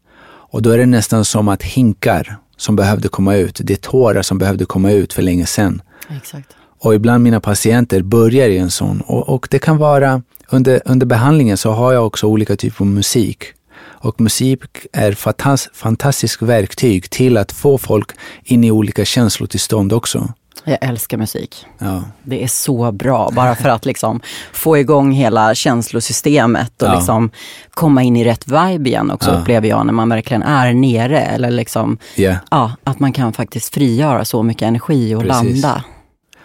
Och 0.55 0.61
då 0.61 0.69
är 0.69 0.77
det 0.77 0.85
nästan 0.85 1.25
som 1.25 1.47
att 1.47 1.63
hinkar 1.63 2.37
som 2.57 2.75
behövde 2.75 3.07
komma 3.07 3.35
ut. 3.35 3.59
Det 3.63 3.73
är 3.73 3.77
tårar 3.77 4.21
som 4.21 4.37
behövde 4.37 4.65
komma 4.65 4.91
ut 4.91 5.13
för 5.13 5.21
länge 5.21 5.45
sedan. 5.45 5.81
Exakt. 6.17 6.55
Och 6.79 6.95
ibland 6.95 7.23
mina 7.23 7.39
patienter 7.39 8.01
börjar 8.01 8.49
i 8.49 8.57
en 8.57 8.71
sån. 8.71 9.01
Och, 9.01 9.29
och 9.29 9.47
det 9.51 9.59
kan 9.59 9.77
vara, 9.77 10.21
under, 10.49 10.81
under 10.85 11.05
behandlingen 11.05 11.57
så 11.57 11.71
har 11.71 11.93
jag 11.93 12.05
också 12.05 12.27
olika 12.27 12.55
typer 12.55 12.81
av 12.81 12.87
musik. 12.87 13.43
Och 13.77 14.21
musik 14.21 14.61
är 14.93 15.11
fantas, 15.11 15.69
fantastiskt 15.73 16.41
verktyg 16.41 17.09
till 17.09 17.37
att 17.37 17.51
få 17.51 17.77
folk 17.77 18.11
in 18.43 18.63
i 18.63 18.71
olika 18.71 19.05
känslotillstånd 19.05 19.93
också. 19.93 20.33
Jag 20.63 20.77
älskar 20.81 21.17
musik. 21.17 21.65
Ja. 21.79 22.03
Det 22.23 22.43
är 22.43 22.47
så 22.47 22.91
bra, 22.91 23.29
bara 23.33 23.55
för 23.55 23.69
att 23.69 23.85
liksom 23.85 24.19
få 24.53 24.77
igång 24.77 25.11
hela 25.11 25.55
känslosystemet 25.55 26.81
och 26.81 26.87
Ja. 26.87 26.95
liksom 26.95 27.29
komma 27.69 28.03
in 28.03 28.15
i 28.17 28.23
rätt 28.25 28.47
vibe 28.47 28.89
igen 28.89 29.11
också, 29.11 29.31
Ja. 29.31 29.37
upplever 29.39 29.67
jag, 29.67 29.85
när 29.85 29.93
man 29.93 30.09
verkligen 30.09 30.43
är 30.43 30.73
nere. 30.73 31.19
Eller 31.19 31.51
liksom, 31.51 31.97
Ja. 32.15 32.35
ja, 32.51 32.71
att 32.83 32.99
man 32.99 33.13
kan 33.13 33.33
faktiskt 33.33 33.73
frigöra 33.73 34.25
så 34.25 34.43
mycket 34.43 34.67
energi 34.67 35.15
och 35.15 35.21
Precis. 35.23 35.63
landa. 35.63 35.83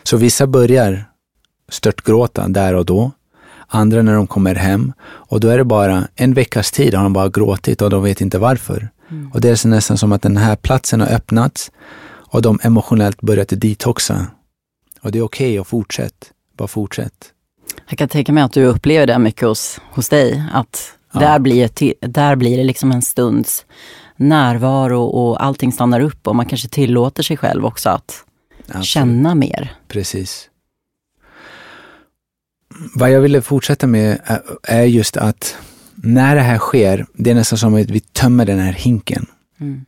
Så 0.02 0.16
vissa 0.16 0.46
börjar 0.46 1.04
störtgråta 1.68 2.48
där 2.48 2.74
och 2.74 2.84
då. 2.86 3.10
Andra 3.72 4.02
när 4.02 4.14
de 4.14 4.26
kommer 4.26 4.54
hem. 4.54 4.92
Och 5.02 5.40
då 5.40 5.48
är 5.48 5.58
det 5.58 5.64
bara 5.64 6.04
en 6.16 6.34
veckas 6.34 6.70
tid 6.70 6.94
har 6.94 7.02
de 7.02 7.12
bara 7.12 7.28
gråtit 7.28 7.82
och 7.82 7.90
de 7.90 8.02
vet 8.02 8.20
inte 8.20 8.38
varför. 8.38 8.88
Och 9.32 9.40
det 9.40 9.48
är 9.50 9.54
så 9.54 9.68
nästan 9.68 9.98
som 9.98 10.12
att 10.12 10.22
den 10.22 10.36
här 10.36 10.56
platsen 10.56 11.00
har 11.00 11.08
öppnats 11.08 11.70
och 12.30 12.42
de 12.42 12.58
emotionellt 12.62 13.20
börjat 13.20 13.48
detoxa. 13.48 14.26
Och 15.00 15.12
det 15.12 15.18
är 15.18 15.22
okej 15.22 15.58
att 15.58 15.66
fortsätta. 15.66 16.26
Bara 16.56 16.68
fortsätt. 16.68 17.32
Jag 17.88 17.98
kan 17.98 18.08
tänka 18.08 18.32
mig 18.32 18.42
att 18.42 18.52
du 18.52 18.64
upplever 18.64 19.06
det 19.06 19.18
mycket 19.18 19.48
hos, 19.48 19.80
hos 19.92 20.08
dig. 20.08 20.42
Att 20.52 20.92
Ja. 21.12 21.20
där, 21.20 21.38
blir 21.38 21.70
där 22.08 22.36
blir 22.36 22.56
det 22.56 22.64
liksom 22.64 22.92
en 22.92 23.02
stunds 23.02 23.66
närvaro 24.16 25.02
och 25.02 25.44
allting 25.44 25.72
stannar 25.72 26.00
upp 26.00 26.26
och 26.26 26.36
man 26.36 26.46
kanske 26.46 26.68
tillåter 26.68 27.22
sig 27.22 27.36
själv 27.36 27.66
också 27.66 27.88
att 27.90 28.24
Absolut. 28.66 28.84
känna 28.86 29.34
mer. 29.34 29.74
Precis. 29.88 30.48
Vad 32.94 33.10
jag 33.10 33.20
ville 33.20 33.42
fortsätta 33.42 33.86
med 33.86 34.20
är- 34.24 34.42
är 34.62 34.82
just 34.84 35.16
att 35.16 35.56
när 35.94 36.34
det 36.34 36.40
här 36.42 36.58
sker, 36.58 37.06
det 37.14 37.30
är 37.30 37.34
nästan 37.34 37.58
som 37.58 37.74
att 37.74 37.90
vi 37.90 38.00
tömmer 38.00 38.44
den 38.44 38.58
här 38.58 38.72
hinken. 38.72 39.26
Mm. 39.60 39.84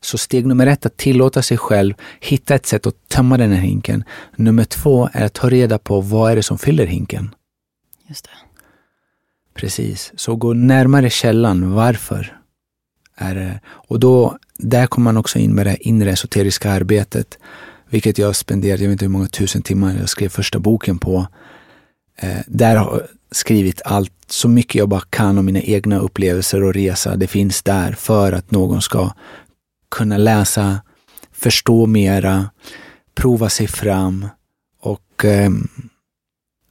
Så 0.00 0.18
steg 0.18 0.46
nummer 0.46 0.66
ett, 0.66 0.86
att 0.86 0.96
tillåta 0.96 1.42
sig 1.42 1.56
själv 1.56 1.94
hitta 2.20 2.54
ett 2.54 2.66
sätt 2.66 2.86
att 2.86 3.08
tömma 3.08 3.36
den 3.36 3.52
här 3.52 3.60
hinken. 3.60 4.04
Nummer 4.36 4.64
två 4.64 5.08
är 5.12 5.24
att 5.24 5.32
ta 5.32 5.48
reda 5.48 5.78
på 5.78 6.00
vad 6.00 6.32
är 6.32 6.36
det 6.36 6.42
som 6.42 6.58
fyller 6.58 6.86
hinken. 6.86 7.34
Just 8.08 8.24
det. 8.24 8.30
Precis, 9.54 10.12
så 10.16 10.36
gå 10.36 10.52
närmare 10.52 11.10
källan. 11.10 11.72
Varför? 11.72 12.38
Är 13.16 13.34
det? 13.34 13.60
Och 13.66 14.00
då, 14.00 14.38
där 14.58 14.86
kommer 14.86 15.04
man 15.04 15.16
också 15.16 15.38
in 15.38 15.54
med 15.54 15.66
det 15.66 15.76
inre 15.80 16.10
esoteriska 16.10 16.70
arbetet, 16.70 17.38
vilket 17.88 18.18
jag 18.18 18.36
spenderat, 18.36 18.80
jag 18.80 18.88
vet 18.88 18.92
inte 18.92 19.04
hur 19.04 19.10
många 19.10 19.28
tusen 19.28 19.62
timmar 19.62 19.96
jag 20.00 20.08
skrev 20.08 20.28
första 20.28 20.58
boken 20.58 20.98
på. 20.98 21.26
Eh, 22.16 22.38
där 22.46 22.76
har 22.76 22.92
jag 22.92 23.08
skrivit 23.30 23.82
allt, 23.84 24.12
så 24.26 24.48
mycket 24.48 24.74
jag 24.74 24.88
bara 24.88 25.00
kan 25.10 25.38
om 25.38 25.44
mina 25.44 25.60
egna 25.60 25.98
upplevelser 25.98 26.62
och 26.62 26.74
resa. 26.74 27.16
Det 27.16 27.26
finns 27.26 27.62
där 27.62 27.92
för 27.92 28.32
att 28.32 28.50
någon 28.50 28.82
ska 28.82 29.10
kunna 29.88 30.16
läsa, 30.16 30.80
förstå 31.32 31.86
mera, 31.86 32.50
prova 33.14 33.48
sig 33.48 33.66
fram 33.66 34.28
och 34.80 35.24
eh, 35.24 35.50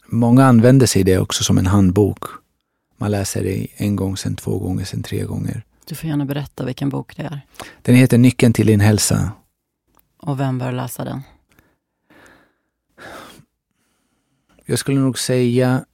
många 0.05 0.45
använder 0.45 0.87
sig 0.87 1.03
det 1.03 1.19
också 1.19 1.43
som 1.43 1.57
en 1.57 1.67
handbok. 1.67 2.23
Man 2.97 3.11
läser 3.11 3.43
det 3.43 3.67
en 3.75 3.95
gång, 3.95 4.17
sen 4.17 4.35
två 4.35 4.59
gånger, 4.59 4.85
sen 4.85 5.03
tre 5.03 5.23
gånger. 5.23 5.63
Du 5.85 5.95
får 5.95 6.09
gärna 6.09 6.25
berätta 6.25 6.65
vilken 6.65 6.89
bok 6.89 7.17
det 7.17 7.23
är. 7.23 7.41
Den 7.81 7.95
heter 7.95 8.17
Nyckeln 8.17 8.53
till 8.53 8.67
din 8.67 8.79
hälsa. 8.79 9.31
Och 10.17 10.39
vem 10.39 10.57
bör 10.57 10.71
läsa 10.71 11.03
den? 11.03 11.21
Jag 14.65 14.79
skulle 14.79 14.99
nog 14.99 15.19
säga 15.19 15.85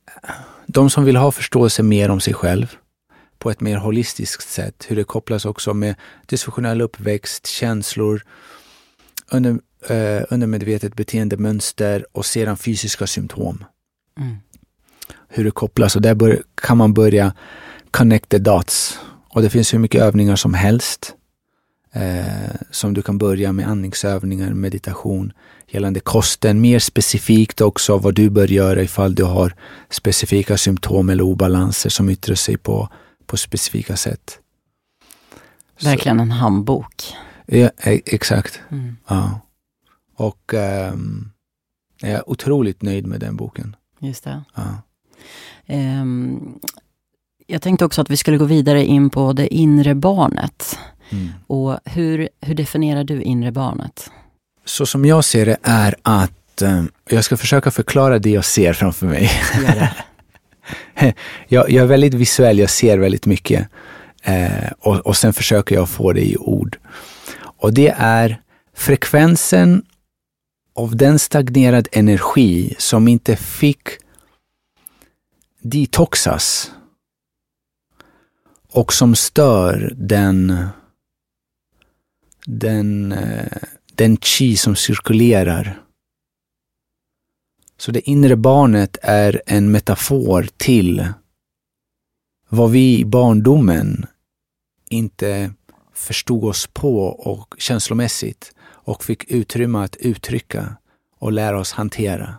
de 0.68 0.90
som 0.90 1.04
vill 1.04 1.16
ha 1.16 1.32
förståelse 1.32 1.84
mer 1.84 2.10
om 2.12 2.20
sig 2.20 2.34
själv 2.34 2.76
på 3.40 3.52
ett 3.52 3.62
mer 3.62 3.78
holistiskt 3.78 4.50
sätt. 4.50 4.86
Hur 4.88 4.96
det 4.96 5.04
kopplas 5.04 5.46
också 5.46 5.74
med 5.74 5.96
dysfunktionell 6.26 6.82
uppväxt, 6.82 7.48
känslor, 7.48 8.22
under, 9.32 9.60
eh, 9.88 10.24
undermedvetet 10.30 10.96
beteendemönster 10.96 12.06
och 12.12 12.26
sedan 12.26 12.58
fysiska 12.58 13.08
symptom. 13.08 13.64
Mm. 14.20 14.38
Hur 15.28 15.44
det 15.44 15.52
kopplas 15.52 15.96
och 15.96 16.02
där 16.02 16.16
bör, 16.16 16.44
kan 16.56 16.78
man 16.78 16.94
börja 16.94 17.34
connect 17.92 18.30
the 18.30 18.38
dots. 18.38 19.00
Och 19.30 19.42
det 19.42 19.50
finns 19.50 19.74
hur 19.74 19.80
mycket 19.80 20.02
övningar 20.02 20.36
som 20.36 20.54
helst. 20.54 21.16
Eh, 21.94 22.56
som 22.72 22.94
du 22.94 23.02
kan 23.02 23.18
börja 23.18 23.52
med 23.54 23.68
andningsövningar, 23.68 24.54
meditation, 24.54 25.34
gällande 25.68 26.00
kosten. 26.00 26.62
Mer 26.62 26.80
specifikt 26.80 27.62
också 27.62 27.98
vad 27.98 28.16
du 28.16 28.30
bör 28.30 28.48
göra 28.48 28.82
ifall 28.82 29.16
du 29.16 29.24
har 29.24 29.56
specifika 29.90 30.58
symptom 30.58 31.10
eller 31.10 31.24
obalanser 31.24 31.90
som 31.90 32.10
yttrar 32.10 32.36
sig 32.36 32.58
på, 32.58 32.90
på 33.30 33.38
specifika 33.38 33.98
sätt. 33.98 34.40
Verkligen 35.84 36.20
en 36.20 36.32
handbok. 36.32 36.94
Så, 37.02 37.58
ja, 37.58 37.70
e- 37.84 38.02
exakt. 38.06 38.60
Mm. 38.72 38.98
Ja. 39.08 39.40
Och 40.16 40.54
ehm, 40.54 41.32
jag 42.02 42.12
är 42.12 42.30
otroligt 42.30 42.82
nöjd 42.82 43.08
med 43.08 43.20
den 43.20 43.36
boken. 43.36 43.76
Just 44.00 44.24
det. 44.24 44.44
Ja. 44.56 44.82
Ehm, 45.66 46.60
jag 47.48 47.62
tänkte 47.62 47.86
också 47.86 48.02
att 48.02 48.10
vi 48.10 48.18
skulle 48.18 48.38
gå 48.38 48.46
vidare 48.46 48.86
in 48.86 49.10
på 49.10 49.34
det 49.34 49.54
inre 49.56 49.96
barnet. 49.96 50.80
Mm. 51.10 51.30
Och 51.48 51.80
hur, 51.86 52.30
hur 52.42 52.56
definierar 52.56 53.04
du 53.04 53.22
inre 53.22 53.52
barnet? 53.52 54.12
Så 54.66 54.86
som 54.86 55.06
jag 55.06 55.26
ser 55.26 55.46
det 55.46 55.58
är 55.64 55.96
att 56.02 56.62
eh, 56.62 56.84
jag 57.10 57.24
ska 57.26 57.38
försöka 57.38 57.72
förklara 57.72 58.20
det 58.20 58.30
jag 58.30 58.46
ser 58.46 58.74
framför 58.74 59.06
mig. 59.06 59.32
Gör 59.62 59.76
det. 59.76 59.96
jag, 61.48 61.70
jag 61.70 61.84
är 61.84 61.88
väldigt 61.88 62.14
visuell, 62.14 62.60
jag 62.60 62.70
ser 62.70 62.98
väldigt 62.98 63.26
mycket. 63.26 63.68
Eh, 64.24 64.72
och, 64.80 64.96
och 64.96 65.18
sen 65.18 65.34
försöker 65.34 65.76
jag 65.76 65.90
få 65.90 66.14
det 66.14 66.26
i 66.26 66.38
ord. 66.38 66.78
Och 67.36 67.74
det 67.74 67.94
är 67.98 68.42
frekvensen 68.76 69.84
av 70.76 70.96
den 70.96 71.20
stagnerad 71.20 71.88
energi 71.92 72.76
som 72.78 73.08
inte 73.08 73.36
fick 73.36 73.88
detoxas 75.62 76.72
och 78.72 78.94
som 78.94 79.16
stör 79.16 79.94
den, 79.96 80.68
den, 82.46 83.12
eh, 83.12 83.58
den 83.96 84.18
chi 84.18 84.58
som 84.58 84.76
cirkulerar. 84.76 85.82
Så 87.80 87.92
det 87.92 88.10
inre 88.10 88.36
barnet 88.36 88.98
är 89.02 89.42
en 89.46 89.72
metafor 89.72 90.48
till 90.58 91.08
vad 92.50 92.72
vi 92.72 93.00
i 93.00 93.06
barndomen 93.06 94.06
inte 94.90 95.52
förstod 95.94 96.44
oss 96.44 96.68
på 96.74 97.06
och 97.06 97.56
känslomässigt 97.58 98.54
och 98.62 99.04
fick 99.04 99.32
utrymme 99.32 99.80
att 99.80 99.96
uttrycka 99.96 100.76
och 101.20 101.32
lära 101.32 101.60
oss 101.60 101.72
hantera. 101.72 102.36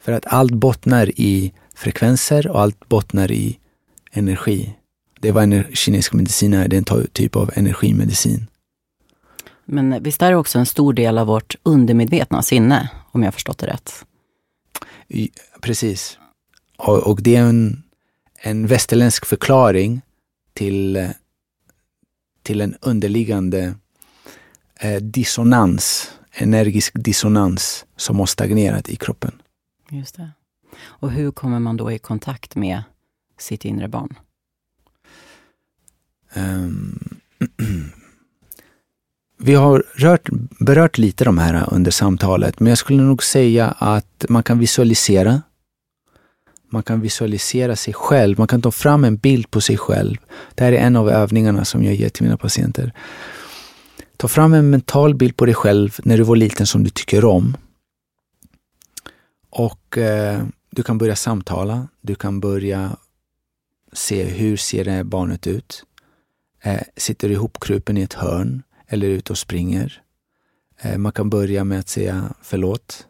För 0.00 0.12
att 0.12 0.26
allt 0.26 0.52
bottnar 0.52 1.10
i 1.20 1.52
frekvenser 1.74 2.48
och 2.48 2.60
allt 2.60 2.88
bottnar 2.88 3.30
i 3.30 3.58
energi. 4.12 4.76
Det 5.20 5.28
är 5.28 5.32
vad 5.32 5.64
kinesisk 5.74 6.12
medicin 6.12 6.54
är, 6.54 6.68
det 6.68 6.76
är 6.76 6.94
en 6.94 7.06
typ 7.12 7.36
av 7.36 7.50
energimedicin. 7.54 8.46
Men 9.64 10.02
visst 10.02 10.22
är 10.22 10.30
det 10.30 10.36
också 10.36 10.58
en 10.58 10.66
stor 10.66 10.92
del 10.92 11.18
av 11.18 11.26
vårt 11.26 11.56
undermedvetna 11.62 12.42
sinne, 12.42 12.90
om 13.16 13.22
jag 13.22 13.26
har 13.26 13.32
förstått 13.32 13.58
det 13.58 13.66
rätt? 13.66 14.04
Precis. 15.60 16.18
Och, 16.76 16.98
och 16.98 17.22
det 17.22 17.36
är 17.36 17.42
en, 17.42 17.82
en 18.42 18.66
västerländsk 18.66 19.26
förklaring 19.26 20.00
till, 20.52 21.08
till 22.42 22.60
en 22.60 22.76
underliggande 22.80 23.74
eh, 24.80 25.02
dissonans, 25.02 26.10
energisk 26.32 26.92
dissonans 26.94 27.86
som 27.96 28.18
har 28.18 28.26
stagnerat 28.26 28.88
i 28.88 28.96
kroppen. 28.96 29.42
Just 29.90 30.16
det. 30.16 30.30
Och 30.78 31.10
hur 31.10 31.30
kommer 31.30 31.58
man 31.58 31.76
då 31.76 31.92
i 31.92 31.98
kontakt 31.98 32.56
med 32.56 32.82
sitt 33.38 33.64
inre 33.64 33.88
barn? 33.88 34.14
Ehm, 36.32 37.18
vi 39.38 39.54
har 39.54 39.84
rört, 39.94 40.28
berört 40.58 40.98
lite 40.98 41.24
de 41.24 41.38
här 41.38 41.74
under 41.74 41.90
samtalet, 41.90 42.60
men 42.60 42.68
jag 42.68 42.78
skulle 42.78 43.02
nog 43.02 43.22
säga 43.22 43.68
att 43.78 44.24
man 44.28 44.42
kan 44.42 44.58
visualisera. 44.58 45.42
Man 46.70 46.82
kan 46.82 47.00
visualisera 47.00 47.76
sig 47.76 47.94
själv. 47.94 48.38
Man 48.38 48.48
kan 48.48 48.62
ta 48.62 48.70
fram 48.70 49.04
en 49.04 49.16
bild 49.16 49.50
på 49.50 49.60
sig 49.60 49.76
själv. 49.76 50.16
Det 50.54 50.64
här 50.64 50.72
är 50.72 50.76
en 50.76 50.96
av 50.96 51.10
övningarna 51.10 51.64
som 51.64 51.84
jag 51.84 51.94
ger 51.94 52.08
till 52.08 52.22
mina 52.22 52.36
patienter. 52.36 52.92
Ta 54.16 54.28
fram 54.28 54.54
en 54.54 54.70
mental 54.70 55.14
bild 55.14 55.36
på 55.36 55.46
dig 55.46 55.54
själv 55.54 55.96
när 56.04 56.16
du 56.16 56.22
var 56.22 56.36
liten 56.36 56.66
som 56.66 56.84
du 56.84 56.90
tycker 56.90 57.24
om. 57.24 57.56
Och 59.50 59.98
eh, 59.98 60.42
du 60.70 60.82
kan 60.82 60.98
börja 60.98 61.16
samtala. 61.16 61.88
Du 62.00 62.14
kan 62.14 62.40
börja 62.40 62.96
se 63.92 64.24
hur 64.24 64.56
ser 64.56 64.84
det 64.84 64.90
här 64.90 65.04
barnet 65.04 65.46
ut. 65.46 65.84
Eh, 66.62 66.80
sitter 66.96 67.28
du 67.28 67.34
ihopkrupen 67.34 67.96
i 67.96 68.02
ett 68.02 68.14
hörn? 68.14 68.62
Eller 68.86 69.06
ute 69.06 69.32
och 69.32 69.38
springer. 69.38 70.02
Eh, 70.78 70.98
man 70.98 71.12
kan 71.12 71.30
börja 71.30 71.64
med 71.64 71.78
att 71.78 71.88
säga 71.88 72.34
förlåt. 72.42 73.06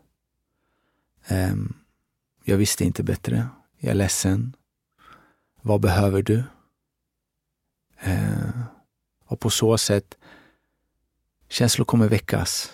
Ehm, 1.26 1.74
jag 2.44 2.56
visste 2.56 2.84
inte 2.84 3.02
bättre. 3.02 3.48
Jag 3.78 3.90
är 3.90 3.94
ledsen. 3.94 4.56
Vad 5.62 5.80
behöver 5.80 6.22
du? 6.22 6.44
Eh, 8.00 8.60
och 9.24 9.40
på 9.40 9.50
så 9.50 9.78
sätt, 9.78 10.18
känslor 11.48 11.84
kommer 11.84 12.08
väckas 12.08 12.72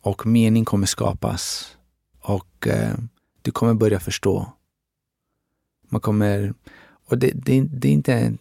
och 0.00 0.26
mening 0.26 0.64
kommer 0.64 0.86
skapas 0.86 1.76
och 2.20 2.66
eh, 2.66 2.94
du 3.42 3.50
kommer 3.50 3.74
börja 3.74 4.00
förstå. 4.00 4.52
Man 5.88 6.00
kommer, 6.00 6.54
och 7.04 7.18
det, 7.18 7.30
det, 7.34 7.60
det 7.60 7.88
är 7.88 7.92
inte, 7.92 8.32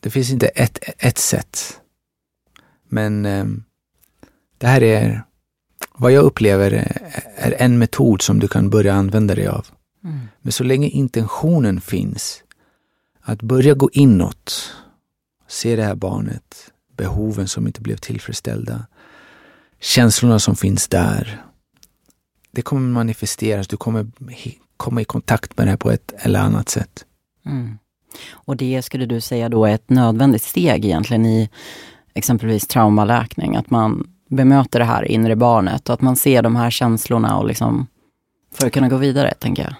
det 0.00 0.10
finns 0.10 0.30
inte 0.30 0.46
ett, 0.46 0.78
ett 0.98 1.18
sätt. 1.18 1.80
Men 2.90 3.26
eh, 3.26 3.44
det 4.58 4.66
här 4.66 4.82
är 4.82 5.24
vad 5.94 6.12
jag 6.12 6.24
upplever 6.24 6.70
är 7.36 7.54
en 7.58 7.78
metod 7.78 8.22
som 8.22 8.38
du 8.38 8.48
kan 8.48 8.70
börja 8.70 8.94
använda 8.94 9.34
dig 9.34 9.46
av. 9.46 9.66
Mm. 10.04 10.18
Men 10.40 10.52
så 10.52 10.64
länge 10.64 10.88
intentionen 10.88 11.80
finns 11.80 12.42
att 13.20 13.42
börja 13.42 13.74
gå 13.74 13.90
inåt, 13.92 14.72
se 15.48 15.76
det 15.76 15.82
här 15.82 15.94
barnet, 15.94 16.72
behoven 16.96 17.48
som 17.48 17.66
inte 17.66 17.80
blev 17.80 17.96
tillfredsställda, 17.96 18.86
känslorna 19.80 20.38
som 20.38 20.56
finns 20.56 20.88
där. 20.88 21.44
Det 22.50 22.62
kommer 22.62 22.88
manifesteras, 22.88 23.68
du 23.68 23.76
kommer 23.76 24.06
komma 24.76 25.00
i 25.00 25.04
kontakt 25.04 25.58
med 25.58 25.66
det 25.66 25.76
på 25.76 25.90
ett 25.90 26.12
eller 26.18 26.40
annat 26.40 26.68
sätt. 26.68 27.04
Mm. 27.46 27.78
Och 28.30 28.56
det 28.56 28.82
skulle 28.82 29.06
du 29.06 29.20
säga 29.20 29.48
då 29.48 29.64
är 29.64 29.74
ett 29.74 29.90
nödvändigt 29.90 30.42
steg 30.42 30.84
egentligen 30.84 31.26
i 31.26 31.50
exempelvis 32.14 32.66
traumaläkning, 32.66 33.56
att 33.56 33.70
man 33.70 34.06
bemöter 34.30 34.78
det 34.78 34.84
här 34.84 35.04
inre 35.04 35.36
barnet 35.36 35.88
och 35.88 35.94
att 35.94 36.00
man 36.00 36.16
ser 36.16 36.42
de 36.42 36.56
här 36.56 36.70
känslorna 36.70 37.38
och 37.38 37.46
liksom 37.46 37.86
för 38.54 38.66
att 38.66 38.72
kunna 38.72 38.88
gå 38.88 38.96
vidare, 38.96 39.34
tänker 39.38 39.62
jag. 39.62 39.74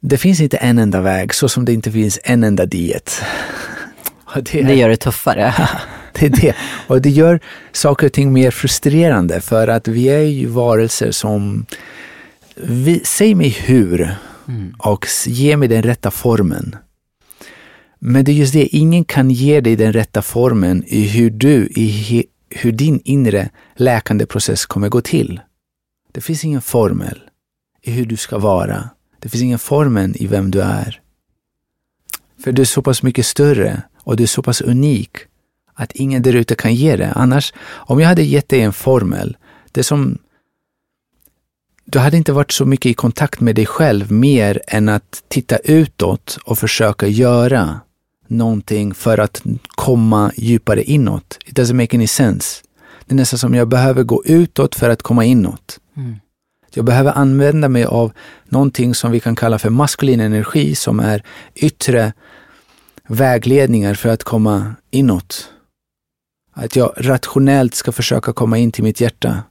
Det 0.00 0.18
finns 0.18 0.40
inte 0.40 0.56
en 0.56 0.78
enda 0.78 1.00
väg, 1.00 1.34
så 1.34 1.48
som 1.48 1.64
det 1.64 1.72
inte 1.72 1.92
finns 1.92 2.18
en 2.24 2.44
enda 2.44 2.66
diet. 2.66 3.22
Det, 4.34 4.62
det, 4.62 4.74
gör 4.74 4.88
det 4.88 4.96
tuffare. 4.96 5.54
det 6.12 6.26
är 6.26 6.30
det. 6.30 6.54
Och 6.86 7.02
det 7.02 7.10
gör 7.10 7.40
saker 7.72 8.06
och 8.06 8.12
ting 8.12 8.32
mer 8.32 8.50
frustrerande 8.50 9.40
för 9.40 9.68
att 9.68 9.88
vi 9.88 10.08
är 10.08 10.18
ju 10.18 10.46
varelser 10.46 11.10
som, 11.10 11.66
vi, 12.56 13.00
säg 13.04 13.34
mig 13.34 13.48
hur 13.48 14.16
mm. 14.48 14.74
och 14.78 15.06
ge 15.26 15.56
mig 15.56 15.68
den 15.68 15.82
rätta 15.82 16.10
formen. 16.10 16.76
Men 18.02 18.24
det 18.24 18.32
är 18.32 18.34
just 18.34 18.52
det, 18.52 18.66
ingen 18.66 19.04
kan 19.04 19.30
ge 19.30 19.60
dig 19.60 19.76
den 19.76 19.92
rätta 19.92 20.22
formen 20.22 20.84
i 20.86 21.08
hur 21.08 21.30
du, 21.30 21.66
i 21.66 22.24
hur 22.50 22.72
din 22.72 23.00
inre 23.04 23.50
läkande 23.76 24.26
process 24.26 24.66
kommer 24.66 24.88
gå 24.88 25.00
till. 25.00 25.40
Det 26.12 26.20
finns 26.20 26.44
ingen 26.44 26.62
formel 26.62 27.20
i 27.82 27.90
hur 27.90 28.06
du 28.06 28.16
ska 28.16 28.38
vara. 28.38 28.90
Det 29.18 29.28
finns 29.28 29.42
ingen 29.42 29.58
formel 29.58 30.12
i 30.14 30.26
vem 30.26 30.50
du 30.50 30.62
är. 30.62 31.00
För 32.44 32.52
du 32.52 32.62
är 32.62 32.66
så 32.66 32.82
pass 32.82 33.02
mycket 33.02 33.26
större 33.26 33.82
och 33.96 34.16
du 34.16 34.22
är 34.22 34.26
så 34.26 34.42
pass 34.42 34.60
unik 34.60 35.10
att 35.74 35.92
ingen 35.92 36.22
där 36.22 36.34
ute 36.34 36.54
kan 36.54 36.74
ge 36.74 36.96
det. 36.96 37.12
Annars, 37.12 37.52
om 37.62 38.00
jag 38.00 38.08
hade 38.08 38.22
gett 38.22 38.48
dig 38.48 38.60
en 38.60 38.72
formel, 38.72 39.36
det 39.72 39.82
som 39.82 40.18
du 41.84 41.98
hade 41.98 42.16
inte 42.16 42.32
varit 42.32 42.52
så 42.52 42.64
mycket 42.64 42.90
i 42.90 42.94
kontakt 42.94 43.40
med 43.40 43.54
dig 43.54 43.66
själv 43.66 44.12
mer 44.12 44.62
än 44.66 44.88
att 44.88 45.22
titta 45.28 45.56
utåt 45.56 46.38
och 46.44 46.58
försöka 46.58 47.06
göra 47.06 47.80
någonting 48.30 48.94
för 48.94 49.18
att 49.18 49.42
komma 49.68 50.32
djupare 50.36 50.82
inåt. 50.82 51.38
It 51.46 51.58
doesn't 51.58 51.74
make 51.74 51.96
any 51.96 52.06
sense. 52.06 52.62
Det 53.06 53.14
är 53.14 53.16
nästan 53.16 53.38
som 53.38 53.54
jag 53.54 53.68
behöver 53.68 54.02
gå 54.02 54.24
utåt 54.24 54.74
för 54.74 54.90
att 54.90 55.02
komma 55.02 55.24
inåt. 55.24 55.80
Mm. 55.96 56.16
Jag 56.74 56.84
behöver 56.84 57.12
använda 57.12 57.68
mig 57.68 57.84
av 57.84 58.12
någonting 58.44 58.94
som 58.94 59.10
vi 59.10 59.20
kan 59.20 59.36
kalla 59.36 59.58
för 59.58 59.70
maskulin 59.70 60.20
energi 60.20 60.74
som 60.74 61.00
är 61.00 61.22
yttre 61.54 62.12
vägledningar 63.08 63.94
för 63.94 64.08
att 64.08 64.24
komma 64.24 64.74
inåt. 64.90 65.52
Att 66.52 66.76
jag 66.76 66.92
rationellt 66.96 67.74
ska 67.74 67.92
försöka 67.92 68.32
komma 68.32 68.58
in 68.58 68.72
till 68.72 68.84
mitt 68.84 69.00
hjärta. 69.00 69.42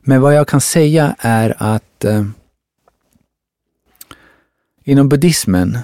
Men 0.00 0.20
vad 0.20 0.34
jag 0.34 0.48
kan 0.48 0.60
säga 0.60 1.16
är 1.18 1.54
att 1.58 2.04
eh, 2.04 2.24
inom 4.84 5.08
buddhismen 5.08 5.78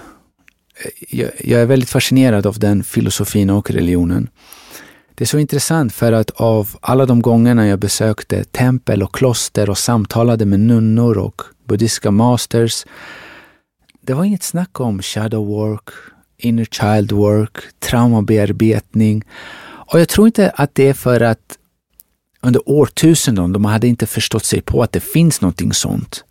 jag, 1.09 1.31
jag 1.39 1.61
är 1.61 1.67
väldigt 1.67 1.91
fascinerad 1.91 2.47
av 2.47 2.59
den 2.59 2.85
filosofin 2.85 3.51
och 3.51 3.71
religionen. 3.71 4.29
Det 5.15 5.25
är 5.25 5.27
så 5.27 5.39
intressant 5.39 5.93
för 5.93 6.13
att 6.13 6.31
av 6.31 6.77
alla 6.81 7.07
de 7.07 7.23
gångerna 7.23 7.67
jag 7.67 7.79
besökte 7.79 8.45
tempel 8.45 9.03
och 9.03 9.15
kloster 9.15 9.71
och 9.71 9.79
samtalade 9.79 10.47
med 10.47 10.61
nunnor 10.61 11.19
och 11.19 11.43
buddhistiska 11.65 12.11
masters, 12.11 12.85
det 14.01 14.15
var 14.15 14.25
inget 14.25 14.43
snack 14.43 14.81
om 14.81 15.03
shadow 15.03 15.47
work, 15.47 15.89
inner 16.39 16.65
child 16.65 17.13
work, 17.13 17.57
traumabearbetning. 17.79 19.25
Och 19.63 20.01
jag 20.01 20.09
tror 20.09 20.27
inte 20.27 20.51
att 20.51 20.75
det 20.75 20.89
är 20.89 20.95
för 20.95 21.21
att 21.21 21.59
under 22.41 22.69
årtusenden 22.69 23.53
de 23.53 23.65
hade 23.65 23.89
inte 23.89 24.07
förstått 24.07 24.45
sig 24.45 24.61
på 24.61 24.83
att 24.83 24.93
det 24.93 25.01
finns 25.01 25.41
någonting 25.41 25.73
sånt. 25.73 26.25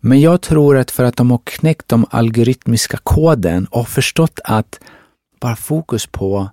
Men 0.00 0.20
jag 0.20 0.40
tror 0.40 0.76
att 0.78 0.90
för 0.90 1.04
att 1.04 1.16
de 1.16 1.30
har 1.30 1.40
knäckt 1.44 1.88
de 1.88 2.06
algoritmiska 2.10 2.96
koden 3.02 3.66
och 3.66 3.88
förstått 3.88 4.40
att 4.44 4.80
bara 5.40 5.56
fokus 5.56 6.06
på 6.06 6.50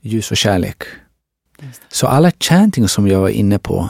ljus 0.00 0.30
och 0.30 0.36
kärlek. 0.36 0.82
Så 1.88 2.06
alla 2.06 2.32
chanting 2.40 2.88
som 2.88 3.08
jag 3.08 3.20
var 3.20 3.28
inne 3.28 3.58
på 3.58 3.88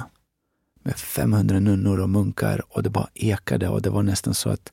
med 0.83 0.97
500 0.97 1.61
nunnor 1.61 2.01
och 2.01 2.11
munkar 2.11 2.63
och 2.69 2.83
det 2.83 2.91
bara 2.91 3.09
ekade 3.15 3.69
och 3.69 3.83
det 3.83 3.91
var 3.91 4.03
nästan 4.03 4.35
så 4.35 4.51
att 4.51 4.73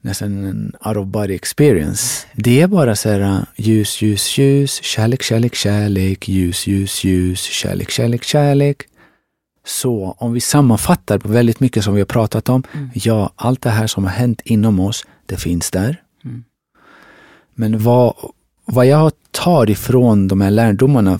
nästan 0.00 0.44
en 0.44 0.72
out 0.84 0.96
of 0.96 1.06
body 1.06 1.34
experience. 1.34 2.26
Det 2.34 2.60
är 2.60 2.66
bara 2.66 2.96
så 2.96 3.08
här 3.08 3.46
ljus, 3.56 4.02
ljus, 4.02 4.38
ljus, 4.38 4.82
kärlek, 4.82 5.22
kärlek, 5.22 5.54
kärlek, 5.54 6.28
ljus, 6.28 6.66
ljus, 6.66 7.04
ljus, 7.04 7.42
kärlek, 7.42 7.90
kärlek, 7.90 8.24
kärlek. 8.24 8.88
Så 9.68 10.16
om 10.18 10.32
vi 10.32 10.40
sammanfattar 10.40 11.18
väldigt 11.18 11.60
mycket 11.60 11.84
som 11.84 11.94
vi 11.94 12.00
har 12.00 12.06
pratat 12.06 12.48
om. 12.48 12.62
Mm. 12.72 12.90
Ja, 12.94 13.32
allt 13.36 13.62
det 13.62 13.70
här 13.70 13.86
som 13.86 14.04
har 14.04 14.10
hänt 14.10 14.40
inom 14.44 14.80
oss, 14.80 15.06
det 15.26 15.36
finns 15.36 15.70
där. 15.70 16.02
Mm. 16.24 16.44
Men 17.54 17.78
vad, 17.82 18.14
vad 18.64 18.86
jag 18.86 19.12
tar 19.30 19.70
ifrån 19.70 20.28
de 20.28 20.40
här 20.40 20.50
lärdomarna 20.50 21.18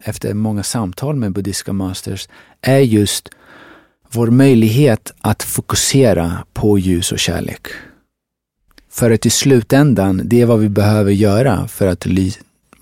efter 0.00 0.34
många 0.34 0.62
samtal 0.62 1.16
med 1.16 1.32
buddhistiska 1.32 1.72
masters 1.72 2.28
är 2.60 2.78
just 2.78 3.28
vår 4.10 4.26
möjlighet 4.26 5.12
att 5.20 5.42
fokusera 5.42 6.44
på 6.52 6.78
ljus 6.78 7.12
och 7.12 7.18
kärlek. 7.18 7.66
För 8.90 9.10
att 9.10 9.26
i 9.26 9.30
slutändan, 9.30 10.22
det 10.24 10.40
är 10.40 10.46
vad 10.46 10.58
vi 10.58 10.68
behöver 10.68 11.12
göra 11.12 11.68
för 11.68 11.86
att 11.86 12.06
ly 12.06 12.32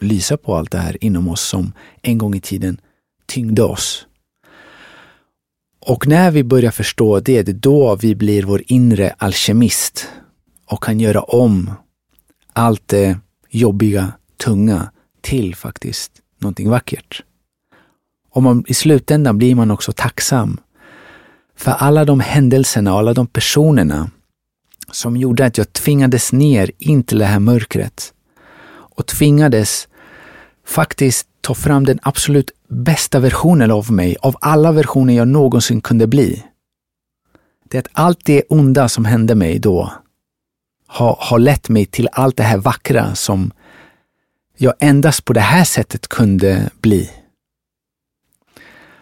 lysa 0.00 0.36
på 0.36 0.56
allt 0.56 0.70
det 0.70 0.78
här 0.78 1.04
inom 1.04 1.28
oss 1.28 1.40
som 1.40 1.72
en 2.02 2.18
gång 2.18 2.34
i 2.34 2.40
tiden 2.40 2.80
tyngde 3.26 3.62
oss. 3.62 4.06
Och 5.86 6.06
när 6.06 6.30
vi 6.30 6.44
börjar 6.44 6.70
förstå 6.70 7.20
det, 7.20 7.42
det 7.42 7.52
är 7.52 7.54
då 7.54 7.96
vi 7.96 8.14
blir 8.14 8.42
vår 8.42 8.62
inre 8.66 9.14
alkemist. 9.18 10.08
Och 10.66 10.82
kan 10.82 11.00
göra 11.00 11.20
om 11.20 11.70
allt 12.52 12.88
det 12.88 13.18
jobbiga, 13.50 14.12
tunga 14.44 14.90
till 15.20 15.54
faktiskt 15.54 16.12
någonting 16.38 16.70
vackert. 16.70 17.22
Och 18.30 18.42
man, 18.42 18.64
i 18.68 18.74
slutändan 18.74 19.38
blir 19.38 19.54
man 19.54 19.70
också 19.70 19.92
tacksam. 19.92 20.60
För 21.56 21.72
alla 21.72 22.04
de 22.04 22.20
händelserna 22.20 22.92
och 22.92 22.98
alla 22.98 23.14
de 23.14 23.26
personerna 23.26 24.10
som 24.92 25.16
gjorde 25.16 25.46
att 25.46 25.58
jag 25.58 25.72
tvingades 25.72 26.32
ner 26.32 26.70
in 26.78 27.02
till 27.02 27.18
det 27.18 27.24
här 27.24 27.38
mörkret. 27.38 28.12
Och 28.68 29.06
tvingades 29.06 29.88
faktiskt 30.64 31.28
ta 31.46 31.54
fram 31.54 31.84
den 31.84 31.98
absolut 32.02 32.50
bästa 32.68 33.20
versionen 33.20 33.70
av 33.70 33.92
mig, 33.92 34.16
av 34.22 34.36
alla 34.40 34.72
versioner 34.72 35.14
jag 35.14 35.28
någonsin 35.28 35.80
kunde 35.80 36.06
bli. 36.06 36.44
Det 37.64 37.76
är 37.76 37.80
att 37.80 37.88
allt 37.92 38.24
det 38.24 38.42
onda 38.48 38.88
som 38.88 39.04
hände 39.04 39.34
mig 39.34 39.58
då 39.58 39.92
har, 40.86 41.16
har 41.20 41.38
lett 41.38 41.68
mig 41.68 41.86
till 41.86 42.08
allt 42.12 42.36
det 42.36 42.42
här 42.42 42.58
vackra 42.58 43.14
som 43.14 43.52
jag 44.56 44.74
endast 44.78 45.24
på 45.24 45.32
det 45.32 45.40
här 45.40 45.64
sättet 45.64 46.08
kunde 46.08 46.70
bli. 46.80 47.10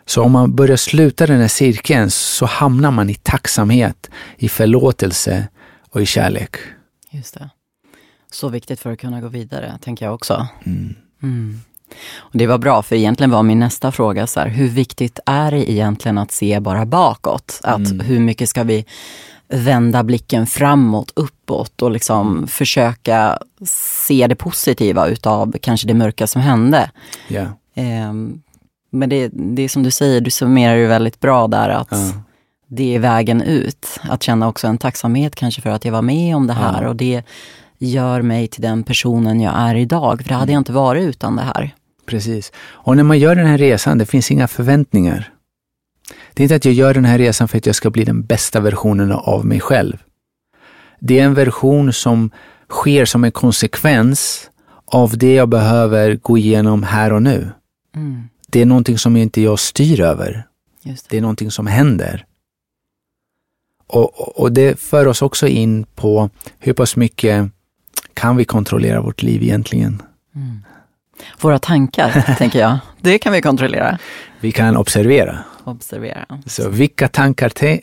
Så 0.06 0.22
om 0.22 0.32
man 0.32 0.54
börjar 0.54 0.76
sluta 0.76 1.26
den 1.26 1.40
här 1.40 1.48
cirkeln 1.48 2.10
så 2.10 2.46
hamnar 2.46 2.90
man 2.90 3.10
i 3.10 3.14
tacksamhet, 3.14 4.10
i 4.36 4.48
förlåtelse 4.48 5.48
och 5.90 6.02
i 6.02 6.06
kärlek. 6.06 6.56
Just 7.10 7.34
det. 7.34 7.50
Så 8.30 8.48
viktigt 8.48 8.80
för 8.80 8.92
att 8.92 8.98
kunna 8.98 9.20
gå 9.20 9.28
vidare, 9.28 9.78
tänker 9.80 10.04
jag 10.04 10.14
också. 10.14 10.48
Mm. 10.64 10.94
Mm. 11.22 11.60
Och 12.16 12.38
det 12.38 12.46
var 12.46 12.58
bra, 12.58 12.82
för 12.82 12.96
egentligen 12.96 13.30
var 13.30 13.42
min 13.42 13.58
nästa 13.58 13.92
fråga 13.92 14.26
så 14.26 14.40
här, 14.40 14.48
hur 14.48 14.68
viktigt 14.68 15.18
är 15.26 15.50
det 15.50 15.70
egentligen 15.70 16.18
att 16.18 16.32
se 16.32 16.60
bara 16.60 16.86
bakåt? 16.86 17.60
Att 17.62 17.90
mm. 17.90 18.00
hur 18.00 18.20
mycket 18.20 18.48
ska 18.48 18.62
vi 18.62 18.84
vända 19.48 20.02
blicken 20.02 20.46
framåt, 20.46 21.12
uppåt 21.16 21.82
och 21.82 21.90
liksom 21.90 22.46
försöka 22.46 23.38
se 24.06 24.26
det 24.26 24.34
positiva 24.34 25.06
utav 25.06 25.54
kanske 25.60 25.88
det 25.88 25.94
mörka 25.94 26.26
som 26.26 26.42
hände. 26.42 26.90
Ja. 27.28 27.46
Ehm, 27.74 28.42
men 28.90 29.08
det, 29.08 29.30
det 29.32 29.62
är 29.62 29.68
som 29.68 29.82
du 29.82 29.90
säger, 29.90 30.20
du 30.20 30.30
summerar 30.30 30.76
det 30.76 30.86
väldigt 30.86 31.20
bra 31.20 31.46
där 31.46 31.68
att 31.68 31.88
Ja. 31.90 32.12
det 32.68 32.94
är 32.94 32.98
vägen 32.98 33.42
ut. 33.42 34.00
Att 34.02 34.22
känna 34.22 34.48
också 34.48 34.66
en 34.66 34.78
tacksamhet 34.78 35.34
kanske 35.34 35.62
för 35.62 35.70
att 35.70 35.84
jag 35.84 35.92
var 35.92 36.02
med 36.02 36.36
om 36.36 36.46
det 36.46 36.52
här 36.52 36.82
Ja. 36.82 36.88
och 36.88 36.96
det 36.96 37.22
gör 37.84 38.22
mig 38.22 38.48
till 38.48 38.62
den 38.62 38.82
personen 38.82 39.40
jag 39.40 39.54
är 39.56 39.74
idag. 39.74 40.22
För 40.22 40.28
det 40.28 40.34
hade 40.34 40.52
jag 40.52 40.60
inte 40.60 40.72
varit 40.72 41.02
utan 41.02 41.36
det 41.36 41.42
här. 41.42 41.74
Precis. 42.06 42.52
Och 42.56 42.96
när 42.96 43.02
man 43.04 43.18
gör 43.18 43.34
den 43.34 43.46
här 43.46 43.58
resan, 43.58 43.98
det 43.98 44.06
finns 44.06 44.30
inga 44.30 44.48
förväntningar. 44.48 45.30
Det 46.34 46.42
är 46.42 46.44
inte 46.44 46.54
att 46.56 46.64
jag 46.64 46.74
gör 46.74 46.94
den 46.94 47.04
här 47.04 47.18
resan 47.18 47.48
för 47.48 47.58
att 47.58 47.66
jag 47.66 47.74
ska 47.74 47.90
bli 47.90 48.04
den 48.04 48.22
bästa 48.24 48.60
versionen 48.60 49.12
av 49.12 49.46
mig 49.46 49.60
själv. 49.60 49.96
Det 51.00 51.18
är 51.18 51.24
en 51.24 51.34
version 51.34 51.92
som 51.92 52.30
sker 52.70 53.04
som 53.04 53.24
en 53.24 53.32
konsekvens 53.32 54.50
av 54.86 55.18
det 55.18 55.34
jag 55.34 55.48
behöver 55.48 56.14
gå 56.16 56.38
igenom 56.38 56.82
här 56.82 57.12
och 57.12 57.22
nu. 57.22 57.50
Mm, 57.96 58.22
Det 58.48 58.60
är 58.60 58.66
någonting 58.66 58.98
som 58.98 59.16
inte 59.16 59.40
jag 59.40 59.58
styr 59.58 60.00
över. 60.00 60.46
just 60.82 61.08
Det 61.08 61.16
är 61.16 61.20
någonting 61.20 61.50
som 61.50 61.66
händer. 61.66 62.24
Och, 63.86 64.20
och- 64.20 64.38
och 64.40 64.52
det 64.52 64.80
för 64.80 65.06
oss 65.06 65.22
också 65.22 65.46
in 65.46 65.84
på 65.94 66.30
hur 66.58 66.72
pass 66.72 66.96
mycket 66.96 67.50
kan 68.14 68.36
vi 68.36 68.44
kontrollera 68.44 69.00
vårt 69.00 69.22
liv 69.22 69.42
egentligen? 69.42 70.02
Våra 71.40 71.58
tankar, 71.58 72.34
tänker 72.38 72.58
jag. 72.58 72.78
Det 73.00 73.18
kan 73.18 73.32
vi 73.32 73.42
kontrollera. 73.42 73.98
Vi 74.40 74.52
kan 74.52 74.76
observera. 74.76 75.38
Observera. 75.64 76.42
Så 76.46 76.68
vilka 76.68 77.08
tankar 77.08 77.48
te- 77.48 77.80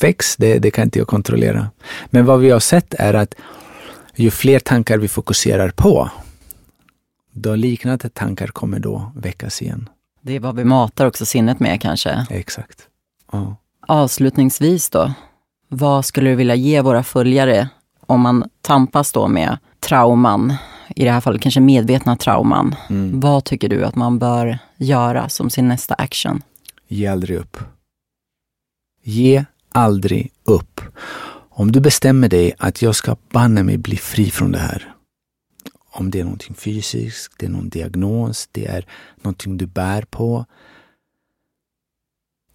väcks, 0.00 0.36
det, 0.36 0.58
det 0.58 0.70
kan 0.70 0.84
inte 0.84 0.98
jag 0.98 1.08
kontrollera. 1.08 1.70
Men 2.06 2.24
vad 2.26 2.40
vi 2.40 2.50
har 2.50 2.60
sett 2.60 2.94
är 2.94 3.14
att 3.14 3.34
ju 4.14 4.30
fler 4.30 4.58
tankar 4.58 4.98
vi 4.98 5.08
fokuserar 5.08 5.70
på, 5.70 6.10
då 7.32 7.54
liknande 7.54 8.08
tankar 8.08 8.46
kommer 8.46 8.78
då 8.78 9.12
väckas 9.16 9.62
igen. 9.62 9.88
Det 10.22 10.32
är 10.36 10.40
vad 10.40 10.56
vi 10.56 10.64
matar 10.64 11.06
också 11.06 11.26
sinnet 11.26 11.60
med 11.60 11.80
kanske. 11.80 12.26
Exakt. 12.30 12.78
Ja. 13.32 13.56
Avslutningsvis 13.88 14.90
då, 14.90 15.12
vad 15.68 16.04
skulle 16.04 16.30
du 16.30 16.36
vilja 16.36 16.54
ge 16.54 16.80
våra 16.80 17.02
följare 17.02 17.68
om 18.10 18.20
man 18.20 18.44
tampas 18.62 19.12
då 19.12 19.28
med 19.28 19.58
trauman, 19.80 20.54
i 20.96 21.04
det 21.04 21.10
här 21.10 21.20
fallet 21.20 21.42
kanske 21.42 21.60
medvetna 21.60 22.16
trauman. 22.16 22.74
Mm. 22.88 23.20
Vad 23.20 23.44
tycker 23.44 23.68
du 23.68 23.84
att 23.84 23.94
man 23.94 24.18
bör 24.18 24.58
göra 24.76 25.28
som 25.28 25.50
sin 25.50 25.68
nästa 25.68 25.94
action? 25.94 26.42
Ge 26.88 27.06
aldrig 27.06 27.38
upp. 27.38 27.56
Ge 29.02 29.44
aldrig 29.72 30.32
upp. 30.44 30.80
Om 31.50 31.72
du 31.72 31.80
bestämmer 31.80 32.28
dig 32.28 32.52
att 32.58 32.82
jag 32.82 32.94
ska 32.94 33.16
banne 33.32 33.62
mig 33.62 33.78
bli 33.78 33.96
fri 33.96 34.30
från 34.30 34.52
det 34.52 34.58
här. 34.58 34.94
Om 35.92 36.10
det 36.10 36.20
är 36.20 36.24
någonting 36.24 36.54
fysiskt, 36.54 37.34
det 37.38 37.46
är 37.46 37.50
någon 37.50 37.68
diagnos, 37.68 38.48
det 38.52 38.66
är 38.66 38.86
någonting 39.22 39.56
du 39.56 39.66
bär 39.66 40.02
på. 40.02 40.44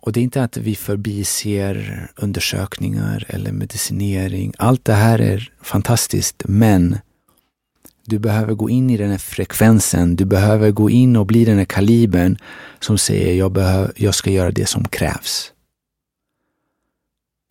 Och 0.06 0.12
det 0.12 0.20
är 0.20 0.24
inte 0.24 0.43
att 0.43 0.58
vi 0.58 0.76
förbiser 0.76 2.08
undersökningar 2.16 3.26
eller 3.28 3.51
medicinering. 3.51 4.53
Allt 4.58 4.86
det 4.86 4.93
här 4.93 5.20
är 5.20 5.51
fantastiskt, 5.62 6.43
men 6.45 6.97
du 8.06 8.20
behöver 8.20 8.53
gå 8.53 8.70
in 8.70 8.89
i 8.89 8.97
den 8.97 9.12
här 9.12 9.18
frekvensen. 9.18 10.16
Du 10.16 10.26
behöver 10.26 10.72
gå 10.72 10.89
in 10.89 11.16
och 11.16 11.26
bli 11.26 11.45
den 11.45 11.58
här 11.58 11.66
kalibern 11.66 12.38
som 12.80 12.97
säger 12.97 13.34
jag, 13.34 13.51
behöver, 13.51 13.93
jag 13.95 14.16
ska 14.16 14.32
göra 14.32 14.51
det 14.51 14.66
som 14.66 14.88
krävs. 14.88 15.51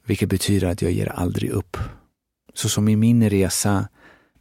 Vilket 0.07 0.29
betyder 0.29 0.69
att 0.69 0.83
jag 0.83 0.93
ger 0.93 1.09
aldrig 1.09 1.51
upp. 1.51 1.77
Så 2.55 2.69
som 2.69 2.89
i 2.89 2.97
min 2.97 3.31
resa, 3.31 3.89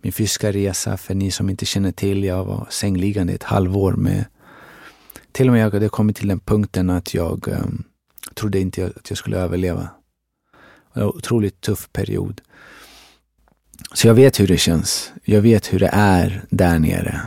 min 0.02 0.14
fysiska 0.14 0.52
resa, 0.52 0.98
för 0.98 1.16
ni 1.16 1.32
som 1.32 1.50
inte 1.50 1.66
känner 1.66 1.92
till, 1.92 2.24
jag 2.24 2.46
var 2.46 2.68
sängliggande 2.70 3.34
ett 3.34 3.44
halvår 3.44 3.94
med 3.94 4.26
till 5.32 5.48
och 5.48 5.54
med 5.54 5.62
jag 5.62 5.72
hade 5.72 5.90
kommit 5.90 6.16
till 6.16 6.28
den 6.28 6.40
punkten 6.40 6.90
att 6.90 7.14
jag 7.14 7.48
um, 7.48 7.84
trodde 8.36 8.60
inte 8.60 8.92
att 8.96 9.10
jag 9.10 9.18
skulle 9.18 9.38
överleva. 9.38 9.90
Det 10.94 11.00
var 11.00 11.02
en 11.02 11.18
otroligt 11.18 11.62
tuff 11.62 11.90
period. 11.94 12.42
Så 13.94 14.08
jag 14.08 14.14
vet 14.14 14.40
hur 14.40 14.48
det 14.48 14.58
känns. 14.58 15.14
Jag 15.24 15.42
vet 15.42 15.74
hur 15.74 15.80
det 15.80 15.90
är 15.94 16.46
där 16.50 16.80
nere. 16.80 17.22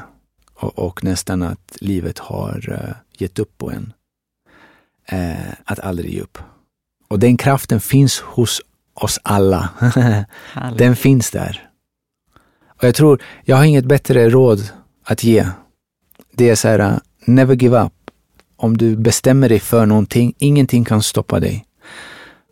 Och, 0.54 0.78
och 0.78 1.04
nästan 1.04 1.42
att 1.42 1.76
livet 1.80 2.18
har 2.18 2.70
uh, 2.70 2.94
gett 3.18 3.38
upp 3.38 3.58
på 3.58 3.70
en. 3.70 3.92
Uh, 5.12 5.52
att 5.64 5.78
aldrig 5.78 6.14
ge 6.14 6.20
upp. 6.20 6.38
Och 7.08 7.18
den 7.18 7.36
kraften 7.36 7.80
finns 7.80 8.20
hos 8.20 8.60
oss 8.94 9.20
alla. 9.22 9.68
Den 10.78 10.96
finns 10.96 11.30
där. 11.30 11.68
Och 12.66 12.84
jag 12.84 12.94
tror, 12.94 13.22
jag 13.44 13.56
har 13.56 13.64
inget 13.64 13.84
bättre 13.84 14.30
råd 14.30 14.70
att 15.04 15.24
ge. 15.24 15.48
Det 16.32 16.50
är 16.50 16.54
så 16.54 16.68
här, 16.68 16.80
uh, 16.80 16.98
never 17.24 17.54
give 17.54 17.82
up. 17.82 17.92
Om 18.56 18.76
du 18.76 18.96
bestämmer 18.96 19.48
dig 19.48 19.60
för 19.60 19.86
någonting, 19.86 20.34
ingenting 20.38 20.84
kan 20.84 21.02
stoppa 21.02 21.40
dig. 21.40 21.64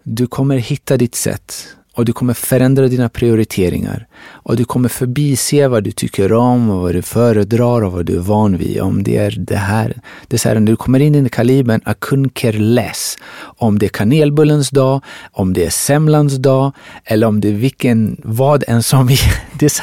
Du 0.03 0.27
kommer 0.27 0.57
hitta 0.57 0.97
ditt 0.97 1.15
sätt 1.15 1.77
och 1.97 2.05
du 2.05 2.13
kommer 2.13 2.35
förändra 2.35 2.89
dina 2.89 3.09
prioriteringar. 3.09 4.07
Och 4.25 4.57
du 4.57 4.65
kommer 4.65 4.89
förbise 4.89 5.69
vad 5.69 5.85
du 5.85 5.93
tycker 5.93 6.33
om 6.33 6.71
och 6.71 6.81
vad 6.81 6.95
du 6.95 7.03
föredrar 7.03 7.85
och 7.85 7.93
vad 7.93 8.07
du 8.07 8.17
är 8.17 8.21
van 8.21 8.57
vid. 8.57 8.81
Om 8.81 9.03
det 9.03 9.17
är 9.17 9.31
det 9.31 9.57
här. 9.57 10.01
Det 10.29 10.37
är 10.37 10.39
så 10.39 10.49
här, 10.49 10.61
när 10.61 10.73
du 10.73 10.77
kommer 10.77 11.01
in 11.01 11.27
i 11.27 11.29
kalibern, 11.29 12.31
care 12.33 12.59
less. 12.59 13.19
Om 13.41 13.79
det 13.79 13.87
är 13.87 13.91
kanelbullens 13.91 14.71
dag, 14.71 15.01
om 15.33 15.53
det 15.53 15.67
är 15.67 15.71
semlans 15.71 16.37
dag 16.37 16.73
eller 17.05 17.27
om 17.27 17.41
det 17.41 17.49
är 17.49 17.53
vilken, 17.53 18.21
vad 18.25 18.65
än 18.69 18.83
som. 18.83 19.09
Det 19.59 19.65
är 19.65 19.71
så 19.71 19.83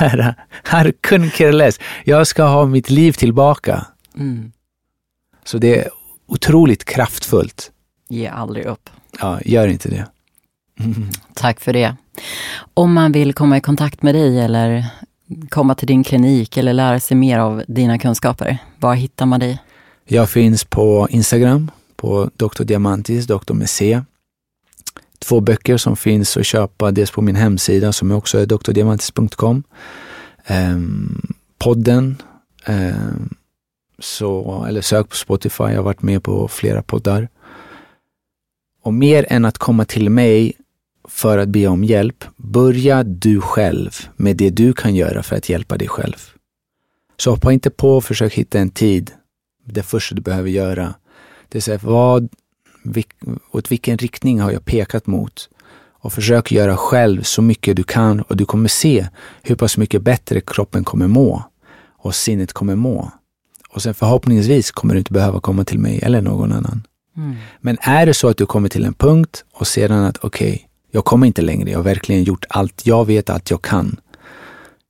här, 0.63 0.91
care 1.29 1.51
less. 1.51 1.79
Jag 2.03 2.27
ska 2.27 2.43
ha 2.43 2.65
mitt 2.65 2.89
liv 2.89 3.11
tillbaka. 3.11 3.85
Mm. 4.17 4.51
Så 5.43 5.57
det 5.57 5.79
är 5.79 5.89
otroligt 6.31 6.85
kraftfullt. 6.85 7.71
Ge 8.09 8.27
aldrig 8.27 8.65
upp. 8.65 8.89
Ja, 9.19 9.39
gör 9.45 9.67
inte 9.67 9.89
det. 9.89 10.05
Tack 11.33 11.59
för 11.59 11.73
det. 11.73 11.95
Om 12.73 12.93
man 12.93 13.11
vill 13.11 13.33
komma 13.33 13.57
i 13.57 13.61
kontakt 13.61 14.01
med 14.01 14.15
dig 14.15 14.39
eller 14.39 14.85
komma 15.49 15.75
till 15.75 15.87
din 15.87 16.03
klinik 16.03 16.57
eller 16.57 16.73
lära 16.73 16.99
sig 16.99 17.17
mer 17.17 17.39
av 17.39 17.63
dina 17.67 17.99
kunskaper, 17.99 18.57
var 18.79 18.95
hittar 18.95 19.25
man 19.25 19.39
dig? 19.39 19.59
Jag 20.05 20.29
finns 20.29 20.63
på 20.63 21.07
Instagram, 21.09 21.71
på 21.95 22.29
Dr. 22.35 22.63
Diamantis, 22.63 23.27
Dr. 23.27 23.53
med 23.53 23.69
C. 23.69 24.01
Två 25.19 25.39
böcker 25.39 25.77
som 25.77 25.95
finns 25.95 26.37
att 26.37 26.45
köpa, 26.45 26.91
dels 26.91 27.11
på 27.11 27.21
min 27.21 27.35
hemsida 27.35 27.93
som 27.93 28.11
också 28.11 28.39
är 28.39 28.45
drdiamantis.com. 28.45 29.63
Ehm, 30.45 31.21
podden, 31.57 32.21
ehm, 32.65 33.29
så, 34.01 34.65
eller 34.67 34.81
sök 34.81 35.09
på 35.09 35.15
Spotify, 35.15 35.63
jag 35.63 35.75
har 35.75 35.83
varit 35.83 36.01
med 36.01 36.23
på 36.23 36.47
flera 36.47 36.81
poddar. 36.81 37.29
Och 38.83 38.93
mer 38.93 39.25
än 39.29 39.45
att 39.45 39.57
komma 39.57 39.85
till 39.85 40.09
mig 40.09 40.53
för 41.07 41.37
att 41.37 41.49
be 41.49 41.67
om 41.67 41.83
hjälp, 41.83 42.25
börja 42.37 43.03
du 43.03 43.41
själv 43.41 43.91
med 44.15 44.37
det 44.37 44.49
du 44.49 44.73
kan 44.73 44.95
göra 44.95 45.23
för 45.23 45.35
att 45.35 45.49
hjälpa 45.49 45.77
dig 45.77 45.87
själv. 45.87 46.31
Så 47.17 47.31
hoppa 47.31 47.51
inte 47.51 47.69
på 47.69 47.97
och 47.97 48.03
försök 48.03 48.33
hitta 48.33 48.59
en 48.59 48.69
tid 48.69 49.11
det 49.65 49.83
första 49.83 50.15
du 50.15 50.21
behöver 50.21 50.49
göra. 50.49 50.93
Det 51.49 51.57
är 51.57 51.61
så 51.61 51.71
här, 51.71 51.79
vad, 51.83 52.29
vilk, 52.83 53.15
åt 53.51 53.71
vilken 53.71 53.97
riktning 53.97 54.39
har 54.39 54.51
jag 54.51 54.65
pekat 54.65 55.07
mot? 55.07 55.49
Och 56.03 56.13
försök 56.13 56.51
göra 56.51 56.77
själv 56.77 57.21
så 57.23 57.41
mycket 57.41 57.75
du 57.75 57.83
kan 57.83 58.21
och 58.21 58.37
du 58.37 58.45
kommer 58.45 58.69
se 58.69 59.07
hur 59.41 59.55
pass 59.55 59.77
mycket 59.77 60.01
bättre 60.01 60.41
kroppen 60.41 60.83
kommer 60.83 61.07
må 61.07 61.43
och 61.97 62.15
sinnet 62.15 62.53
kommer 62.53 62.75
må. 62.75 63.11
Och 63.73 63.81
sen 63.81 63.93
förhoppningsvis 63.93 64.71
kommer 64.71 64.93
du 64.93 64.97
inte 64.97 65.13
behöva 65.13 65.39
komma 65.39 65.63
till 65.63 65.79
mig 65.79 65.99
eller 66.03 66.21
någon 66.21 66.51
annan. 66.51 66.83
Men 67.59 67.77
är 67.81 68.05
det 68.05 68.13
så 68.13 68.27
att 68.27 68.37
du 68.37 68.45
kommer 68.45 68.69
till 68.69 68.85
en 68.85 68.93
punkt 68.93 69.45
och 69.53 69.67
sedan 69.67 70.03
att 70.03 70.17
okej, 70.21 70.53
okay, 70.53 70.59
jag 70.91 71.05
kommer 71.05 71.27
inte 71.27 71.41
längre, 71.41 71.69
jag 71.69 71.79
har 71.79 71.83
verkligen 71.83 72.23
gjort 72.23 72.45
allt 72.49 72.81
jag 72.85 73.05
vet 73.05 73.29
att 73.29 73.51
jag 73.51 73.61
kan. 73.61 73.99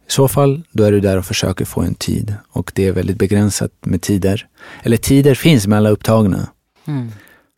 I 0.08 0.12
så 0.12 0.28
fall, 0.28 0.62
då 0.72 0.84
är 0.84 0.92
du 0.92 1.00
där 1.00 1.18
och 1.18 1.26
försöker 1.26 1.66
få 1.66 1.82
en 1.82 1.96
tid 1.96 2.36
och 2.52 2.72
det 2.76 2.88
är 2.88 2.92
väldigt 2.92 3.18
begränsat 3.18 3.72
med 3.82 4.02
tider. 4.02 4.48
Eller 4.84 4.98
tider 4.98 5.36
finns, 5.36 5.68
men 5.68 5.78
alla 5.78 5.90
är 5.90 5.94
upptagna. 5.94 6.48
Mm. 6.86 7.12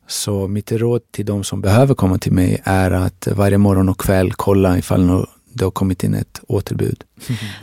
Så 0.07 0.47
mitt 0.47 0.71
råd 0.71 1.01
till 1.11 1.25
de 1.25 1.43
som 1.43 1.61
behöver 1.61 1.95
komma 1.95 2.17
till 2.17 2.31
mig 2.31 2.61
är 2.63 2.91
att 2.91 3.27
varje 3.31 3.57
morgon 3.57 3.89
och 3.89 3.99
kväll 3.99 4.33
kolla 4.33 4.77
ifall 4.77 5.25
det 5.53 5.63
har 5.63 5.71
kommit 5.71 6.03
in 6.03 6.13
ett 6.13 6.41
återbud. 6.47 7.03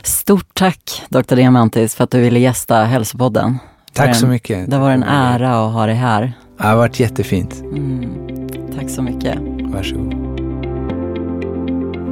Stort 0.03 0.47
tack 0.53 1.03
Dr. 1.09 1.35
Diamantis 1.35 1.95
för 1.95 2.03
att 2.03 2.11
du 2.11 2.21
ville 2.21 2.39
gästa 2.39 2.83
Hälsopodden. 2.83 3.57
Tack 3.93 4.07
en, 4.07 4.15
så 4.15 4.27
mycket. 4.27 4.71
Det 4.71 4.77
var 4.77 4.91
en 4.91 5.03
ära 5.03 5.65
att 5.65 5.73
ha 5.73 5.85
dig 5.85 5.95
här. 5.95 6.33
Det 6.57 6.63
har 6.63 6.75
varit 6.75 6.99
jättefint. 6.99 7.61
Mm. 7.61 8.49
Tack 8.79 8.89
så 8.89 9.01
mycket. 9.01 9.37
Varsågod. 9.73 10.31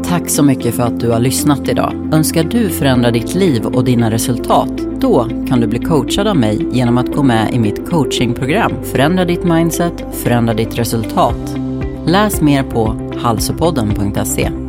Tack 0.10 0.30
så 0.30 0.44
mycket 0.44 0.76
för 0.76 0.84
att 0.84 1.00
du 1.00 1.10
har 1.10 1.20
lyssnat 1.20 1.70
idag. 1.70 2.10
Önskar 2.14 2.44
du 2.44 2.70
förändra 2.70 3.12
ditt 3.12 3.36
liv 3.36 3.66
och 3.66 3.84
dina 3.84 4.12
resultat? 4.12 4.72
Då 5.00 5.30
kan 5.48 5.60
du 5.60 5.68
bli 5.68 5.80
coachad 5.80 6.28
av 6.28 6.36
mig 6.36 6.68
genom 6.72 6.98
att 6.98 7.16
gå 7.16 7.24
med 7.24 7.54
i 7.54 7.60
mitt 7.60 7.90
coachingprogram 7.90 8.72
Förändra 8.84 9.26
ditt 9.26 9.44
mindset, 9.44 10.04
förändra 10.24 10.54
ditt 10.54 10.78
resultat. 10.78 11.56
Läs 12.06 12.42
mer 12.42 12.64
på 12.64 13.12
hälsopodden.se. 13.24 14.69